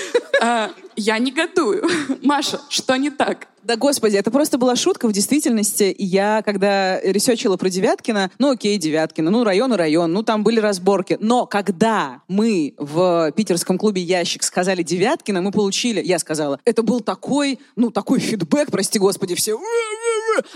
А, 0.42 0.72
Я 0.96 1.18
негодую. 1.18 1.90
Маша, 2.22 2.60
что 2.70 2.96
не 2.98 3.10
так? 3.10 3.48
Да 3.64 3.78
господи, 3.78 4.18
это 4.18 4.30
просто 4.30 4.58
была 4.58 4.76
шутка 4.76 5.08
в 5.08 5.14
действительности. 5.14 5.96
Я, 5.98 6.42
когда 6.44 7.00
ресечила 7.00 7.56
про 7.56 7.70
Девяткино, 7.70 8.30
ну 8.38 8.52
окей, 8.52 8.78
Девяткино, 8.78 9.32
ну 9.32 9.44
район 9.46 9.74
и 9.74 9.78
район, 9.78 10.12
ну 10.12 10.22
там 10.22 10.44
были 10.44 10.60
разборки. 10.60 11.18
Но 11.22 11.46
когда 11.46 12.22
мы 12.28 12.74
в 12.78 13.32
питерском 13.32 13.78
клубе 13.78 14.02
«Ящик» 14.02 14.44
сказали 14.44 14.84
Девяткино, 14.84 15.42
мы 15.42 15.52
получили, 15.52 16.02
я 16.04 16.20
сказала, 16.20 16.60
это 16.66 16.84
был 16.84 17.00
такой, 17.00 17.60
ну 17.78 17.90
такой 17.90 18.20
фидбэк, 18.20 18.70
прости 18.70 19.00
господи, 19.00 19.36
все 19.36 19.58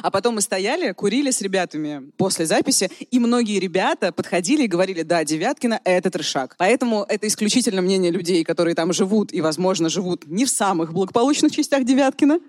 а 0.01 0.11
потом 0.11 0.35
мы 0.35 0.41
стояли, 0.41 0.91
курили 0.91 1.31
с 1.31 1.41
ребятами 1.41 2.11
после 2.17 2.45
записи, 2.45 2.89
и 3.11 3.19
многие 3.19 3.59
ребята 3.59 4.11
подходили 4.11 4.63
и 4.63 4.67
говорили, 4.67 5.03
да, 5.03 5.23
Девяткино— 5.23 5.79
это 5.83 6.09
трешак. 6.09 6.55
Поэтому 6.57 7.05
это 7.07 7.27
исключительно 7.27 7.81
мнение 7.81 8.11
людей, 8.11 8.43
которые 8.43 8.75
там 8.75 8.93
живут 8.93 9.33
и, 9.33 9.41
возможно, 9.41 9.89
живут 9.89 10.25
не 10.27 10.45
в 10.45 10.49
самых 10.49 10.93
благополучных 10.93 11.51
частях 11.51 11.83
Девяткина. 11.83 12.39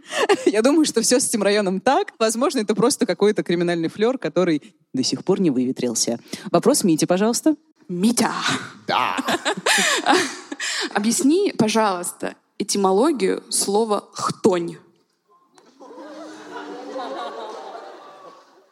Я 0.53 0.63
думаю, 0.63 0.85
что 0.85 1.03
все 1.03 1.21
с 1.21 1.29
этим 1.29 1.43
районом 1.43 1.81
так. 1.81 2.13
Возможно, 2.19 2.61
это 2.61 2.75
просто 2.75 3.07
какой-то 3.07 3.43
криминальный 3.43 3.89
флер, 3.89 4.19
который 4.19 4.75
до 4.95 5.03
сих 5.03 5.25
пор 5.25 5.41
не 5.41 5.51
выветрился. 5.51 6.19
Вопрос 6.51 6.85
Мити, 6.85 7.05
пожалуйста. 7.05 7.55
Митя. 7.89 8.33
Да. 8.87 9.17
Объясни, 10.95 11.53
пожалуйста, 11.57 12.35
этимологию 12.59 13.43
слова 13.51 14.09
«хтонь». 14.13 14.77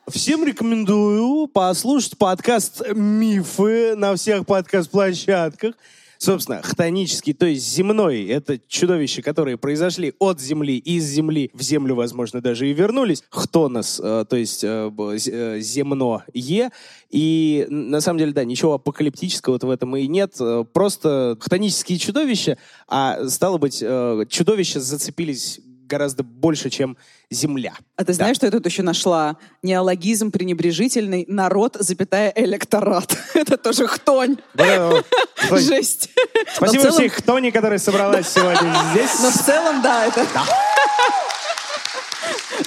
Всем 0.08 0.44
рекомендую 0.44 1.48
послушать 1.48 2.16
подкаст 2.16 2.80
«Мифы» 2.94 3.96
на 3.96 4.14
всех 4.14 4.46
подкаст-площадках. 4.46 5.74
Собственно, 6.18 6.62
хтонический, 6.62 7.32
то 7.32 7.46
есть 7.46 7.68
земной, 7.68 8.24
это 8.26 8.58
чудовища, 8.68 9.22
которые 9.22 9.56
произошли 9.58 10.14
от 10.18 10.40
Земли, 10.40 10.78
из 10.78 11.04
Земли 11.04 11.50
в 11.52 11.62
Землю, 11.62 11.94
возможно, 11.94 12.40
даже 12.40 12.68
и 12.68 12.72
вернулись. 12.72 13.22
Хтонос, 13.30 14.00
э, 14.02 14.24
то 14.28 14.36
есть 14.36 14.64
э, 14.64 14.90
э, 14.98 15.60
земное. 15.60 16.24
И 16.32 17.66
на 17.68 18.00
самом 18.00 18.18
деле, 18.18 18.32
да, 18.32 18.44
ничего 18.44 18.74
апокалиптического 18.74 19.58
в 19.60 19.70
этом 19.70 19.96
и 19.96 20.06
нет. 20.06 20.36
Просто 20.72 21.36
хтонические 21.40 21.98
чудовища, 21.98 22.58
а 22.88 23.28
стало 23.28 23.58
быть, 23.58 23.78
чудовища 23.78 24.80
зацепились 24.80 25.60
гораздо 25.86 26.22
больше, 26.22 26.70
чем 26.70 26.96
Земля. 27.30 27.74
А 27.96 28.04
ты 28.04 28.12
знаешь, 28.12 28.36
что 28.36 28.46
я 28.46 28.52
тут 28.52 28.66
еще 28.66 28.82
нашла? 28.82 29.36
Неологизм 29.62 30.30
пренебрежительный 30.30 31.24
«народ, 31.28 31.76
запятая 31.78 32.32
электорат». 32.36 33.16
Это 33.34 33.56
тоже 33.56 33.86
хтонь. 33.86 34.36
Жесть. 35.50 36.10
Спасибо 36.54 36.90
всей 36.90 37.08
хтони, 37.08 37.50
которая 37.50 37.78
собралась 37.78 38.28
сегодня 38.28 38.74
здесь. 38.92 39.20
Но 39.20 39.30
в 39.30 39.44
целом, 39.44 39.82
да, 39.82 40.06
это... 40.06 40.26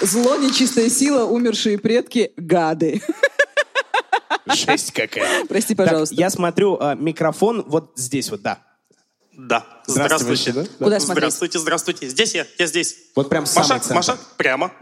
Зло, 0.02 0.36
нечистая 0.38 0.90
сила, 0.90 1.26
умершие 1.26 1.78
предки, 1.78 2.32
гады. 2.38 3.02
Жесть 4.46 4.92
какая. 4.94 5.46
Прости, 5.46 5.76
Так, 5.76 5.88
пожалуйста. 5.88 6.16
я 6.16 6.30
смотрю, 6.30 6.78
а, 6.80 6.96
микрофон 6.96 7.64
вот 7.68 7.94
здесь 7.96 8.30
вот, 8.32 8.42
да. 8.42 8.60
Да. 9.48 9.66
Здравствуйте. 9.88 10.52
Здравствуйте. 10.52 10.70
Да? 10.80 10.86
Куда 10.86 11.00
смотреть? 11.00 11.18
Здравствуйте, 11.24 11.60
здравствуйте. 11.60 12.10
Здесь 12.10 12.36
я, 12.36 12.46
я 12.58 12.68
здесь. 12.68 12.98
Вот 13.16 13.30
прям 13.30 13.44
Маша, 13.44 13.54
самый 13.54 13.80
центр. 13.80 13.96
Маша, 13.96 14.18
прямо. 14.38 14.72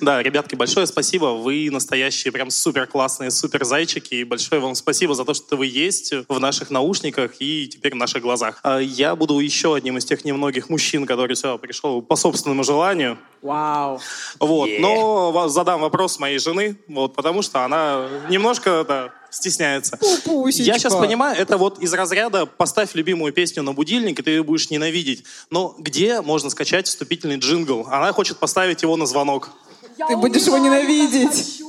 Да, 0.00 0.20
ребятки, 0.20 0.56
большое 0.56 0.86
спасибо. 0.86 1.26
Вы 1.26 1.70
настоящие 1.70 2.32
прям 2.32 2.50
супер 2.50 2.86
классные, 2.86 3.30
супер 3.30 3.64
зайчики. 3.64 4.14
И 4.16 4.24
большое 4.24 4.60
вам 4.60 4.74
спасибо 4.74 5.14
за 5.14 5.24
то, 5.24 5.32
что 5.32 5.56
вы 5.56 5.66
есть 5.66 6.12
в 6.28 6.40
наших 6.40 6.70
наушниках 6.70 7.32
и 7.38 7.68
теперь 7.68 7.94
в 7.94 7.96
наших 7.96 8.20
глазах. 8.22 8.58
А 8.64 8.78
Я 8.78 9.14
буду 9.14 9.38
еще 9.38 9.76
одним 9.76 9.96
из 9.96 10.04
тех 10.04 10.24
немногих 10.24 10.68
мужчин, 10.68 11.06
который 11.06 11.36
сюда 11.36 11.56
пришел 11.56 12.02
по 12.02 12.16
собственному 12.16 12.64
желанию. 12.64 13.16
Вау. 13.42 14.00
Вот. 14.40 14.68
Yeah. 14.68 14.80
Но 14.80 15.48
задам 15.48 15.80
вопрос 15.82 16.18
моей 16.18 16.38
жены, 16.38 16.76
вот, 16.88 17.14
потому 17.14 17.40
что 17.42 17.64
она 17.64 18.08
немножко 18.28 18.84
да, 18.86 19.12
стесняется. 19.34 19.96
Пупусечка. 19.96 20.72
Я 20.72 20.78
сейчас 20.78 20.94
понимаю, 20.94 21.36
это 21.36 21.58
вот 21.58 21.80
из 21.80 21.92
разряда 21.92 22.46
«поставь 22.46 22.94
любимую 22.94 23.32
песню 23.32 23.62
на 23.62 23.72
будильник, 23.72 24.20
и 24.20 24.22
ты 24.22 24.30
ее 24.30 24.42
будешь 24.42 24.70
ненавидеть». 24.70 25.24
Но 25.50 25.74
где 25.78 26.20
можно 26.20 26.50
скачать 26.50 26.86
вступительный 26.86 27.36
джингл? 27.36 27.86
Она 27.90 28.12
хочет 28.12 28.38
поставить 28.38 28.82
его 28.82 28.96
на 28.96 29.06
звонок. 29.06 29.50
Ты 30.08 30.16
будешь 30.16 30.46
его 30.46 30.58
ненавидеть. 30.58 31.62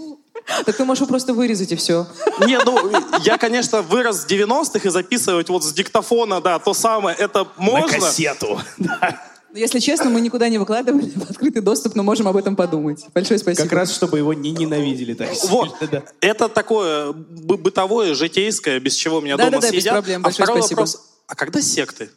Так 0.65 0.77
ты 0.77 0.85
можешь 0.85 1.01
его 1.01 1.07
просто 1.07 1.33
вырезать 1.33 1.71
и 1.71 1.75
все. 1.75 2.05
Не, 2.45 2.59
ну, 2.59 2.91
я, 3.23 3.37
конечно, 3.37 3.81
вырос 3.81 4.25
в 4.25 4.27
90-х, 4.27 4.87
и 4.87 4.89
записывать 4.89 5.49
вот 5.49 5.63
с 5.63 5.73
диктофона, 5.73 6.39
да, 6.39 6.59
то 6.59 6.73
самое, 6.73 7.15
это 7.17 7.47
можно. 7.57 7.99
кассету. 7.99 8.61
Если 9.55 9.79
честно, 9.79 10.09
мы 10.09 10.19
никуда 10.21 10.49
не 10.49 10.57
выкладывали 10.57 11.09
в 11.15 11.29
открытый 11.29 11.61
доступ, 11.61 11.95
но 11.95 12.03
можем 12.03 12.27
об 12.27 12.35
этом 12.35 12.55
подумать. 12.55 13.05
Большое 13.13 13.39
спасибо. 13.39 13.63
Как 13.63 13.71
раз, 13.71 13.93
чтобы 13.93 14.17
его 14.17 14.33
не 14.33 14.51
ненавидели 14.51 15.13
так 15.13 15.29
Вот, 15.45 15.75
да. 15.91 16.03
это 16.19 16.49
такое 16.49 17.13
бы- 17.13 17.57
бытовое, 17.57 18.13
житейское, 18.15 18.79
без 18.79 18.95
чего 18.95 19.21
меня 19.21 19.37
дома 19.37 19.51
Да-да-да, 19.51 19.67
без 19.71 19.81
съедят. 19.83 19.93
проблем. 19.93 20.21
а 20.21 20.23
Большое 20.25 20.45
второй 20.45 20.61
спасибо. 20.61 20.79
вопрос, 20.79 21.01
а 21.27 21.35
когда 21.35 21.61
секты? 21.61 22.09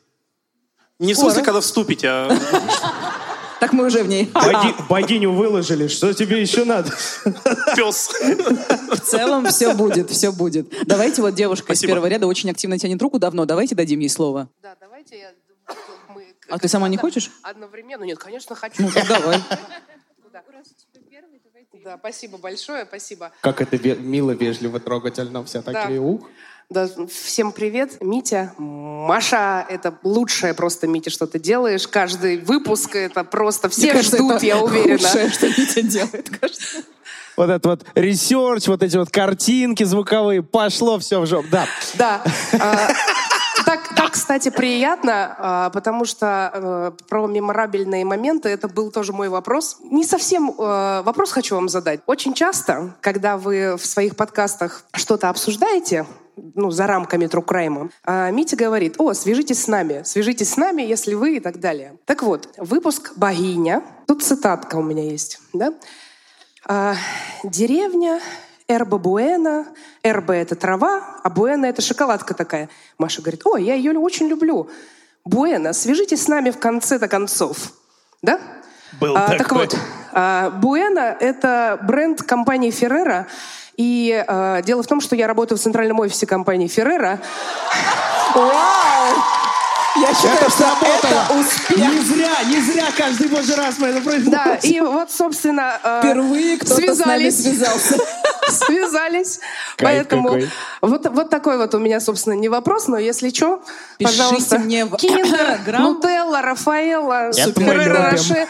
Не 0.98 1.12
в 1.14 1.16
Скоро. 1.16 1.30
смысле, 1.30 1.44
когда 1.44 1.60
вступите, 1.60 2.08
а... 2.08 2.28
Так 3.60 3.72
мы 3.72 3.86
уже 3.86 4.04
в 4.04 4.08
ней. 4.08 4.30
Боги- 4.34 4.74
богиню 4.88 5.32
выложили, 5.32 5.88
что 5.88 6.12
тебе 6.12 6.40
еще 6.40 6.64
надо? 6.64 6.90
Пес. 7.76 8.08
В 8.90 9.00
целом 9.00 9.46
все 9.46 9.74
будет, 9.74 10.10
все 10.10 10.30
будет. 10.30 10.68
Давайте 10.86 11.22
вот 11.22 11.34
девушка 11.34 11.72
из 11.72 11.78
Спасибо. 11.78 11.92
первого 11.94 12.06
ряда 12.06 12.26
очень 12.28 12.50
активно 12.50 12.78
тянет 12.78 13.02
руку 13.02 13.18
давно. 13.18 13.46
Давайте 13.46 13.74
дадим 13.74 13.98
ей 14.00 14.08
слово. 14.08 14.48
Да, 14.62 14.76
давайте 14.80 15.18
я... 15.18 15.30
А 16.50 16.58
ты 16.58 16.68
сама 16.68 16.88
не 16.88 16.96
хочешь? 16.96 17.30
Одновременно? 17.42 18.04
Нет, 18.04 18.18
конечно, 18.18 18.54
хочу. 18.54 18.82
Ну, 18.82 18.90
давай. 19.08 19.42
Да, 21.84 21.96
спасибо 21.98 22.38
большое, 22.38 22.84
спасибо. 22.86 23.30
Как 23.40 23.60
это 23.60 23.78
мило, 23.96 24.32
вежливо, 24.32 24.80
трогательно, 24.80 25.44
вся 25.44 25.62
такие 25.62 26.00
ух. 26.00 26.28
Да, 26.70 26.86
всем 27.10 27.52
привет, 27.52 28.02
Митя. 28.02 28.52
Маша, 28.58 29.64
это 29.70 29.98
лучшее 30.02 30.52
просто, 30.52 30.86
Митя, 30.86 31.08
что 31.08 31.26
ты 31.26 31.38
делаешь. 31.38 31.88
Каждый 31.88 32.36
выпуск 32.38 32.94
это 32.94 33.24
просто 33.24 33.70
все 33.70 33.84
Мне 33.84 33.92
кажется, 33.92 34.16
ждут, 34.18 34.32
это 34.32 34.46
я 34.46 34.58
уверена. 34.58 34.98
худшее, 34.98 35.30
что 35.30 35.48
Митя 35.48 35.82
делает, 35.82 36.28
кажется. 36.28 36.82
Вот 37.38 37.48
этот 37.48 37.66
вот 37.66 37.86
research, 37.94 38.66
вот 38.66 38.82
эти 38.82 38.96
вот 38.96 39.10
картинки 39.10 39.84
звуковые, 39.84 40.42
пошло 40.42 40.98
все 40.98 41.20
в 41.20 41.26
жопу. 41.26 41.48
Да. 41.50 41.66
Да. 41.94 42.22
Так, 43.68 43.94
так, 43.94 44.12
кстати, 44.12 44.48
приятно, 44.48 45.36
а, 45.38 45.68
потому 45.68 46.06
что 46.06 46.50
э, 46.54 47.04
про 47.06 47.26
меморабельные 47.26 48.02
моменты 48.02 48.48
это 48.48 48.66
был 48.66 48.90
тоже 48.90 49.12
мой 49.12 49.28
вопрос. 49.28 49.76
Не 49.82 50.04
совсем 50.04 50.50
э, 50.50 51.02
вопрос 51.02 51.32
хочу 51.32 51.54
вам 51.54 51.68
задать. 51.68 52.00
Очень 52.06 52.32
часто, 52.32 52.94
когда 53.02 53.36
вы 53.36 53.76
в 53.76 53.84
своих 53.84 54.16
подкастах 54.16 54.84
что-то 54.94 55.28
обсуждаете, 55.28 56.06
ну, 56.54 56.70
за 56.70 56.86
рамками 56.86 57.26
Трукрайма, 57.26 57.90
а 58.06 58.30
Митя 58.30 58.56
говорит, 58.56 58.94
о, 58.96 59.12
свяжитесь 59.12 59.64
с 59.64 59.68
нами, 59.68 60.00
свяжитесь 60.02 60.48
с 60.54 60.56
нами, 60.56 60.80
если 60.80 61.12
вы 61.12 61.36
и 61.36 61.40
так 61.40 61.60
далее. 61.60 61.98
Так 62.06 62.22
вот, 62.22 62.48
выпуск 62.56 63.12
«Богиня», 63.16 63.82
тут 64.06 64.22
цитатка 64.22 64.76
у 64.76 64.82
меня 64.82 65.02
есть, 65.02 65.40
да? 65.52 65.74
А, 66.64 66.94
деревня, 67.44 68.18
Эрба 68.68 68.98
Буэна. 68.98 69.66
Эрба— 70.02 70.34
это 70.36 70.54
трава, 70.54 71.02
а 71.24 71.30
Буэна— 71.30 71.66
это 71.66 71.80
шоколадка 71.80 72.34
такая. 72.34 72.68
Маша 72.98 73.22
говорит, 73.22 73.40
ой, 73.46 73.64
я 73.64 73.74
ее 73.74 73.98
очень 73.98 74.28
люблю. 74.28 74.68
Буэна, 75.24 75.72
свяжитесь 75.72 76.22
с 76.24 76.28
нами 76.28 76.50
в 76.50 76.58
конце-то 76.58 77.08
концов. 77.08 77.72
Да? 78.22 78.38
Был 79.00 79.16
А, 79.16 79.28
так 79.28 79.38
такой. 79.38 79.58
вот, 79.58 79.76
а, 80.12 80.50
Буэна— 80.50 81.16
это 81.20 81.78
бренд 81.82 82.22
компании 82.22 82.70
Феррера. 82.70 83.26
И 83.76 84.24
а, 84.26 84.60
дело 84.62 84.82
в 84.82 84.86
том, 84.86 85.00
что 85.00 85.16
я 85.16 85.26
работаю 85.26 85.58
в 85.58 85.62
центральном 85.62 86.00
офисе 86.00 86.26
компании 86.26 86.68
Феррера. 86.68 87.20
Вау! 88.34 89.14
Я 89.96 90.14
считаю, 90.14 90.34
Это 90.36 90.50
что 90.50 90.58
сработало. 90.58 90.96
это 91.02 91.34
успех. 91.40 91.78
Не 91.78 92.00
зря, 92.00 92.30
не 92.46 92.60
зря 92.60 92.86
каждый 92.96 93.28
божий 93.28 93.54
раз 93.56 93.78
мы 93.78 93.88
это 93.88 94.00
произносим. 94.00 94.30
Да, 94.30 94.54
и 94.62 94.80
вот, 94.80 95.10
собственно, 95.10 95.80
э, 95.82 96.00
Впервые 96.02 96.58
кто-то 96.58 96.94
с 96.94 96.98
нами 96.98 97.30
связался. 97.30 97.96
Связались. 98.48 99.40
Поэтому 99.76 100.38
вот, 100.80 101.06
вот 101.10 101.30
такой 101.30 101.58
вот 101.58 101.74
у 101.74 101.78
меня, 101.78 102.00
собственно, 102.00 102.34
не 102.34 102.48
вопрос, 102.48 102.88
но 102.88 102.96
если 102.98 103.28
что, 103.30 103.62
пожалуйста. 104.00 104.58
мне 104.58 104.84
в 104.86 104.96
Киндер. 104.96 105.78
Нутелла, 105.80 106.40
Рафаэлла, 106.42 107.30
Это 107.30 107.60
мы 107.60 107.66
Ферреро 107.66 107.82
любим. 107.82 108.10
Роше. 108.10 108.46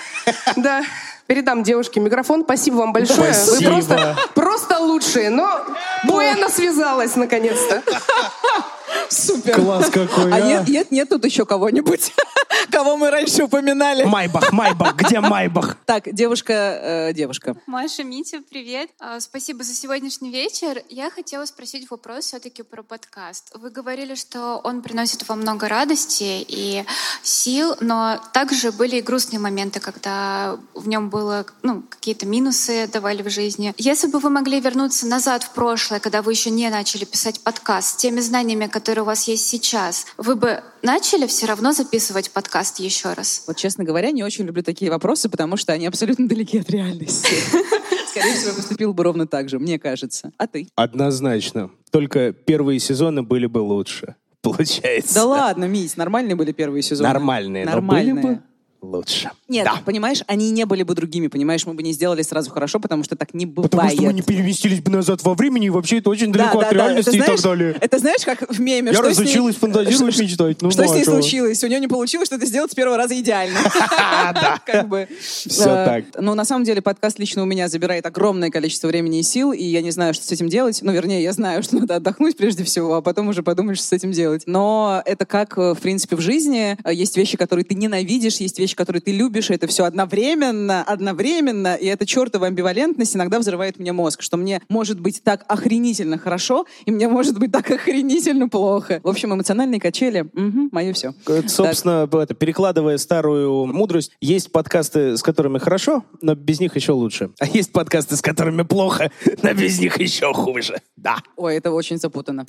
Да. 0.56 0.82
Передам 1.26 1.62
девушке 1.62 2.00
микрофон. 2.00 2.42
Спасибо 2.42 2.76
вам 2.76 2.92
большое. 2.92 3.34
Спасибо. 3.34 3.70
Вы 3.70 3.82
просто, 3.82 4.16
просто 4.34 4.78
лучшие. 4.78 5.30
Но 5.30 5.60
Буэна 6.04 6.48
связалась 6.48 7.16
наконец-то. 7.16 7.82
Супер. 9.08 9.54
Класс 9.54 9.90
какой, 9.90 10.32
А 10.32 10.36
а. 10.36 10.40
нет, 10.40 10.68
нет, 10.68 10.90
нет 10.90 11.08
тут 11.08 11.24
еще 11.24 11.46
кого-нибудь, 11.46 12.12
кого 12.70 12.96
мы 12.96 13.10
раньше 13.10 13.44
упоминали. 13.44 14.04
Майбах, 14.04 14.52
Майбах, 14.52 14.96
где 14.96 15.20
Майбах? 15.20 15.76
Так, 15.86 16.12
девушка, 16.12 16.52
э, 16.52 17.12
девушка. 17.14 17.56
Маша, 17.66 18.04
Митя, 18.04 18.40
привет. 18.48 18.90
А, 18.98 19.20
Спасибо 19.20 19.64
за 19.64 19.74
сегодняшний 19.74 20.30
вечер. 20.30 20.82
Я 20.88 21.10
хотела 21.10 21.44
спросить 21.46 21.90
вопрос 21.90 22.26
все-таки 22.26 22.62
про 22.62 22.82
подкаст. 22.82 23.50
Вы 23.54 23.70
говорили, 23.70 24.14
что 24.14 24.60
он 24.62 24.82
приносит 24.82 25.28
вам 25.28 25.40
много 25.40 25.68
радости 25.68 26.44
и 26.46 26.84
сил, 27.22 27.74
но 27.80 28.20
также 28.32 28.72
были 28.72 28.96
и 28.96 29.02
грустные 29.02 29.40
моменты, 29.40 29.80
когда 29.80 30.58
в 30.74 30.88
нем 30.88 31.10
было 31.10 31.46
ну, 31.62 31.82
какие-то 31.88 32.26
минусы 32.26 32.88
давали 32.92 33.22
в 33.22 33.30
жизни. 33.30 33.74
Если 33.78 34.06
бы 34.08 34.18
вы 34.18 34.30
могли 34.30 34.60
вернуться 34.60 35.06
назад 35.06 35.44
в 35.44 35.50
прошлое, 35.50 36.00
когда 36.00 36.22
вы 36.22 36.32
еще 36.32 36.50
не 36.50 36.68
начали 36.70 37.04
писать 37.04 37.40
подкаст, 37.40 37.88
с 37.88 37.96
теми 37.96 38.20
знаниями, 38.20 38.66
которые 38.78 39.02
у 39.02 39.06
вас 39.06 39.26
есть 39.26 39.44
сейчас, 39.48 40.06
вы 40.18 40.36
бы 40.36 40.62
начали 40.82 41.26
все 41.26 41.46
равно 41.46 41.72
записывать 41.72 42.30
подкаст 42.30 42.78
еще 42.78 43.12
раз? 43.12 43.42
Вот, 43.48 43.56
честно 43.56 43.82
говоря, 43.82 44.12
не 44.12 44.22
очень 44.22 44.44
люблю 44.44 44.62
такие 44.62 44.88
вопросы, 44.88 45.28
потому 45.28 45.56
что 45.56 45.72
они 45.72 45.86
абсолютно 45.86 46.28
далеки 46.28 46.60
от 46.60 46.70
реальности. 46.70 47.26
Скорее 48.10 48.34
всего, 48.36 48.54
поступил 48.54 48.94
бы 48.94 49.02
ровно 49.02 49.26
так 49.26 49.48
же, 49.48 49.58
мне 49.58 49.80
кажется. 49.80 50.30
А 50.38 50.46
ты? 50.46 50.68
Однозначно. 50.76 51.70
Только 51.90 52.32
первые 52.32 52.78
сезоны 52.78 53.24
были 53.24 53.46
бы 53.46 53.58
лучше. 53.58 54.14
Получается. 54.42 55.14
Да 55.16 55.24
ладно, 55.24 55.64
Мись, 55.64 55.96
нормальные 55.96 56.36
были 56.36 56.52
первые 56.52 56.82
сезоны. 56.82 57.08
Нормальные, 57.08 57.64
но 57.64 57.72
Нормальные. 57.72 58.14
были 58.14 58.34
бы 58.36 58.42
лучше. 58.80 59.30
Нет, 59.48 59.64
Да. 59.64 59.80
понимаешь, 59.84 60.22
они 60.26 60.50
не 60.50 60.64
были 60.64 60.82
бы 60.82 60.94
другими, 60.94 61.26
понимаешь, 61.26 61.66
мы 61.66 61.74
бы 61.74 61.82
не 61.82 61.92
сделали 61.92 62.22
сразу 62.22 62.50
хорошо, 62.50 62.78
потому 62.80 63.02
что 63.04 63.16
так 63.16 63.34
не 63.34 63.44
бывает. 63.46 63.70
Потому 63.70 63.90
что 63.90 64.02
мы 64.02 64.12
не 64.12 64.22
переместились 64.22 64.80
бы 64.80 64.90
назад 64.92 65.22
во 65.24 65.34
времени, 65.34 65.66
и 65.66 65.70
вообще 65.70 65.98
это 65.98 66.10
очень 66.10 66.32
Да, 66.32 66.38
далеко 66.38 66.60
да, 66.60 66.66
от 66.68 66.72
да. 66.72 66.76
реальности 66.84 67.08
Это 67.08 67.16
и 67.16 67.20
знаешь- 67.20 67.40
так 67.40 67.50
далее. 67.50 67.76
Это 67.80 67.98
знаешь, 67.98 68.24
как 68.24 68.48
в 68.50 68.60
меме? 68.60 68.88
Я 68.92 68.94
что 68.94 69.02
с 69.12 69.18
ней- 69.18 69.24
разучилась 69.24 69.56
фантазировать, 69.60 70.14
Что- 70.14 70.22
мечтать. 70.22 70.62
Ну, 70.62 70.70
что 70.70 70.82
ну, 70.82 70.88
с 70.88 70.92
ней 70.94 71.04
чего? 71.04 71.12
случилось? 71.20 71.64
У 71.64 71.66
нее 71.66 71.80
не 71.80 71.88
получилось 71.88 72.28
что-то 72.28 72.46
сделать 72.46 72.70
с 72.72 72.74
первого 72.74 72.96
раза 72.96 73.18
идеально. 73.18 73.58
Как 74.66 74.88
бы. 74.88 75.08
Всё 75.20 75.64
Э, 75.70 75.84
так. 76.12 76.22
Ну, 76.22 76.34
на 76.34 76.44
самом 76.44 76.64
деле, 76.64 76.80
подкаст 76.82 77.18
лично 77.18 77.42
у 77.42 77.46
меня 77.46 77.68
забирает 77.68 78.06
огромное 78.06 78.50
количество 78.50 78.88
времени 78.88 79.20
и 79.20 79.22
сил, 79.22 79.52
и 79.52 79.62
я 79.64 79.82
не 79.82 79.90
знаю, 79.90 80.14
что 80.14 80.24
с 80.24 80.32
этим 80.32 80.48
делать. 80.48 80.80
Ну, 80.82 80.92
вернее, 80.92 81.22
я 81.22 81.32
знаю, 81.32 81.62
что 81.62 81.76
надо 81.76 81.96
отдохнуть 81.96 82.36
прежде 82.36 82.64
всего, 82.64 82.94
а 82.94 83.02
потом 83.02 83.28
уже 83.28 83.42
подумаешь, 83.42 83.78
что 83.78 83.86
с 83.88 83.92
этим 83.92 84.12
делать. 84.12 84.42
Но 84.46 85.02
это 85.04 85.26
как, 85.26 85.56
э, 85.58 85.74
в 85.74 85.78
принципе, 85.80 86.16
в 86.16 86.20
жизни. 86.20 86.76
Э, 86.84 86.94
Есть 86.94 87.16
вещи, 87.16 87.36
которые 87.36 87.64
ты 87.64 87.74
ненавидишь, 87.74 88.36
есть 88.36 88.58
вещи, 88.58 88.74
которые 88.78 89.02
ты 89.02 89.10
любишь, 89.10 89.50
и 89.50 89.54
это 89.54 89.66
все 89.66 89.84
одновременно, 89.84 90.84
одновременно, 90.84 91.74
и 91.74 91.86
эта 91.86 92.06
чертова 92.06 92.46
амбивалентность 92.46 93.16
иногда 93.16 93.40
взрывает 93.40 93.80
мне 93.80 93.92
мозг, 93.92 94.22
что 94.22 94.36
мне 94.36 94.62
может 94.68 95.00
быть 95.00 95.20
так 95.24 95.44
охренительно 95.48 96.16
хорошо, 96.16 96.64
и 96.86 96.92
мне 96.92 97.08
может 97.08 97.38
быть 97.38 97.50
так 97.50 97.68
охренительно 97.70 98.48
плохо. 98.48 99.00
В 99.02 99.08
общем, 99.08 99.34
эмоциональные 99.34 99.80
качели, 99.80 100.30
мое 100.70 100.92
все. 100.92 101.12
Это, 101.26 101.48
собственно, 101.48 102.08
это, 102.10 102.34
перекладывая 102.34 102.98
старую 102.98 103.66
мудрость, 103.66 104.12
есть 104.20 104.52
подкасты, 104.52 105.16
с 105.16 105.22
которыми 105.22 105.58
хорошо, 105.58 106.04
но 106.22 106.36
без 106.36 106.60
них 106.60 106.76
еще 106.76 106.92
лучше. 106.92 107.30
А 107.40 107.46
есть 107.46 107.72
подкасты, 107.72 108.16
с 108.16 108.22
которыми 108.22 108.62
плохо, 108.62 109.10
но 109.42 109.52
без 109.54 109.80
них 109.80 109.98
еще 109.98 110.32
хуже. 110.32 110.80
Да. 110.96 111.16
Ой, 111.36 111.56
это 111.56 111.72
очень 111.72 111.98
запутанно. 111.98 112.46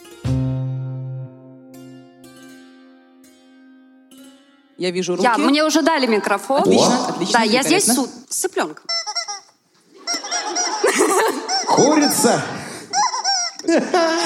Я 4.80 4.92
вижу 4.92 5.18
руки. 5.18 5.24
Я, 5.24 5.38
мне 5.38 5.66
уже 5.66 5.82
дали 5.82 6.06
микрофон. 6.08 6.62
Отлично, 6.62 7.08
отлично, 7.10 7.40
Да, 7.40 7.44
я 7.44 7.64
здесь 7.64 7.86
суд 7.86 8.10
с 8.30 8.36
цыпленком. 8.36 8.86
Курица! 11.68 12.42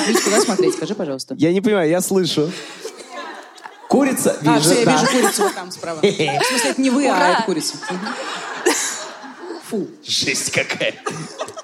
Вить, 0.08 0.24
куда 0.24 0.41
смотреть? 0.41 0.76
Скажи, 0.76 0.93
пожалуйста. 0.93 1.34
Я 1.39 1.51
не 1.51 1.60
понимаю, 1.60 1.89
я 1.89 2.01
слышу. 2.01 2.51
Курица? 3.89 4.38
а, 4.45 4.60
все, 4.60 4.80
я 4.80 4.86
да. 4.86 4.91
вижу 4.91 5.06
курицу 5.08 5.43
вот 5.43 5.56
там 5.56 5.72
справа. 5.72 5.99
В 6.01 6.04
смысле, 6.04 6.70
это 6.70 6.82
не 6.82 6.89
вы, 6.91 7.08
а 7.08 7.16
Ура! 7.16 7.30
это 7.34 7.43
курица. 7.43 7.76
Фу. 9.74 9.88
Жесть 10.03 10.51
какая. 10.51 11.03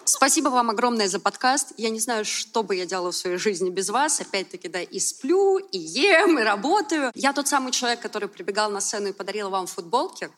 Спасибо 0.03 0.49
вам 0.49 0.71
огромное 0.71 1.07
за 1.07 1.19
подкаст. 1.19 1.73
Я 1.77 1.91
не 1.91 1.99
знаю, 1.99 2.25
что 2.25 2.63
бы 2.63 2.75
я 2.75 2.87
делала 2.87 3.11
в 3.11 3.15
своей 3.15 3.37
жизни 3.37 3.69
без 3.69 3.89
вас. 3.89 4.19
Опять-таки, 4.19 4.67
да, 4.67 4.81
и 4.81 4.99
сплю, 4.99 5.59
и 5.59 5.77
ем, 5.77 6.39
и 6.39 6.41
работаю. 6.41 7.11
Я 7.13 7.33
тот 7.33 7.47
самый 7.47 7.71
человек, 7.71 7.99
который 7.99 8.27
прибегал 8.27 8.71
на 8.71 8.81
сцену 8.81 9.09
и 9.09 9.13
подарил 9.13 9.51
вам 9.51 9.67
футболки. 9.67 10.31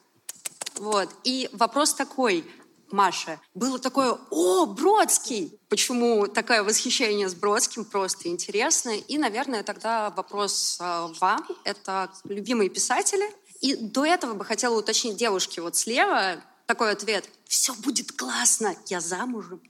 Вот. 0.80 1.08
И 1.24 1.48
вопрос 1.54 1.94
такой, 1.94 2.44
Маша, 2.92 3.40
было 3.54 3.80
такое, 3.80 4.18
о, 4.32 4.66
Бродский! 4.66 5.58
Почему 5.70 6.28
такое 6.28 6.64
восхищение 6.64 7.30
с 7.30 7.36
Бродским? 7.36 7.86
Просто 7.86 8.28
интересно. 8.28 8.90
И, 8.98 9.18
наверное, 9.18 9.64
тогда 9.64 10.10
вопрос 10.10 10.78
э, 10.82 11.08
вам. 11.22 11.48
Это 11.64 12.12
любимые 12.26 12.70
писатели. 12.70 13.24
И 13.62 13.76
до 13.76 14.04
этого 14.04 14.34
бы 14.34 14.44
хотела 14.44 14.78
уточнить 14.78 15.16
девушке 15.16 15.62
вот 15.62 15.78
слева 15.78 16.44
такой 16.72 16.92
ответ. 16.92 17.28
Все 17.48 17.74
будет 17.74 18.14
классно, 18.14 18.74
я 18.88 19.02
замужем. 19.02 19.62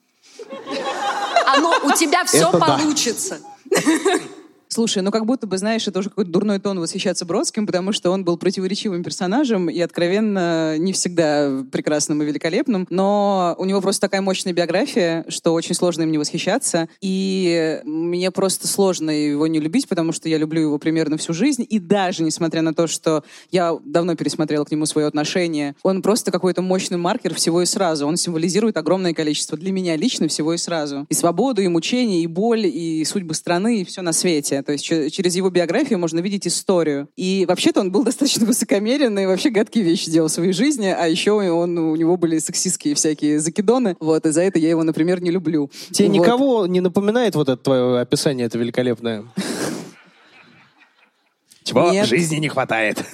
Оно 1.47 1.80
у 1.84 1.91
тебя 1.93 2.26
все 2.26 2.49
Это 2.49 2.60
да. 2.60 3.41
Слушай, 4.74 5.04
ну 5.04 5.12
как 5.12 5.26
будто 5.26 5.48
бы, 5.48 5.58
знаешь, 5.58 5.86
это 5.90 6.00
уже 6.00 6.08
какой-то 6.08 6.32
дурной 6.32 6.58
тон 6.60 6.80
восхищаться 6.80 7.26
Бродским, 7.26 7.68
потому 7.68 7.92
что 7.92 8.10
он 8.10 8.24
был 8.24 8.38
противоречивым 8.38 9.04
персонажем 9.04 9.70
и 9.70 9.78
откровенно 9.82 10.78
не 10.78 10.94
всегда 10.94 11.62
прекрасным 11.70 12.24
и 12.24 12.26
великолепным, 12.26 12.88
но 12.90 13.54
у 13.58 13.66
него 13.66 13.82
просто 13.82 14.00
такая 14.00 14.22
мощная 14.22 14.54
биография, 14.54 15.26
что 15.28 15.54
очень 15.54 15.76
сложно 15.76 16.04
им 16.04 16.12
не 16.12 16.18
восхищаться, 16.18 16.88
и 17.02 17.82
мне 17.84 18.32
просто 18.32 18.70
сложно 18.70 19.12
его 19.12 19.46
не 19.46 19.60
любить, 19.60 19.90
потому 19.90 20.14
что 20.14 20.30
я 20.30 20.38
люблю 20.38 20.62
его 20.62 20.78
примерно 20.78 21.18
всю 21.18 21.34
жизнь, 21.34 21.68
и 21.70 21.78
даже 21.78 22.24
несмотря 22.24 22.62
на 22.62 22.74
то, 22.74 22.88
что 22.88 23.26
я 23.52 23.78
давно 23.84 24.16
пересмотрела 24.16 24.64
к 24.64 24.72
нему 24.72 24.86
свое 24.86 25.06
отношение, 25.06 25.76
он 25.84 26.02
просто 26.02 26.32
какой-то 26.32 26.62
мощный 26.62 26.98
маркер 26.98 27.34
всего 27.34 27.62
и 27.62 27.66
сразу, 27.66 28.08
он 28.08 28.16
символизирует 28.16 28.78
огромное 28.78 29.14
количество 29.14 29.58
для 29.58 29.74
меня 29.74 29.98
лично 29.98 30.30
всего 30.30 30.54
и 30.54 30.58
сразу. 30.58 31.08
И 31.10 31.14
свободу, 31.14 31.62
и 31.62 31.68
мучение, 31.68 32.22
и 32.22 32.28
боль, 32.28 32.68
и 32.68 33.04
судьбы 33.04 33.34
страны, 33.34 33.82
и 33.82 33.84
все 33.84 34.02
на 34.02 34.14
свете. 34.14 34.61
То 34.62 34.72
есть 34.74 34.84
че- 34.86 35.09
через 35.09 35.36
его 35.36 35.49
биографию 35.49 35.99
можно 35.99 36.20
видеть 36.20 36.47
историю. 36.47 37.07
И 37.16 37.45
вообще-то 37.47 37.80
он 37.82 37.91
был 37.91 38.03
достаточно 38.05 38.45
высокомерен 38.45 39.18
и 39.20 39.26
вообще 39.26 39.49
гадкие 39.49 39.84
вещи 39.84 40.09
делал 40.12 40.28
в 40.30 40.32
своей 40.32 40.53
жизни, 40.53 40.88
а 40.88 41.07
еще 41.07 41.32
он, 41.32 41.78
у 41.78 41.95
него 41.95 42.18
были 42.18 42.39
сексистские 42.39 42.95
всякие 42.95 43.39
закидоны. 43.39 43.95
Вот, 43.99 44.26
и 44.26 44.32
за 44.32 44.41
это 44.41 44.59
я 44.59 44.70
его, 44.70 44.84
например, 44.84 45.22
не 45.22 45.32
люблю. 45.32 45.70
Тебе 45.91 46.07
Вот. 46.09 46.14
никого 46.18 46.68
не 46.68 46.82
напоминает 46.82 47.36
вот 47.36 47.49
это 47.49 47.62
твое 47.62 47.99
описание, 47.99 48.45
это 48.47 48.57
великолепное? 48.57 49.24
Чего 51.64 51.91
Нет. 51.91 52.07
жизни 52.07 52.38
не 52.38 52.49
хватает. 52.49 53.03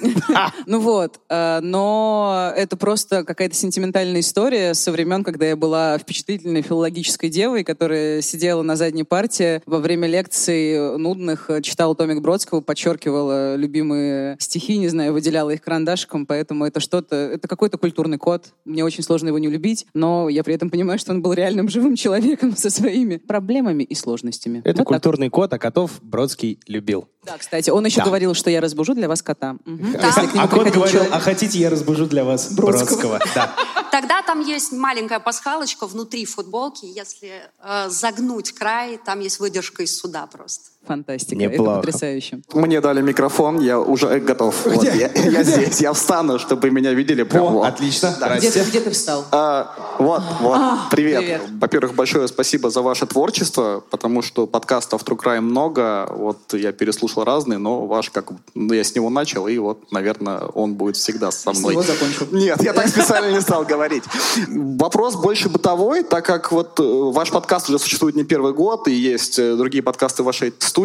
Ну 0.66 0.80
вот, 0.80 1.20
э, 1.28 1.60
но 1.62 2.52
это 2.54 2.76
просто 2.76 3.24
какая-то 3.24 3.54
сентиментальная 3.54 4.20
история 4.20 4.74
со 4.74 4.92
времен, 4.92 5.24
когда 5.24 5.46
я 5.46 5.56
была 5.56 5.98
впечатлительной 5.98 6.62
филологической 6.62 7.30
девой, 7.30 7.64
которая 7.64 8.20
сидела 8.20 8.62
на 8.62 8.76
задней 8.76 9.04
парте 9.04 9.62
во 9.66 9.78
время 9.78 10.08
лекций 10.08 10.98
нудных, 10.98 11.50
э, 11.50 11.62
читала 11.62 11.94
томик 11.94 12.20
Бродского, 12.20 12.60
подчеркивала 12.60 13.56
любимые 13.56 14.36
стихи, 14.38 14.78
не 14.78 14.88
знаю, 14.88 15.12
выделяла 15.12 15.50
их 15.50 15.62
карандашиком, 15.62 16.26
поэтому 16.26 16.64
это 16.64 16.80
что-то, 16.80 17.16
это 17.16 17.48
какой-то 17.48 17.78
культурный 17.78 18.18
код. 18.18 18.52
Мне 18.64 18.84
очень 18.84 19.02
сложно 19.02 19.28
его 19.28 19.38
не 19.38 19.48
любить, 19.48 19.86
но 19.94 20.28
я 20.28 20.44
при 20.44 20.54
этом 20.54 20.70
понимаю, 20.70 20.98
что 20.98 21.12
он 21.12 21.22
был 21.22 21.32
реальным 21.32 21.68
живым 21.70 21.96
человеком 21.96 22.56
со 22.56 22.70
своими 22.70 23.16
проблемами 23.16 23.84
и 23.84 23.94
сложностями. 23.94 24.58
Это 24.60 24.68
Вот 24.70 24.76
так. 24.76 24.86
культурный 24.86 25.30
код, 25.30 25.52
а 25.52 25.58
котов 25.58 25.98
Бродский 26.02 26.60
любил. 26.66 27.08
Да, 27.28 27.38
кстати, 27.38 27.70
он 27.70 27.84
еще 27.86 27.98
Да. 27.98 28.04
говорил, 28.06 28.34
что 28.34 28.50
я 28.50 28.60
разбужу 28.60 28.94
для 28.94 29.08
вас 29.08 29.22
кота. 29.22 29.56
А, 29.66 30.26
к 30.26 30.34
нему 30.34 30.44
а 30.44 30.48
кот 30.48 30.66
говорил, 30.68 30.86
человек. 30.86 31.12
а 31.12 31.20
хотите, 31.20 31.58
я 31.58 31.70
разбужу 31.70 32.06
для 32.06 32.24
вас 32.24 32.52
Бродского. 32.52 33.18
Бродского. 33.18 33.20
Да. 33.34 33.54
Тогда 33.90 34.22
там 34.22 34.40
есть 34.40 34.72
маленькая 34.72 35.18
пасхалочка 35.18 35.86
внутри 35.86 36.24
футболки. 36.26 36.84
Если 36.84 37.42
э, 37.62 37.88
загнуть 37.88 38.52
край, 38.52 38.98
там 39.04 39.20
есть 39.20 39.40
выдержка 39.40 39.82
из 39.82 39.98
суда 39.98 40.26
просто. 40.26 40.70
Фантастика. 40.88 41.36
Неплохо. 41.36 41.70
Это 41.70 41.80
потрясающе. 41.80 42.40
Мне 42.54 42.80
дали 42.80 43.02
микрофон, 43.02 43.60
я 43.60 43.78
уже 43.78 44.18
готов. 44.20 44.54
Вот, 44.64 44.82
я, 44.84 45.10
я 45.12 45.42
здесь, 45.44 45.80
я 45.80 45.92
встану, 45.92 46.38
чтобы 46.38 46.70
меня 46.70 46.94
видели. 46.94 47.24
Прям, 47.24 47.52
вот. 47.52 47.66
отлично. 47.66 48.16
Где, 48.38 48.50
ты- 48.50 48.64
где 48.64 48.80
ты 48.80 48.90
встал? 48.90 49.24
А, 49.30 49.74
вот, 49.98 50.22
вот, 50.40 50.56
А, 50.56 50.88
привет. 50.90 51.20
привет. 51.20 51.42
Во-первых, 51.60 51.94
большое 51.94 52.26
спасибо 52.28 52.70
за 52.70 52.80
ваше 52.80 53.06
творчество, 53.06 53.82
потому 53.90 54.22
что 54.22 54.46
подкастов 54.46 55.02
True 55.02 55.18
Crime 55.18 55.40
много. 55.40 56.08
Вот 56.10 56.54
я 56.54 56.72
переслушал 56.72 57.24
разные, 57.24 57.58
но 57.58 57.86
ваш 57.86 58.08
как... 58.10 58.30
Ну, 58.54 58.72
я 58.72 58.82
с 58.82 58.94
него 58.94 59.10
начал, 59.10 59.46
и 59.46 59.58
вот, 59.58 59.92
наверное, 59.92 60.38
он 60.38 60.74
будет 60.74 60.96
всегда 60.96 61.30
со 61.30 61.52
мной. 61.52 61.72
него 61.72 61.82
закончил. 61.82 62.28
Нет, 62.32 62.62
я 62.62 62.72
так 62.72 62.88
специально 62.94 63.30
не 63.30 63.40
стал 63.42 63.64
говорить. 63.64 64.04
Вопрос 64.48 65.16
больше 65.16 65.50
бытовой, 65.50 66.02
так 66.02 66.24
как 66.24 66.50
вот 66.52 66.80
э, 66.80 66.82
ваш 66.82 67.30
подкаст 67.30 67.68
уже 67.68 67.78
существует 67.78 68.16
не 68.16 68.24
первый 68.24 68.54
год, 68.54 68.88
и 68.88 68.92
есть 68.92 69.38
э, 69.38 69.54
другие 69.56 69.82
подкасты 69.82 70.22
вашей 70.22 70.54
студии, 70.58 70.77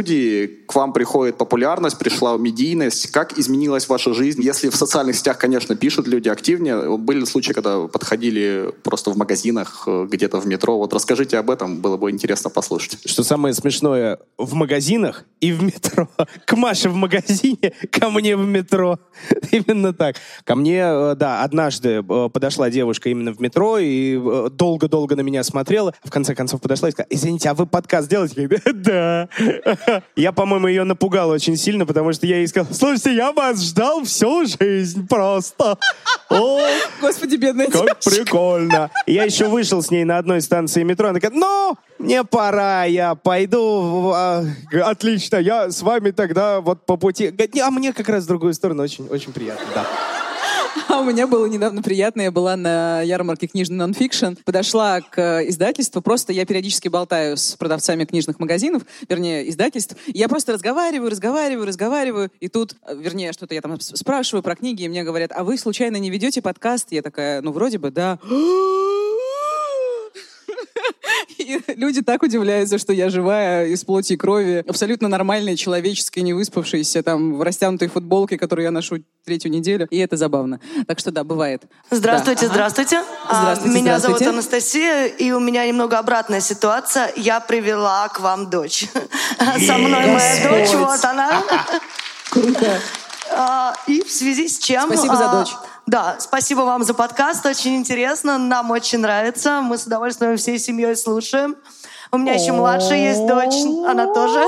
к 0.67 0.75
вам 0.75 0.91
приходит 0.91 1.37
популярность, 1.37 1.99
пришла 1.99 2.35
медийность. 2.37 3.11
Как 3.11 3.37
изменилась 3.37 3.87
ваша 3.87 4.13
жизнь? 4.13 4.41
Если 4.41 4.69
в 4.69 4.75
социальных 4.75 5.15
сетях, 5.15 5.37
конечно, 5.37 5.75
пишут 5.75 6.07
люди 6.07 6.29
активнее, 6.29 6.97
были 6.97 7.25
случаи, 7.25 7.53
когда 7.53 7.87
подходили 7.87 8.73
просто 8.83 9.11
в 9.11 9.17
магазинах, 9.17 9.83
э, 9.85 10.07
где-то 10.09 10.39
в 10.39 10.47
метро. 10.47 10.77
Вот 10.77 10.93
расскажите 10.93 11.37
об 11.37 11.51
этом, 11.51 11.79
было 11.79 11.97
бы 11.97 12.09
интересно 12.09 12.49
послушать. 12.49 12.97
Что 13.05 13.23
самое 13.23 13.53
смешное, 13.53 14.17
в 14.37 14.55
магазинах 14.55 15.25
и 15.39 15.51
в 15.51 15.61
метро. 15.61 16.09
К 16.45 16.55
Маше 16.55 16.89
в 16.89 16.95
магазине, 16.95 17.73
ко 17.91 18.09
мне 18.09 18.35
в 18.35 18.45
метро. 18.47 18.99
Именно 19.51 19.93
так. 19.93 20.15
Ко 20.43 20.55
мне, 20.55 20.81
э, 20.83 21.15
да, 21.15 21.43
однажды 21.43 22.03
э, 22.07 22.29
подошла 22.29 22.69
девушка 22.69 23.09
именно 23.09 23.31
в 23.31 23.39
метро 23.39 23.77
и 23.77 24.19
долго-долго 24.49 25.15
на 25.15 25.21
меня 25.21 25.43
смотрела. 25.43 25.93
В 26.03 26.09
конце 26.09 26.33
концов 26.33 26.61
подошла 26.61 26.89
и 26.89 26.91
сказала, 26.91 27.07
извините, 27.09 27.49
а 27.49 27.53
вы 27.53 27.67
подкаст 27.67 28.09
делаете? 28.09 28.49
Да. 28.73 29.29
Я, 30.15 30.31
по-моему, 30.31 30.67
ее 30.67 30.83
напугал 30.83 31.29
очень 31.29 31.57
сильно, 31.57 31.85
потому 31.85 32.13
что 32.13 32.25
я 32.25 32.37
ей 32.37 32.47
сказал, 32.47 32.73
слушайте, 32.73 33.15
я 33.15 33.31
вас 33.31 33.61
ждал 33.61 34.03
всю 34.03 34.45
жизнь 34.45 35.07
просто. 35.07 35.77
О, 36.29 36.59
Господи, 37.01 37.35
бедная 37.35 37.67
как 37.69 37.99
прикольно. 37.99 38.89
И 39.05 39.13
Я 39.13 39.23
еще 39.25 39.47
вышел 39.47 39.81
с 39.81 39.91
ней 39.91 40.03
на 40.03 40.17
одной 40.17 40.41
станции 40.41 40.83
метро. 40.83 41.09
Она 41.09 41.19
говорит, 41.19 41.39
ну, 41.39 41.77
мне 41.99 42.23
пора, 42.23 42.85
я 42.85 43.15
пойду. 43.15 44.11
а, 44.13 44.43
Отлично, 44.83 45.37
я 45.37 45.69
с 45.71 45.81
вами 45.81 46.11
тогда 46.11 46.61
вот 46.61 46.85
по 46.85 46.97
пути. 46.97 47.27
Говорит, 47.29 47.53
«Не, 47.55 47.61
А 47.61 47.69
мне 47.71 47.93
как 47.93 48.09
раз 48.09 48.23
в 48.23 48.27
другую 48.27 48.53
сторону 48.53 48.83
очень, 48.83 49.07
очень 49.07 49.31
приятно, 49.31 49.65
да. 49.75 49.85
А 50.89 50.99
у 50.99 51.03
меня 51.03 51.27
было 51.27 51.45
недавно 51.45 51.81
приятно. 51.81 52.21
Я 52.21 52.31
была 52.31 52.55
на 52.55 53.01
ярмарке 53.01 53.47
книжный 53.47 53.77
нонфикшн. 53.77 54.33
Подошла 54.45 55.01
к 55.01 55.41
издательству. 55.47 56.01
Просто 56.01 56.33
я 56.33 56.45
периодически 56.45 56.87
болтаю 56.87 57.37
с 57.37 57.55
продавцами 57.55 58.05
книжных 58.05 58.39
магазинов, 58.39 58.83
вернее, 59.09 59.49
издательств. 59.49 59.95
Я 60.07 60.27
просто 60.27 60.53
разговариваю, 60.53 61.09
разговариваю, 61.09 61.67
разговариваю. 61.67 62.31
И 62.39 62.47
тут, 62.47 62.75
э, 62.85 62.95
вернее, 62.95 63.33
что-то 63.33 63.53
я 63.53 63.61
там 63.61 63.79
спрашиваю 63.79 64.43
про 64.43 64.55
книги, 64.55 64.83
и 64.83 64.87
мне 64.87 65.03
говорят, 65.03 65.31
а 65.33 65.43
вы 65.43 65.57
случайно 65.57 65.97
не 65.97 66.09
ведете 66.09 66.41
подкаст? 66.41 66.87
Я 66.91 67.01
такая, 67.01 67.41
ну, 67.41 67.51
вроде 67.51 67.77
бы, 67.77 67.91
да. 67.91 68.19
И 71.37 71.61
люди 71.75 72.01
так 72.01 72.23
удивляются, 72.23 72.77
что 72.77 72.93
я 72.93 73.09
живая, 73.09 73.67
из 73.67 73.83
плоти 73.83 74.13
и 74.13 74.17
крови, 74.17 74.63
абсолютно 74.67 75.07
нормальная, 75.07 75.55
человеческая, 75.55 76.21
не 76.21 76.33
выспавшаяся, 76.33 77.03
там, 77.03 77.35
в 77.35 77.41
растянутой 77.41 77.87
футболке, 77.87 78.37
которую 78.37 78.65
я 78.65 78.71
ношу 78.71 78.97
третью 79.25 79.51
неделю. 79.51 79.87
И 79.89 79.97
это 79.97 80.17
забавно. 80.17 80.59
Так 80.87 80.99
что 80.99 81.11
да, 81.11 81.23
бывает. 81.23 81.63
Здравствуйте, 81.89 82.47
Да. 82.47 82.53
Здравствуйте. 82.53 83.03
А, 83.27 83.41
Здравствуйте, 83.41 83.79
Меня 83.79 83.99
зовут 83.99 84.17
здравствуйте. 84.17 84.29
Анастасия, 84.29 85.05
и 85.05 85.31
у 85.31 85.39
меня 85.39 85.65
немного 85.65 85.99
обратная 85.99 86.41
ситуация. 86.41 87.11
Я 87.15 87.39
привела 87.39 88.07
к 88.09 88.19
вам 88.19 88.49
дочь. 88.49 88.85
Со 89.65 89.77
мной 89.77 90.05
моя 90.07 90.49
дочь, 90.49 90.73
вот 90.73 91.03
она. 91.05 91.43
Круто. 92.29 92.79
А, 93.35 93.73
И 93.87 94.03
в 94.03 94.11
связи 94.11 94.47
с 94.47 94.59
чем... 94.59 94.85
Спасибо 94.87 95.15
за 95.15 95.31
а, 95.31 95.39
дочь. 95.39 95.53
Да, 95.85 96.15
спасибо 96.19 96.61
вам 96.61 96.83
за 96.83 96.93
подкаст, 96.93 97.45
очень 97.45 97.75
интересно, 97.75 98.37
нам 98.37 98.71
очень 98.71 98.99
нравится. 98.99 99.61
Мы 99.61 99.77
с 99.77 99.85
удовольствием 99.85 100.37
всей 100.37 100.57
семьей 100.57 100.95
слушаем. 100.95 101.57
У 102.11 102.17
меня 102.17 102.33
еще 102.33 102.53
младшая 102.53 102.99
есть 102.99 103.25
дочь, 103.27 103.55
она 103.87 104.07
тоже. 104.13 104.43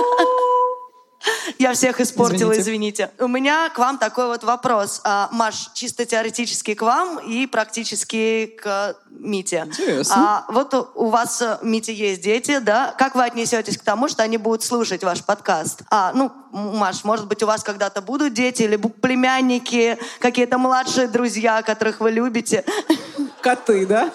Я 1.60 1.74
всех 1.74 2.00
испортила, 2.02 2.58
извините. 2.58 3.12
У 3.20 3.28
меня 3.28 3.70
к 3.70 3.78
вам 3.78 3.98
такой 3.98 4.28
вот 4.28 4.44
вопрос. 4.44 5.02
А, 5.04 5.30
Маш, 5.32 5.72
чисто 5.74 6.06
теоретически 6.06 6.74
к 6.74 6.82
вам 6.82 7.20
и 7.20 7.48
практически 7.48 8.46
к 8.62 8.96
Мите. 9.10 9.64
Интересно. 9.68 10.16
А, 10.48 10.52
вот 10.52 10.74
у- 10.74 10.88
у 10.96 11.10
вас, 11.10 11.42
э, 11.42 11.58
Митя, 11.62 11.92
есть 11.92 12.22
дети, 12.22 12.60
да? 12.60 12.94
Как 12.98 13.16
вы 13.16 13.24
отнесетесь 13.24 13.78
к 13.78 13.84
тому, 13.84 14.08
что 14.10 14.24
они 14.24 14.38
будут 14.38 14.64
слушать 14.64 15.04
ваш 15.04 15.24
подкаст? 15.24 15.82
А, 15.90 16.12
ну, 16.14 16.32
Маш, 16.52 17.04
может 17.04 17.28
быть, 17.28 17.44
у 17.44 17.48
вас 17.48 17.64
когда-то 17.64 18.02
будут 18.02 18.34
дети 18.34 18.64
или 18.64 18.78
племянники, 18.78 19.98
какие-то 20.20 20.58
младшие 20.58 21.08
друзья, 21.08 21.62
которых 21.62 22.00
вы 22.00 22.12
любите? 22.12 22.64
Коты, 23.42 23.86
да? 23.86 24.12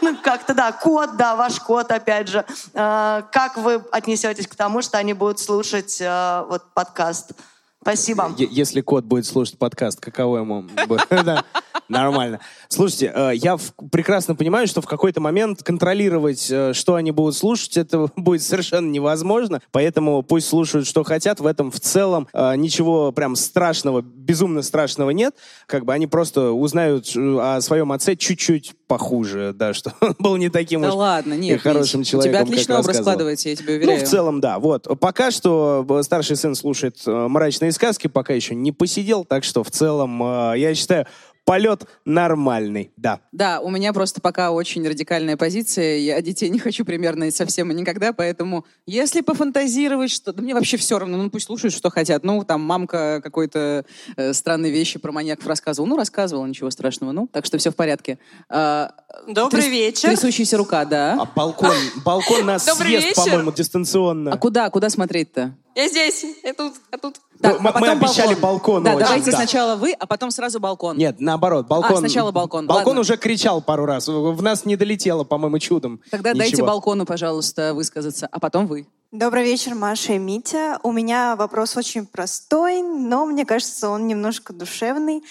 Ну, 0.00 0.16
как-то, 0.22 0.54
да, 0.54 0.72
кот, 0.72 1.16
да, 1.16 1.34
ваш 1.36 1.60
кот, 1.60 1.90
опять 1.90 2.28
же. 2.28 2.44
А, 2.74 3.22
Как 3.32 3.56
вы 3.56 3.82
отнесетесь 3.90 4.46
к 4.46 4.54
тому, 4.54 4.82
что 4.82 4.98
они 4.98 5.14
будут 5.14 5.38
слушать 5.38 5.98
э, 6.00 6.44
вот 6.48 6.62
подкаст? 6.74 7.32
Спасибо. 7.80 8.34
Если 8.36 8.80
кот 8.80 9.04
будет 9.04 9.26
слушать 9.26 9.58
подкаст, 9.58 10.00
каково 10.00 10.38
ему? 10.38 10.64
Нормально. 11.88 12.40
Слушайте, 12.74 13.12
э, 13.14 13.30
я 13.36 13.56
прекрасно 13.92 14.34
понимаю, 14.34 14.66
что 14.66 14.80
в 14.80 14.86
какой-то 14.86 15.20
момент 15.20 15.62
контролировать, 15.62 16.48
э, 16.50 16.72
что 16.72 16.96
они 16.96 17.12
будут 17.12 17.36
слушать, 17.36 17.76
это 17.76 18.08
будет 18.16 18.42
совершенно 18.42 18.90
невозможно. 18.90 19.62
Поэтому 19.70 20.24
пусть 20.24 20.48
слушают, 20.48 20.88
что 20.88 21.04
хотят. 21.04 21.38
В 21.38 21.46
этом 21.46 21.70
в 21.70 21.78
целом 21.78 22.26
э, 22.32 22.56
ничего 22.56 23.12
прям 23.12 23.36
страшного, 23.36 24.02
безумно 24.02 24.62
страшного 24.62 25.10
нет. 25.10 25.36
Как 25.66 25.84
бы 25.84 25.92
они 25.92 26.08
просто 26.08 26.50
узнают 26.50 27.12
о 27.16 27.60
своем 27.60 27.92
отце 27.92 28.16
чуть-чуть 28.16 28.72
похуже, 28.88 29.54
да, 29.54 29.72
что 29.72 29.92
он 30.00 30.16
был 30.18 30.34
не 30.34 30.48
таким 30.48 30.82
Да 30.82 30.88
уж 30.88 30.94
ладно, 30.94 31.34
нет, 31.34 31.62
хорошим 31.62 32.00
Мить, 32.00 32.08
человеком, 32.08 32.42
У 32.42 32.44
тебя 32.44 32.54
отличный 32.54 32.76
образ 32.76 32.96
складывается, 32.96 33.50
я 33.50 33.54
тебе 33.54 33.74
уверяю. 33.74 34.00
Ну, 34.00 34.04
в 34.04 34.08
целом, 34.08 34.40
да. 34.40 34.58
Вот. 34.58 34.88
Пока 34.98 35.30
что 35.30 35.86
старший 36.02 36.34
сын 36.34 36.56
слушает 36.56 36.96
мрачные 37.06 37.70
сказки, 37.70 38.08
пока 38.08 38.32
еще 38.32 38.56
не 38.56 38.72
посидел, 38.72 39.24
так 39.24 39.44
что 39.44 39.62
в 39.62 39.70
целом, 39.70 40.18
я 40.56 40.74
считаю, 40.74 41.06
полет 41.44 41.86
нормальный, 42.04 42.92
да. 42.96 43.20
Да, 43.32 43.60
у 43.60 43.70
меня 43.70 43.92
просто 43.92 44.20
пока 44.20 44.50
очень 44.50 44.86
радикальная 44.86 45.36
позиция. 45.36 45.98
Я 45.98 46.20
детей 46.22 46.48
не 46.48 46.58
хочу 46.58 46.84
примерно 46.84 47.30
совсем 47.30 47.70
и 47.70 47.74
никогда, 47.74 48.12
поэтому 48.12 48.64
если 48.86 49.20
пофантазировать, 49.20 50.10
что... 50.10 50.32
Да 50.32 50.42
мне 50.42 50.54
вообще 50.54 50.76
все 50.76 50.98
равно, 50.98 51.16
ну 51.18 51.30
пусть 51.30 51.46
слушают, 51.46 51.74
что 51.74 51.90
хотят. 51.90 52.24
Ну, 52.24 52.44
там 52.44 52.62
мамка 52.62 53.20
какой-то 53.22 53.84
э, 54.16 54.32
странные 54.32 54.72
вещи 54.72 54.98
про 54.98 55.12
маньяков 55.12 55.46
рассказывала. 55.46 55.88
Ну, 55.88 55.96
рассказывала, 55.96 56.46
ничего 56.46 56.70
страшного. 56.70 57.12
Ну, 57.12 57.28
так 57.30 57.44
что 57.44 57.58
все 57.58 57.70
в 57.70 57.76
порядке. 57.76 58.18
А, 58.48 58.92
Добрый 59.28 59.62
тряс- 59.62 59.70
вечер. 59.70 60.08
Трясущаяся 60.10 60.56
рука, 60.56 60.84
да. 60.84 61.18
А 61.20 61.24
балкон, 61.26 61.74
балкон 62.04 62.46
нас 62.46 62.64
Добрый 62.64 62.88
съест, 62.88 63.06
вечер. 63.18 63.22
по-моему, 63.30 63.52
дистанционно. 63.52 64.32
А 64.32 64.36
куда, 64.38 64.70
куда 64.70 64.88
смотреть-то? 64.90 65.54
Я 65.74 65.88
здесь, 65.88 66.24
я 66.44 66.54
тут, 66.54 66.74
я 66.92 66.98
тут. 66.98 67.16
Ну, 67.40 67.58
мы, 67.60 67.72
мы 67.78 67.88
обещали 67.90 68.34
балкон. 68.34 68.82
Да, 68.82 68.94
очень, 68.94 69.06
давайте 69.06 69.30
да. 69.30 69.36
сначала 69.36 69.76
вы, 69.76 69.92
а 69.92 70.06
потом 70.06 70.30
сразу 70.30 70.60
балкон. 70.60 70.96
Нет, 70.96 71.16
наоборот, 71.20 71.66
балкон. 71.66 71.96
А, 71.96 71.98
сначала 71.98 72.30
балкон. 72.30 72.66
Балкон 72.66 72.86
Ладно. 72.86 73.00
уже 73.00 73.16
кричал 73.16 73.60
пару 73.60 73.84
раз. 73.86 74.08
В 74.08 74.42
нас 74.42 74.64
не 74.64 74.76
долетело, 74.76 75.24
по-моему, 75.24 75.58
чудом. 75.58 76.00
Тогда 76.10 76.32
дайте 76.34 76.54
Ничего. 76.54 76.68
балкону, 76.68 77.04
пожалуйста, 77.04 77.74
высказаться, 77.74 78.28
а 78.30 78.40
потом 78.40 78.66
вы. 78.66 78.86
Добрый 79.16 79.44
вечер, 79.44 79.76
Маша 79.76 80.14
и 80.14 80.18
Митя. 80.18 80.80
У 80.82 80.90
меня 80.90 81.36
вопрос 81.36 81.76
очень 81.76 82.04
простой, 82.04 82.82
но 82.82 83.24
мне 83.26 83.46
кажется, 83.46 83.88
он 83.88 84.08
немножко 84.08 84.52
душевный. 84.52 85.22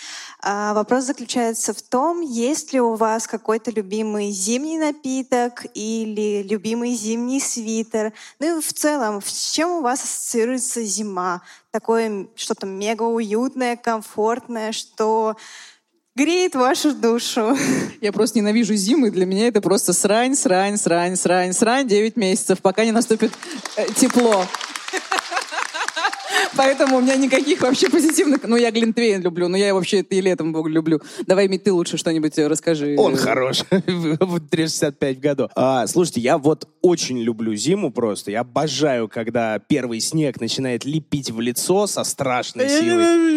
А, 0.42 0.74
вопрос 0.74 1.04
заключается 1.04 1.74
в 1.74 1.82
том, 1.82 2.22
есть 2.22 2.72
ли 2.72 2.80
у 2.80 2.94
вас 2.94 3.28
какой-то 3.28 3.72
любимый 3.72 4.32
зимний 4.32 4.78
напиток 4.78 5.66
или 5.74 6.44
любимый 6.44 6.94
зимний 6.94 7.42
свитер. 7.42 8.14
Ну 8.40 8.58
и 8.58 8.62
в 8.62 8.72
целом, 8.72 9.22
с 9.22 9.52
чем 9.52 9.72
у 9.72 9.82
вас 9.82 10.02
ассоциируется 10.02 10.82
зима? 10.84 11.42
Такое 11.72 12.28
что-то 12.36 12.66
мега 12.66 13.04
уютное, 13.04 13.76
комфортное, 13.76 14.72
что 14.72 15.36
греет 16.16 16.56
вашу 16.56 16.94
душу. 16.94 17.58
Я 18.02 18.12
просто 18.12 18.38
ненавижу 18.38 18.76
зиму, 18.76 19.08
и 19.08 19.12
для 19.12 19.26
меня 19.26 19.48
это 19.48 19.62
просто 19.62 19.94
срань, 19.94 20.36
срань, 20.36 20.78
срань, 20.78 21.16
срань, 21.16 21.54
срань 21.54 21.88
9 21.88 22.16
месяцев, 22.18 22.60
пока 22.62 22.86
не 22.86 22.92
наступит 22.92 23.32
э, 23.78 23.88
тепло. 23.94 24.46
Поэтому 26.56 26.98
у 26.98 27.02
меня 27.02 27.16
никаких 27.16 27.62
вообще 27.62 27.90
позитивных... 27.90 28.44
Ну, 28.44 28.56
я 28.56 28.72
Глинтвейн 28.72 29.22
люблю, 29.22 29.48
но 29.48 29.58
я 29.58 29.74
вообще 29.74 30.02
и 30.02 30.22
летом 30.22 30.56
люблю. 30.68 31.02
Давай, 31.26 31.48
Мить, 31.48 31.64
ты 31.64 31.74
лучше 31.74 31.98
что-нибудь 31.98 32.38
э, 32.38 32.48
расскажи. 32.48 32.96
Он 32.98 33.16
хорош. 33.16 33.64
В 33.70 34.40
365 34.40 35.18
в 35.18 35.20
году. 35.20 35.50
А, 35.56 35.88
слушайте, 35.88 36.22
я 36.22 36.38
вот 36.38 36.68
очень 36.82 37.20
люблю 37.20 37.56
зиму 37.56 37.92
просто. 37.92 38.32
Я 38.32 38.42
обожаю, 38.42 39.08
когда 39.08 39.60
первый 39.60 40.00
снег 40.00 40.40
начинает 40.40 40.86
лепить 40.86 41.32
в 41.32 41.40
лицо 41.40 41.88
со 41.88 42.04
страшной 42.04 42.70
силой. 42.70 43.34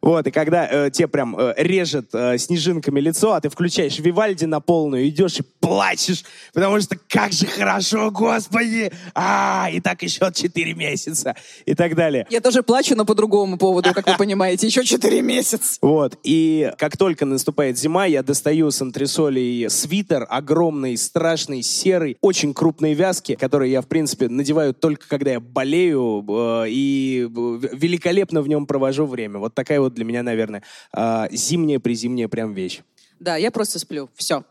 Вот, 0.00 0.26
и 0.26 0.30
когда 0.30 0.66
э, 0.66 0.90
тебе 0.90 1.08
прям 1.08 1.38
э, 1.38 1.54
режет 1.56 2.10
э, 2.12 2.38
снежинками 2.38 3.00
лицо, 3.00 3.32
а 3.32 3.40
ты 3.40 3.48
включаешь 3.48 3.98
Вивальди 3.98 4.44
на 4.44 4.60
полную, 4.60 5.08
идешь 5.08 5.40
и 5.40 5.42
плачешь, 5.42 6.24
потому 6.52 6.80
что 6.80 6.96
как 7.08 7.32
же 7.32 7.46
хорошо, 7.46 8.10
господи! 8.10 8.92
А, 9.14 9.68
и 9.72 9.80
так 9.80 10.02
еще 10.02 10.30
4 10.32 10.74
месяца, 10.74 11.34
и 11.66 11.74
так 11.74 11.94
далее. 11.94 12.26
Я 12.30 12.40
тоже 12.40 12.57
плачу, 12.62 12.94
но 12.96 13.04
по 13.04 13.14
другому 13.14 13.58
поводу, 13.58 13.92
как 13.94 14.06
вы 14.06 14.14
понимаете. 14.18 14.66
Еще 14.66 14.84
4 14.84 15.22
месяца. 15.22 15.78
Вот. 15.82 16.18
И 16.22 16.72
как 16.78 16.96
только 16.96 17.24
наступает 17.24 17.78
зима, 17.78 18.06
я 18.06 18.22
достаю 18.22 18.70
с 18.70 18.80
антресолей 18.80 19.68
свитер 19.70 20.26
огромный, 20.28 20.96
страшный, 20.96 21.62
серый, 21.62 22.16
очень 22.20 22.54
крупной 22.54 22.94
вязки, 22.94 23.34
который 23.34 23.70
я, 23.70 23.82
в 23.82 23.86
принципе, 23.86 24.28
надеваю 24.28 24.74
только 24.74 25.08
когда 25.08 25.32
я 25.32 25.40
болею 25.40 26.24
э, 26.28 26.64
и 26.68 27.28
великолепно 27.30 28.42
в 28.42 28.48
нем 28.48 28.66
провожу 28.66 29.06
время. 29.06 29.38
Вот 29.38 29.54
такая 29.54 29.80
вот 29.80 29.94
для 29.94 30.04
меня, 30.04 30.22
наверное, 30.22 30.62
э, 30.96 31.28
зимняя-призимняя 31.30 32.28
прям 32.28 32.52
вещь. 32.52 32.80
Да, 33.20 33.36
я 33.36 33.50
просто 33.50 33.78
сплю. 33.78 34.08
Все. 34.14 34.44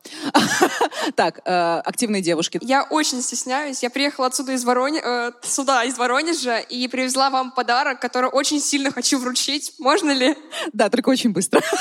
Так, 1.16 1.40
э, 1.46 1.82
активные 1.86 2.22
девушки. 2.22 2.60
Я 2.62 2.84
очень 2.84 3.22
стесняюсь. 3.22 3.84
Я 3.84 3.90
приехала 3.90 4.28
отсюда 4.28 4.54
из 4.54 4.64
Вороне... 4.64 5.02
э, 5.04 5.32
сюда, 5.44 5.84
из 5.84 5.98
Воронежа, 5.98 6.60
и 6.60 6.88
привезла 6.88 7.30
вам 7.30 7.52
подарок, 7.52 8.00
который 8.00 8.30
очень 8.30 8.60
сильно 8.60 8.92
хочу 8.92 9.20
вручить. 9.20 9.74
Можно 9.80 10.12
ли? 10.12 10.36
Да, 10.74 10.90
только 10.90 11.10
очень 11.10 11.32
быстро. 11.32 11.62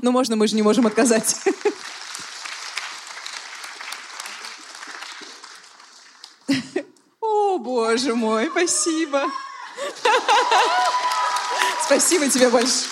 Ну, 0.00 0.12
можно, 0.12 0.36
мы 0.36 0.46
же 0.46 0.54
не 0.54 0.62
можем 0.62 0.86
отказать. 0.86 1.34
О, 7.20 7.58
боже 7.58 8.14
мой, 8.14 8.48
спасибо. 8.48 9.24
Спасибо 11.84 12.28
тебе 12.28 12.50
большое. 12.50 12.90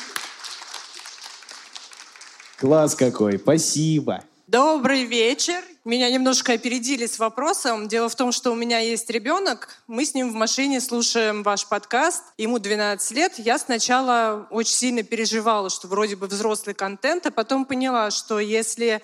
Класс 2.58 2.94
какой, 2.94 3.38
спасибо. 3.38 4.24
Добрый 4.46 5.02
вечер. 5.02 5.60
Меня 5.84 6.08
немножко 6.08 6.52
опередили 6.52 7.06
с 7.06 7.18
вопросом. 7.18 7.88
Дело 7.88 8.08
в 8.08 8.14
том, 8.14 8.30
что 8.30 8.52
у 8.52 8.54
меня 8.54 8.78
есть 8.78 9.10
ребенок. 9.10 9.82
Мы 9.88 10.04
с 10.04 10.14
ним 10.14 10.30
в 10.30 10.34
машине 10.34 10.80
слушаем 10.80 11.42
ваш 11.42 11.66
подкаст. 11.66 12.22
Ему 12.38 12.60
12 12.60 13.10
лет. 13.10 13.40
Я 13.40 13.58
сначала 13.58 14.46
очень 14.50 14.74
сильно 14.74 15.02
переживала, 15.02 15.68
что 15.68 15.88
вроде 15.88 16.14
бы 16.14 16.28
взрослый 16.28 16.76
контент, 16.76 17.26
а 17.26 17.32
потом 17.32 17.64
поняла, 17.64 18.12
что 18.12 18.38
если 18.38 19.02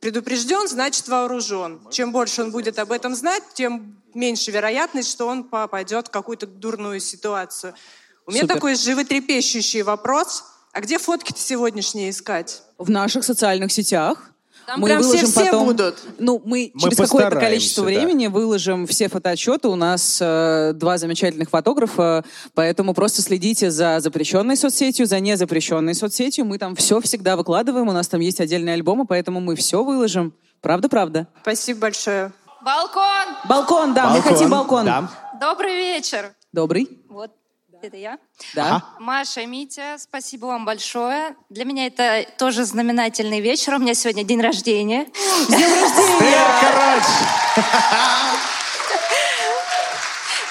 предупрежден, 0.00 0.68
значит 0.68 1.08
вооружен. 1.08 1.80
Чем 1.90 2.12
больше 2.12 2.42
он 2.42 2.50
будет 2.50 2.78
об 2.78 2.92
этом 2.92 3.14
знать, 3.14 3.44
тем 3.54 4.02
меньше 4.12 4.50
вероятность, 4.50 5.10
что 5.10 5.26
он 5.26 5.44
попадет 5.44 6.08
в 6.08 6.10
какую-то 6.10 6.46
дурную 6.46 7.00
ситуацию. 7.00 7.72
У 8.26 8.30
меня 8.30 8.42
Супер. 8.42 8.54
такой 8.56 8.74
животрепещущий 8.74 9.80
вопрос. 9.80 10.44
А 10.72 10.82
где 10.82 10.98
фотки-то 10.98 11.40
сегодняшние 11.40 12.10
искать? 12.10 12.62
В 12.76 12.90
наших 12.90 13.24
социальных 13.24 13.72
сетях. 13.72 14.31
Там 14.66 14.82
прям 14.82 15.02
все-все 15.02 15.64
будут. 15.64 15.96
Ну, 16.18 16.40
мы, 16.44 16.70
Мы 16.74 16.80
через 16.80 16.96
какое-то 16.96 17.36
количество 17.38 17.84
да. 17.84 17.90
времени 17.90 18.28
выложим 18.28 18.86
все 18.86 19.08
фотоотчеты. 19.08 19.68
У 19.68 19.76
нас 19.76 20.18
э, 20.20 20.72
два 20.74 20.98
замечательных 20.98 21.50
фотографа, 21.50 22.24
поэтому 22.54 22.94
просто 22.94 23.22
следите 23.22 23.70
за 23.70 24.00
запрещенной 24.00 24.56
соцсетью, 24.56 25.06
за 25.06 25.20
незапрещенной 25.20 25.94
соцсетью. 25.94 26.44
Мы 26.44 26.58
там 26.58 26.76
все 26.76 27.00
всегда 27.00 27.36
выкладываем, 27.36 27.88
у 27.88 27.92
нас 27.92 28.08
там 28.08 28.20
есть 28.20 28.40
отдельные 28.40 28.74
альбомы, 28.74 29.06
поэтому 29.06 29.40
мы 29.40 29.56
все 29.56 29.82
выложим. 29.82 30.32
Правда-правда. 30.60 31.26
Спасибо 31.42 31.80
большое. 31.80 32.32
Балкон! 32.64 33.26
Балкон, 33.48 33.94
да, 33.94 34.10
мы 34.10 34.22
хотим 34.22 34.50
балкон. 34.50 34.88
Добрый 35.40 35.74
вечер. 35.74 36.32
Добрый. 36.52 37.01
Это 37.82 37.96
я. 37.96 38.18
Да. 38.54 38.84
Маша, 39.00 39.44
Митя, 39.44 39.96
спасибо 39.98 40.46
вам 40.46 40.64
большое. 40.64 41.34
Для 41.50 41.64
меня 41.64 41.88
это 41.88 42.24
тоже 42.38 42.64
знаменательный 42.64 43.40
вечер. 43.40 43.74
У 43.74 43.78
меня 43.78 43.94
сегодня 43.94 44.22
день 44.22 44.40
рождения. 44.40 45.08
С 45.14 45.48
днем 45.48 45.68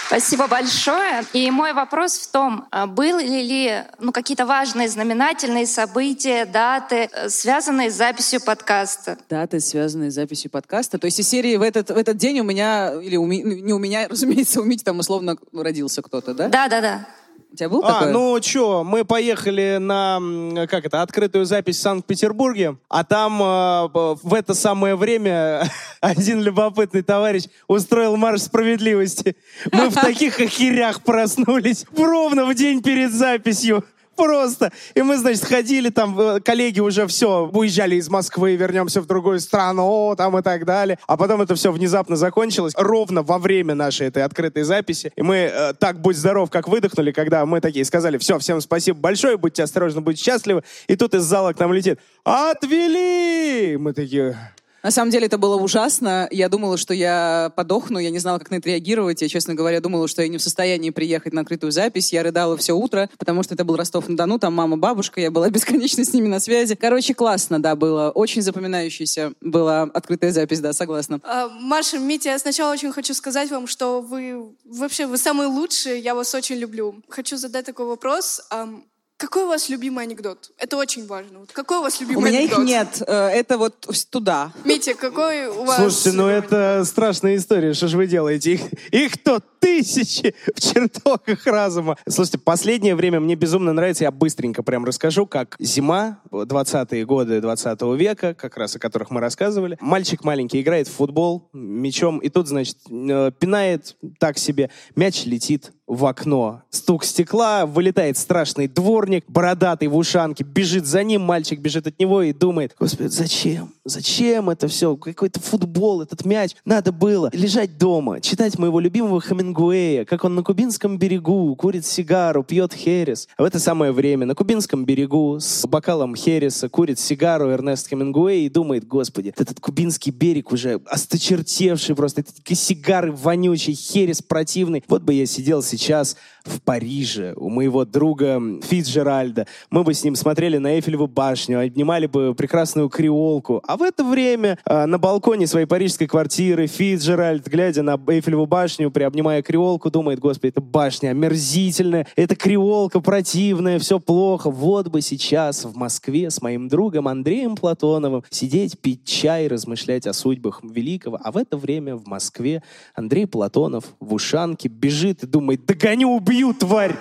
Спасибо 0.08 0.48
большое. 0.48 1.24
И 1.32 1.50
мой 1.52 1.72
вопрос 1.72 2.18
в 2.18 2.32
том, 2.32 2.68
а 2.70 2.86
были 2.86 3.24
ли 3.24 3.84
ну, 3.98 4.12
какие-то 4.12 4.46
важные 4.46 4.90
знаменательные 4.90 5.66
события, 5.66 6.44
даты, 6.44 7.10
э, 7.14 7.30
связанные 7.30 7.90
с 7.90 7.94
записью 7.94 8.42
подкаста? 8.42 9.18
Даты, 9.30 9.62
связанные 9.62 10.12
с 10.12 10.16
записью 10.16 10.52
подкаста. 10.52 11.00
То 11.00 11.06
есть 11.06 11.18
из 11.18 11.30
серии 11.30 11.56
в 11.56 11.62
этот, 11.62 11.92
в 11.92 11.96
этот 11.98 12.18
день 12.18 12.42
у 12.42 12.44
меня, 12.44 12.92
или 13.02 13.16
у 13.16 13.26
ну, 13.26 13.32
не 13.32 13.72
у 13.72 13.80
меня, 13.80 14.06
разумеется, 14.10 14.60
у 14.60 14.66
Мити 14.66 14.84
там 14.84 15.00
условно 15.00 15.38
родился 15.54 16.02
кто-то, 16.02 16.34
да? 16.34 16.50
Да, 16.50 16.68
да, 16.68 16.82
да. 16.82 17.08
У 17.52 17.56
тебя 17.56 17.68
был 17.68 17.84
А, 17.84 17.88
такой? 18.00 18.14
ну 18.14 18.40
чё, 18.40 18.84
мы 18.86 19.04
поехали 19.04 19.78
на, 19.78 20.20
как 20.68 20.86
это, 20.86 21.02
открытую 21.02 21.46
запись 21.46 21.78
в 21.78 21.82
Санкт-Петербурге, 21.82 22.78
а 22.88 23.04
там 23.04 23.42
э, 23.42 23.90
в 24.24 24.34
это 24.34 24.54
самое 24.54 24.96
время 24.96 25.64
один 26.02 26.42
любопытный 26.42 27.02
товарищ 27.02 27.44
устроил 27.68 28.16
марш 28.16 28.44
справедливости. 28.44 29.36
Мы 29.72 29.90
в 29.90 29.96
таких 29.96 30.40
охерях 30.40 31.04
проснулись 31.04 31.86
ровно 31.98 32.46
в 32.46 32.56
день 32.56 32.82
перед 32.82 33.12
записью. 33.12 33.84
Просто. 34.16 34.72
И 34.94 35.02
мы, 35.02 35.18
значит, 35.18 35.44
ходили 35.44 35.90
там, 35.90 36.20
э, 36.20 36.40
коллеги 36.42 36.80
уже 36.80 37.08
все, 37.08 37.50
уезжали 37.52 37.96
из 37.96 38.10
Москвы, 38.10 38.56
вернемся 38.56 39.02
в 39.02 39.06
другую 39.06 39.40
страну, 39.40 40.14
там 40.18 40.38
и 40.38 40.42
так 40.42 40.66
далее. 40.66 41.00
А 41.08 41.18
потом 41.18 41.42
это 41.42 41.56
все 41.56 41.72
внезапно 41.72 42.16
закончилось, 42.16 42.74
ровно 42.78 43.24
во 43.24 43.38
время 43.38 43.74
нашей 43.74 44.08
этой 44.08 44.24
открытой 44.24 44.64
записи. 44.64 45.12
И 45.16 45.22
мы 45.22 45.36
э, 45.36 45.74
так, 45.80 46.02
будь 46.02 46.18
здоров, 46.18 46.50
как 46.50 46.68
выдохнули, 46.68 47.12
когда 47.12 47.46
мы 47.46 47.62
такие 47.62 47.86
сказали, 47.86 48.18
все, 48.18 48.38
всем 48.40 48.62
спасибо 48.62 49.00
большое, 49.00 49.38
будьте 49.38 49.64
осторожны, 49.64 50.02
будьте 50.02 50.24
счастливы. 50.24 50.64
И 50.88 50.96
тут 50.96 51.16
из 51.16 51.24
зала 51.24 51.54
к 51.54 51.60
нам 51.60 51.74
летит, 51.74 52.00
отвели! 52.24 53.78
Мы 53.78 53.94
такие, 53.94 54.38
На 54.84 54.92
самом 54.92 55.12
деле 55.12 55.28
это 55.28 55.38
было 55.38 55.56
ужасно. 55.56 56.28
Я 56.32 56.50
думала, 56.50 56.78
что 56.78 56.94
я 56.94 57.52
подохну, 57.56 58.00
я 58.00 58.10
не 58.10 58.20
знала, 58.20 58.40
как 58.40 58.50
на 58.52 58.56
это 58.56 58.70
реагировать. 58.70 59.22
Я, 59.22 59.30
честно 59.30 59.54
говоря, 59.54 59.80
думала, 59.80 60.08
что 60.08 60.22
я 60.22 60.28
не 60.28 60.38
в 60.38 60.42
состоянии 60.42 60.90
приехать 60.90 61.34
на 61.34 61.42
открытую 61.42 61.72
запись. 61.72 62.12
Я 62.12 62.24
рыдала 62.24 62.58
все 62.58 62.74
утро, 62.74 63.10
потому 63.18 63.44
что 63.44 63.54
это 63.54 63.64
был 63.64 63.76
Ростов-на-Дону, 63.76 64.40
там 64.40 64.54
мама, 64.54 64.78
бабушка, 64.78 65.22
я 65.22 65.30
была 65.32 65.50
бесконечно 65.52 66.04
с 66.04 66.14
ними 66.14 66.28
на 66.28 66.40
связи. 66.40 66.76
Короче, 66.76 67.14
классно, 67.14 67.62
да, 67.62 67.76
было. 67.76 68.12
Очень 68.12 68.42
запоминающаяся 68.42 69.34
была 69.42 69.84
открытая 69.84 70.32
запись, 70.32 70.60
да, 70.60 70.74
согласна. 70.74 71.20
А, 71.24 71.50
Маша, 71.50 72.00
Митя, 72.00 72.30
я 72.30 72.40
сначала 72.40 72.72
очень 72.72 72.92
хочу 72.92 73.14
сказать 73.14 73.52
вам, 73.52 73.68
что 73.68 74.02
вы 74.02 74.56
вообще 74.66 75.06
вы 75.06 75.18
самые 75.18 75.48
лучшие, 75.48 76.00
я 76.00 76.16
вас 76.16 76.34
очень 76.34 76.56
люблю. 76.56 76.96
Хочу 77.10 77.38
задать 77.38 77.66
такой 77.66 77.86
вопрос. 77.86 78.42
Ам, 78.50 78.84
Какой 79.22 79.44
у 79.44 79.48
вас 79.50 79.70
любимый 79.70 80.04
анекдот? 80.04 80.50
Это 80.58 80.78
очень 80.78 81.06
важно. 81.06 81.40
Вот 81.42 81.52
какой 81.52 81.78
у 81.78 81.82
вас 81.82 82.02
любимый 82.02 82.18
У 82.18 82.26
меня 82.26 82.40
их 82.42 82.50
анекдот? 82.58 82.66
нет. 82.66 83.04
Э, 83.06 83.28
Это 83.28 83.60
вот 83.60 83.76
туда. 84.10 84.52
Митя, 84.66 84.96
какой 84.96 85.46
у 85.46 85.64
вас... 85.64 85.78
Слушайте, 85.78 86.14
ну 86.14 86.26
это 86.26 86.84
страшная 86.86 87.36
история, 87.36 87.76
что 87.76 87.88
же 87.88 87.98
вы 87.98 88.08
делаете? 88.08 88.54
Их, 88.54 88.62
их 88.92 89.24
то 89.24 89.40
тысячи 89.62 90.36
в 90.54 90.60
чертогах 90.60 91.46
разума. 91.46 91.96
Слушайте, 92.10 92.40
последнее 92.40 92.96
время 92.96 93.20
мне 93.20 93.36
безумно 93.36 93.72
нравится, 93.72 94.04
я 94.04 94.12
быстренько 94.12 94.64
прям 94.64 94.84
расскажу, 94.84 95.26
как 95.26 95.56
зима, 95.60 96.20
20-е 96.32 97.06
годы 97.06 97.40
20 97.40 97.82
века, 97.96 98.34
как 98.34 98.58
раз 98.58 98.76
о 98.76 98.80
которых 98.80 99.12
мы 99.12 99.22
рассказывали. 99.22 99.78
Мальчик 99.80 100.24
маленький 100.24 100.60
играет 100.62 100.88
в 100.88 100.94
футбол 100.94 101.50
мячом, 101.54 102.18
и 102.18 102.30
тут, 102.30 102.48
значит, 102.48 102.78
э, 102.90 103.32
пинает 103.40 103.96
так 104.20 104.38
себе, 104.38 104.72
мяч 104.96 105.26
летит 105.26 105.72
в 105.92 106.06
окно. 106.06 106.62
Стук 106.70 107.04
стекла, 107.04 107.66
вылетает 107.66 108.18
страшный 108.18 108.70
дворник, 108.70 109.26
бородатый 109.28 109.90
в 109.90 109.98
ушанке, 109.98 110.46
бежит 110.46 110.86
за 110.86 111.04
ним, 111.04 111.22
мальчик 111.22 111.60
бежит 111.60 111.86
от 111.86 112.00
него 112.00 112.22
и 112.22 112.32
думает, 112.32 112.74
господи, 112.80 113.10
зачем? 113.10 113.74
Зачем 113.84 114.50
это 114.50 114.70
все? 114.70 114.96
Какой-то 114.96 115.42
футбол, 115.42 116.02
этот 116.02 116.24
мяч. 116.24 116.56
Надо 116.64 116.94
было 116.94 117.30
лежать 117.34 117.78
дома, 117.78 118.22
читать 118.22 118.58
моего 118.58 118.80
любимого 118.80 119.20
Хемингуэя, 119.52 120.06
как 120.06 120.24
он 120.24 120.36
на 120.36 120.44
кубинском 120.44 120.98
берегу 120.98 121.56
курит 121.56 121.86
сигару, 121.86 122.44
пьет 122.44 122.74
херес. 122.74 123.28
А 123.38 123.44
в 123.44 123.46
это 123.46 123.60
самое 123.60 123.92
время 123.92 124.26
на 124.26 124.36
кубинском 124.36 124.86
берегу 124.86 125.40
с 125.40 125.66
бокалом 125.68 126.16
хереса 126.16 126.70
курит 126.70 127.00
сигару 127.00 127.50
Эрнест 127.50 127.90
Хемингуэй 127.90 128.46
и 128.46 128.50
думает, 128.50 128.88
господи, 128.88 129.34
этот 129.38 129.60
кубинский 129.60 130.12
берег 130.12 130.52
уже 130.52 130.80
осточертевший 130.86 131.96
просто, 131.96 132.22
эти 132.22 132.54
сигары 132.54 133.12
вонючие, 133.12 133.76
херес 133.76 134.22
противный. 134.22 134.84
Вот 134.88 135.04
бы 135.04 135.14
я 135.14 135.26
сидел 135.26 135.62
сейчас 135.62 136.16
в 136.44 136.62
Париже 136.62 137.34
у 137.36 137.50
моего 137.50 137.86
друга 137.86 138.42
Фицджеральда. 138.64 139.48
Мы 139.70 139.84
бы 139.84 139.94
с 139.94 140.04
ним 140.04 140.16
смотрели 140.16 140.58
на 140.58 140.76
Эйфелеву 140.76 141.08
башню, 141.08 141.60
обнимали 141.60 142.08
бы 142.08 142.34
прекрасную 142.34 142.90
креолку. 142.90 143.62
А 143.68 143.78
в 143.78 143.84
это 143.84 144.04
время 144.04 144.58
э, 144.66 144.86
на 144.86 144.98
балконе 144.98 145.48
своей 145.48 145.66
парижской 145.66 146.08
квартиры 146.08 146.68
Фицджеральд, 146.68 147.48
глядя 147.48 147.84
на 147.84 148.00
Эйфелеву 148.08 148.46
башню, 148.46 148.90
приобнимая 148.92 149.41
креолку, 149.42 149.90
думает, 149.90 150.20
господи, 150.20 150.52
это 150.52 150.62
башня 150.62 151.10
омерзительная, 151.10 152.08
это 152.16 152.36
креолка 152.36 153.00
противная, 153.00 153.80
все 153.80 154.00
плохо. 154.00 154.50
Вот 154.50 154.88
бы 154.88 155.02
сейчас 155.02 155.66
в 155.66 155.76
Москве 155.76 156.30
с 156.30 156.42
моим 156.42 156.68
другом 156.68 157.08
Андреем 157.08 157.56
Платоновым 157.56 158.24
сидеть, 158.30 158.80
пить 158.80 159.06
чай, 159.06 159.48
размышлять 159.48 160.08
о 160.08 160.14
судьбах 160.14 160.62
великого. 160.64 161.20
А 161.22 161.32
в 161.32 161.38
это 161.38 161.58
время 161.58 161.96
в 161.96 162.08
Москве 162.08 162.64
Андрей 162.96 163.28
Платонов 163.28 163.86
в 164.00 164.14
ушанке 164.14 164.68
бежит 164.68 165.24
и 165.24 165.28
думает, 165.28 165.66
догоню, 165.66 166.16
убью, 166.16 166.54
тварь! 166.54 166.96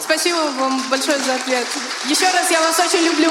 Спасибо 0.00 0.36
вам 0.58 0.80
большое 0.90 1.18
за 1.18 1.34
ответ. 1.34 1.66
Еще 2.08 2.26
раз 2.26 2.50
я 2.50 2.60
вас 2.60 2.78
очень 2.78 3.04
люблю. 3.04 3.30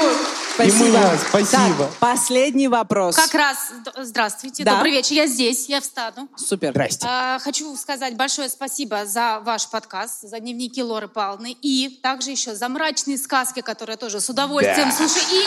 И 0.62 0.70
мы 0.70 0.92
вас, 0.92 1.20
спасибо. 1.28 1.84
Так, 1.84 1.94
последний 1.98 2.68
вопрос. 2.68 3.16
Как 3.16 3.34
раз, 3.34 3.56
здравствуйте, 3.96 4.62
Да. 4.62 4.74
добрый 4.76 4.92
вечер, 4.92 5.14
я 5.14 5.26
здесь, 5.26 5.68
я 5.68 5.80
встану. 5.80 6.28
Супер. 6.36 6.70
Здрасте. 6.70 7.04
А, 7.10 7.38
хочу 7.40 7.74
сказать 7.76 8.16
большое 8.16 8.48
спасибо 8.48 9.04
за 9.04 9.40
ваш 9.40 9.68
подкаст, 9.68 10.20
за 10.22 10.38
дневники 10.38 10.80
Лоры 10.82 11.08
Павловны 11.08 11.56
и 11.60 11.98
также 12.02 12.30
еще 12.30 12.54
за 12.54 12.68
мрачные 12.68 13.18
сказки, 13.18 13.62
которые 13.62 13.94
я 13.94 13.98
тоже 13.98 14.20
с 14.20 14.28
удовольствием 14.30 14.90
Да. 14.90 14.96
слушаю. 14.96 15.24
И, 15.32 15.44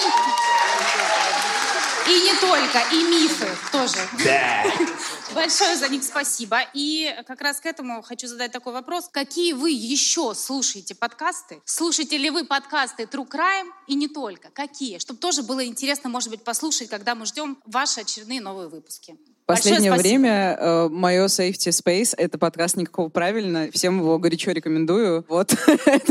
и 2.08 2.22
не 2.22 2.36
только, 2.40 2.80
и 2.94 3.04
мифы 3.04 3.48
тоже. 3.72 3.98
Большое 5.34 5.76
за 5.76 5.90
них 5.90 6.04
спасибо. 6.04 6.60
И 6.74 7.14
как 7.28 7.42
раз 7.42 7.60
к 7.60 7.66
этому 7.66 8.02
хочу 8.02 8.28
задать 8.28 8.52
такой 8.52 8.74
вопрос. 8.74 9.10
Какие 9.12 9.54
вы 9.54 9.72
еще 9.72 10.34
слушаете 10.34 10.96
подкасты? 10.96 11.62
Слушаете 11.66 12.18
ли 12.18 12.30
вы 12.30 12.46
подкасты 12.46 13.04
True 13.04 13.28
Crime 13.28 13.70
и 13.88 13.96
не 13.96 14.08
только? 14.08 14.50
Какие? 14.50 15.00
Чтобы 15.00 15.20
тоже 15.20 15.44
было 15.44 15.66
интересно, 15.66 16.10
может 16.10 16.30
быть, 16.30 16.44
послушать, 16.44 16.90
когда 16.90 17.14
мы 17.14 17.26
ждем 17.26 17.58
ваши 17.66 18.02
очередные 18.02 18.42
новые 18.42 18.70
выпуски. 18.70 19.18
Последнее 19.48 19.94
время 19.94 20.58
э, 20.60 20.90
мое 20.90 21.28
Safety 21.28 21.70
Space— 21.70 22.14
это 22.18 22.38
подкаст 22.38 22.76
«Никакого 22.76 23.08
правильно». 23.08 23.70
Всем 23.72 24.00
его 24.00 24.20
горячо 24.20 24.52
рекомендую. 24.52 25.24
Вот 25.30 25.56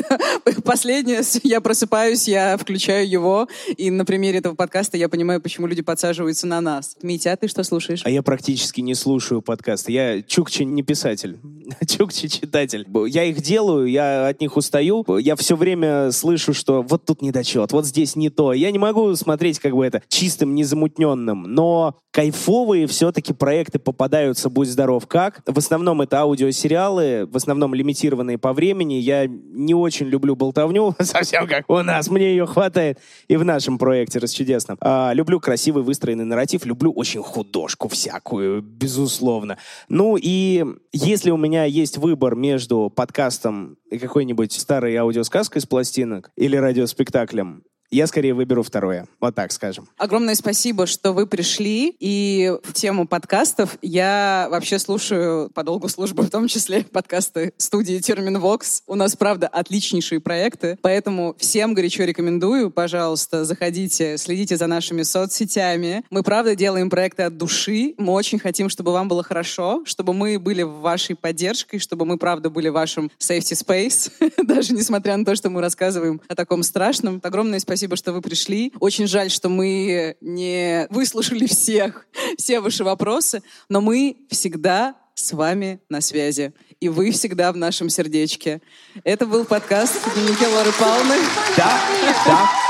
последнее. 0.65 1.21
Я 1.43 1.61
просыпаюсь, 1.61 2.27
я 2.29 2.57
включаю 2.57 3.07
его, 3.07 3.47
и 3.77 3.91
на 3.91 4.07
примере 4.07 4.39
этого 4.39 4.55
подкаста 4.55 4.97
я 4.97 5.11
понимаю, 5.11 5.43
почему 5.43 5.67
люди 5.67 5.83
подсаживаются 5.83 6.47
на 6.47 6.63
нас. 6.63 6.97
Митя, 7.03 7.33
а 7.33 7.37
ты 7.37 7.47
что 7.49 7.63
слушаешь? 7.63 8.01
А 8.07 8.11
я 8.11 8.23
практически 8.23 8.81
не 8.81 8.95
слушаю 8.95 9.43
подкасты. 9.43 9.93
Я 9.93 10.23
чукчи 10.23 10.63
не 10.63 10.83
писатель, 10.83 11.39
чукчи 11.87 12.29
читатель. 12.29 12.87
Я 13.07 13.25
их 13.25 13.43
делаю, 13.43 13.87
я 13.87 14.29
от 14.29 14.41
них 14.41 14.57
устаю. 14.57 15.05
Я 15.19 15.37
все 15.37 15.57
время 15.57 16.11
слышу, 16.11 16.55
что 16.55 16.83
вот 16.83 17.05
тут 17.05 17.21
недочет, 17.21 17.73
вот 17.73 17.85
здесь 17.85 18.17
не 18.17 18.31
то. 18.31 18.55
Я 18.55 18.71
не 18.71 18.79
могу 18.79 19.15
смотреть 19.15 19.59
как 19.59 19.75
бы 19.75 19.85
это 19.85 20.03
чистым, 20.09 20.55
незамутненным. 20.55 21.43
Но 21.43 21.99
кайфовые 22.13 22.87
все-таки 22.87 23.26
проекты 23.35 23.79
попадаются, 23.79 24.51
будь 24.51 24.69
здоров, 24.69 25.07
как. 25.07 25.43
В 25.47 25.59
основном 25.59 26.03
это 26.03 26.21
аудиосериалы, 26.21 27.27
в 27.27 27.37
основном 27.37 27.75
лимитированные 27.75 28.39
по 28.39 28.53
времени. 28.53 28.95
Я 28.95 29.27
не 29.27 29.75
очень 29.75 30.07
люблю 30.07 30.37
болтовню, 30.37 30.95
совсем 31.01 31.47
как 31.47 31.65
у 31.69 31.79
нас, 31.83 32.09
мне 32.09 32.31
ее 32.31 32.47
хватает. 32.47 32.99
И 33.29 33.37
в 33.37 33.45
нашем 33.45 33.79
проекте 33.79 34.19
расчудесном. 34.19 34.79
А, 34.81 35.13
люблю 35.13 35.41
красивый 35.41 35.83
выстроенный 35.83 36.25
нарратив, 36.25 36.65
люблю 36.67 36.93
очень 36.93 37.23
художку 37.23 37.89
всякую, 37.89 38.63
безусловно. 38.63 39.59
Ну 39.89 40.17
и 40.21 40.65
если 40.93 41.31
у 41.31 41.37
меня 41.37 41.65
есть 41.65 41.99
выбор 41.99 42.35
между 42.35 42.91
подкастом 42.95 43.79
и 43.91 43.99
какой-нибудь 43.99 44.53
старой 44.53 44.97
аудиосказкой 44.97 45.63
с 45.63 45.67
пластинок 45.67 46.31
или 46.37 46.57
радиоспектаклем, 46.57 47.63
я 47.91 48.07
скорее 48.07 48.35
выберу 48.35 48.63
второе. 48.63 49.07
Вот 49.21 49.35
так 49.35 49.53
скажем. 49.53 49.89
Огромное 49.97 50.35
спасибо, 50.35 50.87
что 50.87 51.13
вы 51.13 51.27
пришли. 51.27 51.95
И 52.01 52.53
в 52.63 52.73
тему 52.73 53.07
подкастов 53.07 53.79
я 53.83 54.49
вообще 54.51 54.79
слушаю 54.79 55.51
по 55.51 55.63
долгу 55.63 55.89
службы, 55.89 56.23
в 56.23 56.31
том 56.31 56.49
числе 56.49 56.83
подкасты 56.85 57.53
студии 57.57 57.99
Терминвокс. 57.99 58.83
У 58.87 58.95
нас, 58.95 59.17
правда, 59.17 59.47
отличнейшие 59.49 60.21
проекты, 60.21 60.79
поэтому 60.83 61.35
всем 61.39 61.75
горячо 61.75 62.05
рекомендую. 62.05 62.71
Пожалуйста, 62.71 63.45
заходите, 63.45 64.19
следите 64.19 64.57
за 64.57 64.67
нашими 64.67 65.03
соцсетями. 65.03 66.05
Мы, 66.11 66.23
правда, 66.23 66.55
делаем 66.55 66.91
проекты 66.91 67.23
от 67.23 67.37
души. 67.37 67.95
Мы 67.99 68.13
очень 68.13 68.39
хотим, 68.39 68.69
чтобы 68.69 68.93
вам 68.93 69.09
было 69.09 69.23
хорошо, 69.23 69.83
чтобы 69.85 70.13
мы 70.13 70.39
были 70.39 70.63
вашей 70.63 71.15
поддержкой, 71.15 71.79
чтобы 71.79 72.05
мы, 72.05 72.19
правда, 72.19 72.51
были 72.51 72.69
вашим 72.69 73.11
safety 73.19 73.55
space, 73.55 74.11
даже 74.45 74.73
несмотря 74.73 75.17
на 75.17 75.25
то, 75.25 75.35
что 75.37 75.51
мы 75.51 75.61
рассказываем 75.61 76.21
о 76.29 76.35
таком 76.35 76.63
страшном. 76.63 77.21
Огромное 77.23 77.59
спасибо, 77.61 77.76
что 77.97 78.13
вы 78.13 78.23
пришли. 78.23 78.73
Очень 78.81 79.07
жаль, 79.07 79.31
что 79.31 79.49
мы 79.49 80.17
не 80.21 80.87
выслушали 80.91 81.47
всех, 81.47 82.07
все 82.39 82.61
ваши 82.61 82.83
вопросы, 82.85 83.43
но 83.69 83.81
мы 83.81 84.17
всегда 84.31 84.97
с 85.15 85.33
вами 85.33 85.81
на 85.89 86.01
связи. 86.01 86.53
И 86.81 86.89
вы 86.89 87.11
всегда 87.11 87.53
в 87.53 87.57
нашем 87.57 87.89
сердечке. 87.89 88.61
Это 89.03 89.27
был 89.27 89.45
подкаст 89.45 89.99
«Дневники 90.15 90.47
Лоры 90.47 90.73
Павловны». 90.79 91.17
Да, 91.57 91.81
да. 92.27 92.66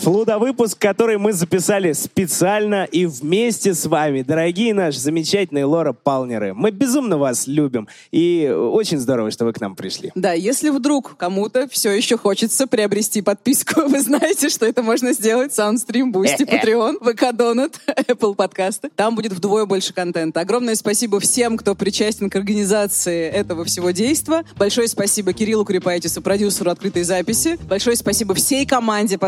Флуда-выпуск, 0.00 0.78
который 0.78 1.18
мы 1.18 1.34
записали 1.34 1.92
специально 1.92 2.84
и 2.84 3.04
вместе 3.04 3.74
с 3.74 3.84
вами, 3.84 4.22
дорогие 4.22 4.72
наши 4.72 4.98
замечательные 4.98 5.66
Лора 5.66 5.92
Палнеры. 5.92 6.54
Мы 6.54 6.70
безумно 6.70 7.18
вас 7.18 7.46
любим, 7.46 7.86
и 8.10 8.48
очень 8.48 8.98
здорово, 8.98 9.30
что 9.30 9.44
вы 9.44 9.52
к 9.52 9.60
нам 9.60 9.76
пришли. 9.76 10.10
Да, 10.14 10.32
если 10.32 10.70
вдруг 10.70 11.18
кому-то 11.18 11.68
все 11.68 11.90
еще 11.90 12.16
хочется 12.16 12.66
приобрести 12.66 13.20
подписку, 13.20 13.82
вы 13.88 14.00
знаете, 14.00 14.48
что 14.48 14.64
это 14.64 14.82
можно 14.82 15.12
сделать. 15.12 15.52
Soundstream, 15.52 16.10
Boosty, 16.12 16.46
Patreon, 16.48 17.00
VK 17.02 17.36
Donut, 17.36 17.74
Apple 17.86 18.34
подкасты. 18.34 18.88
Там 18.96 19.14
будет 19.14 19.34
вдвое 19.34 19.66
больше 19.66 19.92
контента. 19.92 20.40
Огромное 20.40 20.76
спасибо 20.76 21.20
всем, 21.20 21.58
кто 21.58 21.74
причастен 21.74 22.30
к 22.30 22.36
организации 22.36 23.28
этого 23.28 23.66
всего 23.66 23.90
действа. 23.90 24.44
Большое 24.56 24.88
спасибо 24.88 25.34
Кириллу 25.34 25.66
Курипайтису, 25.66 26.22
продюсеру 26.22 26.70
открытой 26.70 27.02
записи. 27.02 27.58
Большое 27.68 27.96
спасибо 27.96 28.32
всей 28.32 28.64
команде 28.64 29.18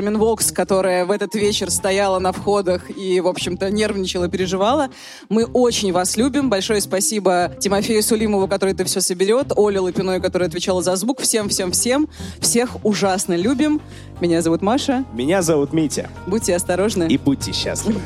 подкаст-студии 0.00 0.10
Терминвокс, 0.10 0.52
которая 0.52 1.04
в 1.04 1.10
этот 1.10 1.34
вечер 1.34 1.70
стояла 1.70 2.18
на 2.18 2.32
входах 2.32 2.90
и, 2.96 3.20
в 3.20 3.28
общем-то, 3.28 3.70
нервничала, 3.70 4.28
переживала. 4.28 4.88
Мы 5.28 5.44
очень 5.44 5.92
вас 5.92 6.16
любим. 6.16 6.48
Большое 6.48 6.80
спасибо 6.80 7.52
Тимофею 7.60 8.02
Сулимову, 8.02 8.48
который 8.48 8.72
это 8.72 8.84
все 8.84 9.00
соберет, 9.00 9.52
Оле 9.56 9.80
Лапиной, 9.80 10.20
которая 10.20 10.48
отвечала 10.48 10.82
за 10.82 10.96
звук. 10.96 11.20
Всем, 11.20 11.48
всем, 11.48 11.72
всем. 11.72 12.08
Всех 12.40 12.84
ужасно 12.84 13.36
любим. 13.36 13.80
Меня 14.20 14.42
зовут 14.42 14.62
Маша. 14.62 15.04
Меня 15.12 15.42
зовут 15.42 15.72
Митя. 15.72 16.08
Будьте 16.26 16.56
осторожны. 16.56 17.06
И 17.08 17.18
будьте 17.18 17.52
счастливы. 17.52 18.00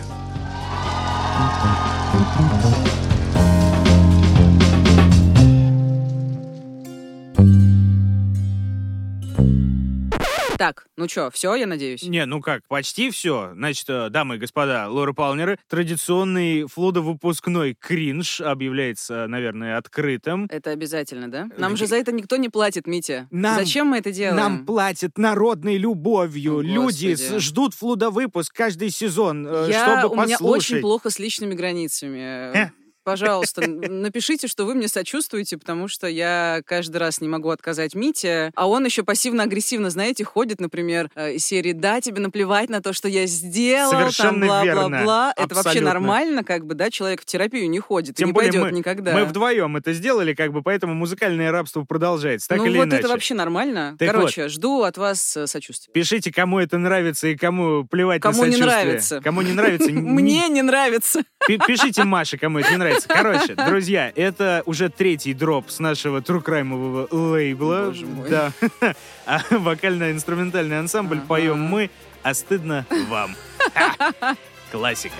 Так, 10.57 10.87
ну 10.97 11.09
что, 11.09 11.31
все, 11.33 11.55
я 11.57 11.67
надеюсь? 11.67 12.05
Не, 12.05 12.27
ну 12.27 12.41
как, 12.41 12.63
почти 12.69 13.11
все. 13.11 13.51
Значит, 13.55 13.87
э, 13.89 14.09
дамы 14.09 14.37
и 14.37 14.39
господа, 14.39 14.89
Лора 14.89 15.13
Палнеры, 15.13 15.59
традиционный 15.69 16.67
флудовыпускной 16.69 17.75
кринж 17.75 18.41
объявляется, 18.41 19.27
наверное, 19.27 19.77
открытым. 19.79 20.47
Это 20.51 20.71
обязательно, 20.71 21.29
да? 21.29 21.49
Нам 21.59 21.77
же 21.77 21.87
за 21.87 21.97
это 21.97 22.13
никто 22.13 22.37
не 22.37 22.49
платит, 22.51 22.87
Митя. 22.87 23.27
Нам- 23.33 23.59
Зачем 23.59 23.89
мы 23.89 23.99
это 23.99 24.13
делаем? 24.13 24.37
Нам 24.37 24.65
платят 24.67 25.19
народной 25.19 25.77
любовью. 25.77 26.59
О, 26.59 26.63
Люди 26.63 27.15
с- 27.15 27.39
ждут 27.41 27.75
флудовыпуск 27.75 28.55
каждый 28.55 28.91
сезон, 28.91 29.47
э, 29.49 29.69
Я, 29.71 29.99
чтобы 30.01 30.15
у 30.15 30.25
меня 30.25 30.39
послушать. 30.39 30.71
очень 30.73 30.81
плохо 30.81 31.11
с 31.11 31.19
личными 31.19 31.55
границами. 31.55 32.53
Э. 32.55 32.71
Пожалуйста, 33.05 33.63
напишите, 33.69 34.49
что 34.49 34.65
вы 34.65 34.75
мне 34.75 34.89
сочувствуете, 34.89 35.59
потому 35.59 35.89
что 35.89 36.07
я 36.07 36.63
каждый 36.67 36.97
раз 36.97 37.21
не 37.21 37.29
могу 37.29 37.51
отказать 37.51 37.95
Мите, 37.95 38.51
а 38.55 38.69
он 38.69 38.85
еще 38.85 39.03
пассивно-агрессивно, 39.03 39.91
знаете, 39.91 40.25
ходит, 40.25 40.61
например, 40.61 41.11
э, 41.15 41.35
из 41.35 41.45
серии 41.45 41.73
«Да, 41.73 42.01
тебе 42.01 42.21
наплевать 42.21 42.71
на 42.71 42.81
то, 42.81 42.93
что 42.93 43.09
я 43.09 43.27
сделал», 43.27 43.91
там 43.91 44.11
Совершенно 44.11 44.47
бла-бла-бла. 44.47 44.89
верно. 44.89 45.35
Это 45.37 45.55
вообще 45.55 45.81
нормально, 45.81 46.45
как 46.45 46.65
бы, 46.67 46.75
да, 46.75 46.91
человек 46.91 47.21
в 47.23 47.25
терапию 47.25 47.69
не 47.69 47.79
ходит 47.79 48.11
и 48.13 48.15
Тем 48.15 48.29
не 48.29 48.33
более 48.33 48.53
пойдет 48.53 48.73
мы, 48.73 48.79
никогда. 48.79 49.13
мы 49.13 49.25
вдвоем 49.27 49.77
это 49.77 49.93
сделали, 49.93 50.35
как 50.35 50.53
бы, 50.53 50.63
поэтому 50.63 50.95
музыкальное 50.95 51.51
рабство 51.53 51.85
продолжается, 51.85 52.49
так 52.49 52.59
ну 52.59 52.67
или 52.67 52.79
вот 52.79 52.85
иначе. 52.87 53.01
это 53.01 53.09
вообще 53.09 53.35
нормально. 53.35 53.97
Так 53.99 54.11
Короче, 54.13 54.49
жду 54.49 54.83
от 54.83 54.97
вас 54.97 55.37
э, 55.37 55.47
сочувствия. 55.47 55.93
Пишите, 55.93 56.33
кому 56.33 56.59
это 56.59 56.79
нравится 56.79 57.29
и 57.29 57.37
кому 57.37 57.85
плевать 57.85 58.23
Кому 58.23 58.43
на 58.43 58.47
не 58.47 58.53
сочувствие. 58.53 58.85
нравится. 58.85 59.21
Кому 59.23 59.43
не 59.43 59.53
нравится. 59.53 59.91
не- 59.93 60.01
Мне 60.01 60.49
не 60.49 60.63
нравится. 60.63 61.23
Пи- 61.47 61.59
Пишите 61.67 62.05
Маше, 62.05 62.39
кому 62.39 62.59
это 62.61 62.71
не 62.71 62.77
нравится. 62.79 62.94
Короче, 63.07 63.55
друзья, 63.55 64.13
это 64.15 64.63
уже 64.67 64.89
третий 64.89 65.35
дроп 65.35 65.71
с 65.71 65.79
нашего 65.79 66.23
трукраймового 66.23 67.09
лейбла. 67.11 67.95
Да. 68.29 68.53
А 69.27 69.41
вокально-инструментальный 69.51 70.79
ансамбль 70.79 71.21
поем 71.21 71.59
мы, 71.59 71.91
а 72.23 72.35
стыдно 72.35 72.85
вам. 73.09 73.35
Ха! 73.75 74.37
Классика. 74.71 75.15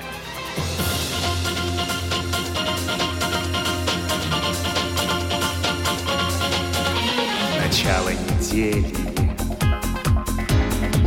Начало 7.65 8.11
недели 8.11 8.95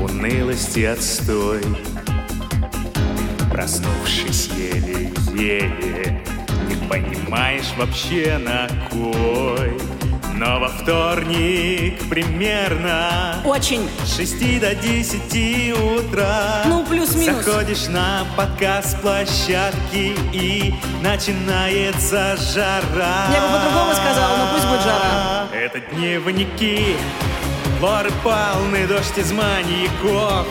Унылость 0.01 0.77
и 0.77 0.85
отстой 0.85 1.61
Проснувшись 3.51 4.47
еле-еле 4.47 6.21
Не 6.67 6.75
понимаешь 6.87 7.73
вообще 7.77 8.37
на 8.37 8.67
кой. 8.89 9.77
Но 10.35 10.59
во 10.59 10.67
вторник 10.67 12.07
примерно 12.09 13.41
Очень. 13.43 13.89
С 14.05 14.17
6 14.17 14.59
до 14.59 14.75
10 14.75 15.73
утра 15.79 16.61
Ну, 16.67 16.85
плюс-минус. 16.85 17.43
Заходишь 17.43 17.87
на 17.87 18.23
подкаст 18.35 19.01
площадки 19.01 20.13
И 20.33 20.75
начинается 21.01 22.37
жара. 22.53 23.25
Я 23.33 23.41
бы 23.41 23.47
по-другому 23.47 23.93
сказала, 23.93 24.37
но 24.37 24.53
пусть 24.53 24.67
будет 24.67 24.81
жара. 24.83 25.47
Это 25.51 25.79
дневники. 25.95 26.95
Лоры 27.81 28.11
Палны, 28.23 28.85
дождь 28.85 29.17
из 29.17 29.31
маньяков. 29.31 30.45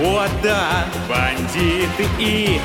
О 0.00 0.26
да, 0.44 0.84
бандиты 1.08 2.06
и 2.20 2.60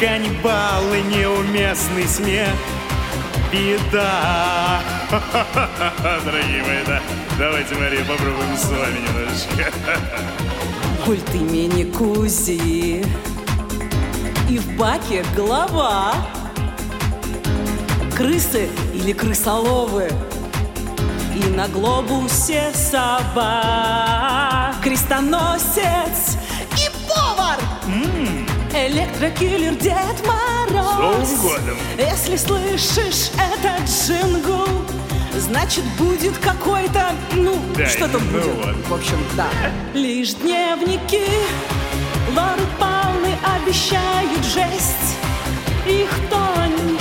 каннибалы 0.00 1.00
Неуместный 1.02 2.06
смех 2.06 2.50
Беда 3.52 4.80
Дорогие 6.24 6.62
мои, 6.62 6.84
да 6.86 7.00
Давайте, 7.38 7.74
Мария, 7.74 8.04
попробуем 8.04 8.56
с 8.56 8.64
вами 8.64 8.98
немножечко 8.98 9.72
Культ 11.08 11.34
имени 11.34 11.84
Кузи. 11.84 13.02
И 14.50 14.58
в 14.58 14.76
баке 14.76 15.24
голова. 15.34 16.12
Крысы 18.14 18.68
или 18.92 19.12
крысоловы. 19.12 20.10
И 21.34 21.48
на 21.54 21.66
глобусе 21.68 22.70
сова. 22.74 24.74
Крестоносец 24.82 26.36
и 26.76 26.90
повар. 27.08 27.56
Электрокиллер 28.74 29.74
Дед 29.76 29.96
Мороз. 30.26 30.86
С 30.86 30.98
Новым 30.98 31.36
годом! 31.40 31.76
Если 31.98 32.36
слышишь 32.36 33.30
этот 33.34 33.88
джингл, 33.88 34.66
значит 35.36 35.84
будет 35.98 36.36
какой-то, 36.38 37.12
ну, 37.32 37.56
Да, 37.76 37.86
что-то 37.86 38.18
ну 38.18 38.30
будет. 38.30 38.54
вот. 38.64 38.76
В 38.88 38.94
общем, 38.94 39.18
да. 39.36 39.48
Лишь 39.94 40.34
дневники 40.34 41.24
Лоры 42.36 42.66
Палны 42.78 43.34
обещают 43.56 44.44
жесть 44.44 45.16
Их 45.86 46.10
тонь 46.30 46.98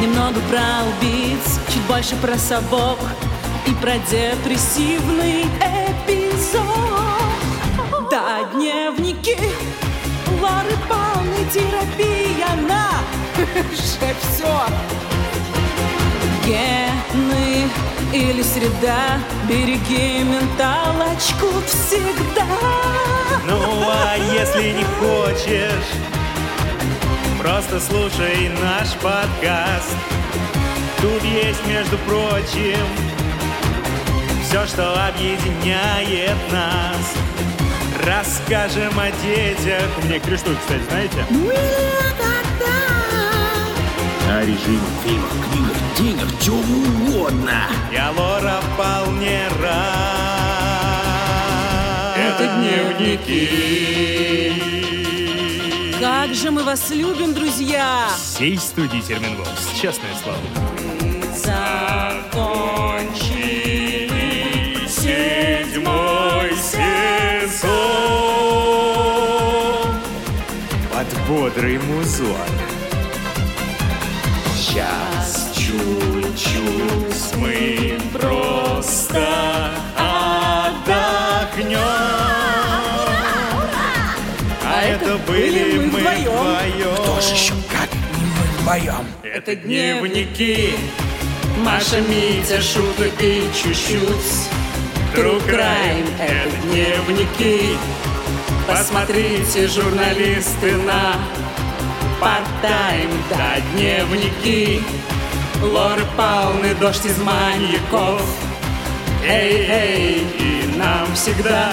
Немного 0.00 0.40
про 0.50 0.84
убийц 0.88 1.58
Чуть 1.72 1.82
больше 1.82 2.14
про 2.16 2.38
совок 2.38 2.98
И 3.66 3.72
про 3.74 3.98
депрессивный 4.10 5.42
эпизод 5.60 6.62
Да, 8.10 8.44
дневники 8.54 9.36
Лоры 10.44 10.76
Палны 10.90 11.38
Терапия 11.50 12.54
на! 12.68 13.00
Же 13.38 14.14
все 14.20 14.60
Гены 16.44 17.70
или 18.12 18.42
среда 18.42 19.18
Береги 19.48 20.22
менталочку 20.22 21.46
всегда. 21.66 22.46
Ну 23.46 23.88
а 23.88 24.16
если 24.18 24.72
не 24.72 24.84
хочешь 25.00 25.88
Просто 27.40 27.80
слушай 27.80 28.50
наш 28.62 28.92
подкаст. 28.96 29.96
Тут 31.00 31.24
есть, 31.24 31.66
между 31.66 31.96
прочим 31.98 32.86
Все, 34.42 34.66
что 34.66 35.06
объединяет 35.08 36.36
нас 36.52 37.14
Расскажем 38.06 38.98
о 38.98 39.10
детях 39.22 39.88
Некоторые 40.08 40.38
штуки, 40.38 40.58
кстати, 40.60 40.82
знаете? 40.88 41.24
О 44.30 44.40
режиме, 44.42 44.80
фильмах, 45.04 45.30
книгах, 45.50 45.76
деньгах, 45.96 46.28
чем 46.42 46.64
угодно. 47.08 47.66
Я 47.92 48.10
Лора 48.10 48.60
Палнера 48.76 49.84
Это 52.16 52.46
дневники 52.58 53.48
Как 56.00 56.34
же 56.34 56.50
мы 56.50 56.62
вас 56.64 56.90
любим, 56.90 57.32
друзья! 57.32 58.08
Всей 58.16 58.58
студии 58.58 59.00
Терминвокс. 59.00 59.68
Честное 59.80 60.14
слово. 60.22 60.38
Закончили 61.34 62.53
бодрый 71.28 71.78
музон. 71.78 72.36
Сейчас 74.54 75.50
чуть-чуть 75.54 77.36
мы 77.36 77.98
просто 78.12 79.70
отдохнем 79.96 81.78
А 84.64 84.82
это 84.82 85.18
были 85.26 85.78
мы 85.78 86.00
вдвоем. 86.00 86.94
Кто 86.94 87.20
же 87.20 87.34
еще, 87.34 87.54
как 87.70 87.88
не 87.92 88.26
мы 88.26 88.44
вдвоем? 88.58 89.06
Это 89.22 89.56
дневники. 89.56 90.74
Маша, 91.58 92.00
Митя, 92.00 92.60
шуток 92.60 93.12
и 93.20 93.44
чуть-чуть. 93.54 94.50
True 95.14 95.40
Crime— 95.46 96.08
это 96.18 96.56
дневники 96.66 97.76
Посмотрите, 98.66 99.68
журналисты, 99.68 100.72
на 100.76 101.16
Part-Time, 102.20 103.12
да, 103.28 103.60
дневники 103.74 104.80
Лоры 105.62 106.04
Палны, 106.16 106.74
дождь 106.74 107.04
из 107.04 107.18
маньяков. 107.18 108.22
Эй, 109.22 109.66
эй, 109.68 110.26
и 110.38 110.76
нам 110.78 111.14
всегда 111.14 111.72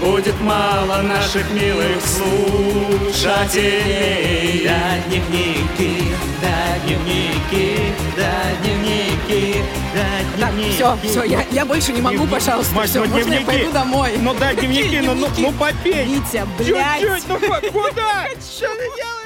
Будет 0.00 0.40
мало 0.40 1.02
наших 1.02 1.50
милых 1.52 2.00
слушателей 2.06 4.64
Да, 4.64 4.96
дневники, 5.08 6.12
да, 6.40 6.78
дневники, 6.86 7.92
да, 8.16 8.32
дневники, 8.62 9.56
да, 9.94 10.06
Так, 10.40 10.54
дневники 10.54 10.72
все, 10.74 10.96
все, 11.02 11.22
я, 11.24 11.44
я 11.50 11.64
больше 11.64 11.92
не 11.92 12.00
могу, 12.00 12.26
пожалуйста. 12.28 12.72
Мать, 12.74 12.90
Все, 12.90 13.00
ну 13.00 13.06
можно 13.06 13.18
я 13.18 13.24
дневники. 13.40 13.46
пойду 13.46 13.72
домой? 13.72 14.10
Ну 14.20 14.34
да, 14.34 14.54
дневники, 14.54 15.00
ну, 15.00 15.14
ну, 15.14 15.26
ну 15.36 15.50
попей. 15.52 16.04
Витя, 16.04 16.46
блядь. 16.58 17.00
Чуть-чуть, 17.00 17.28
ну 17.28 17.38
куда? 17.72 18.26
Что 18.38 18.68
ты 18.68 18.84
делаешь? 18.96 19.17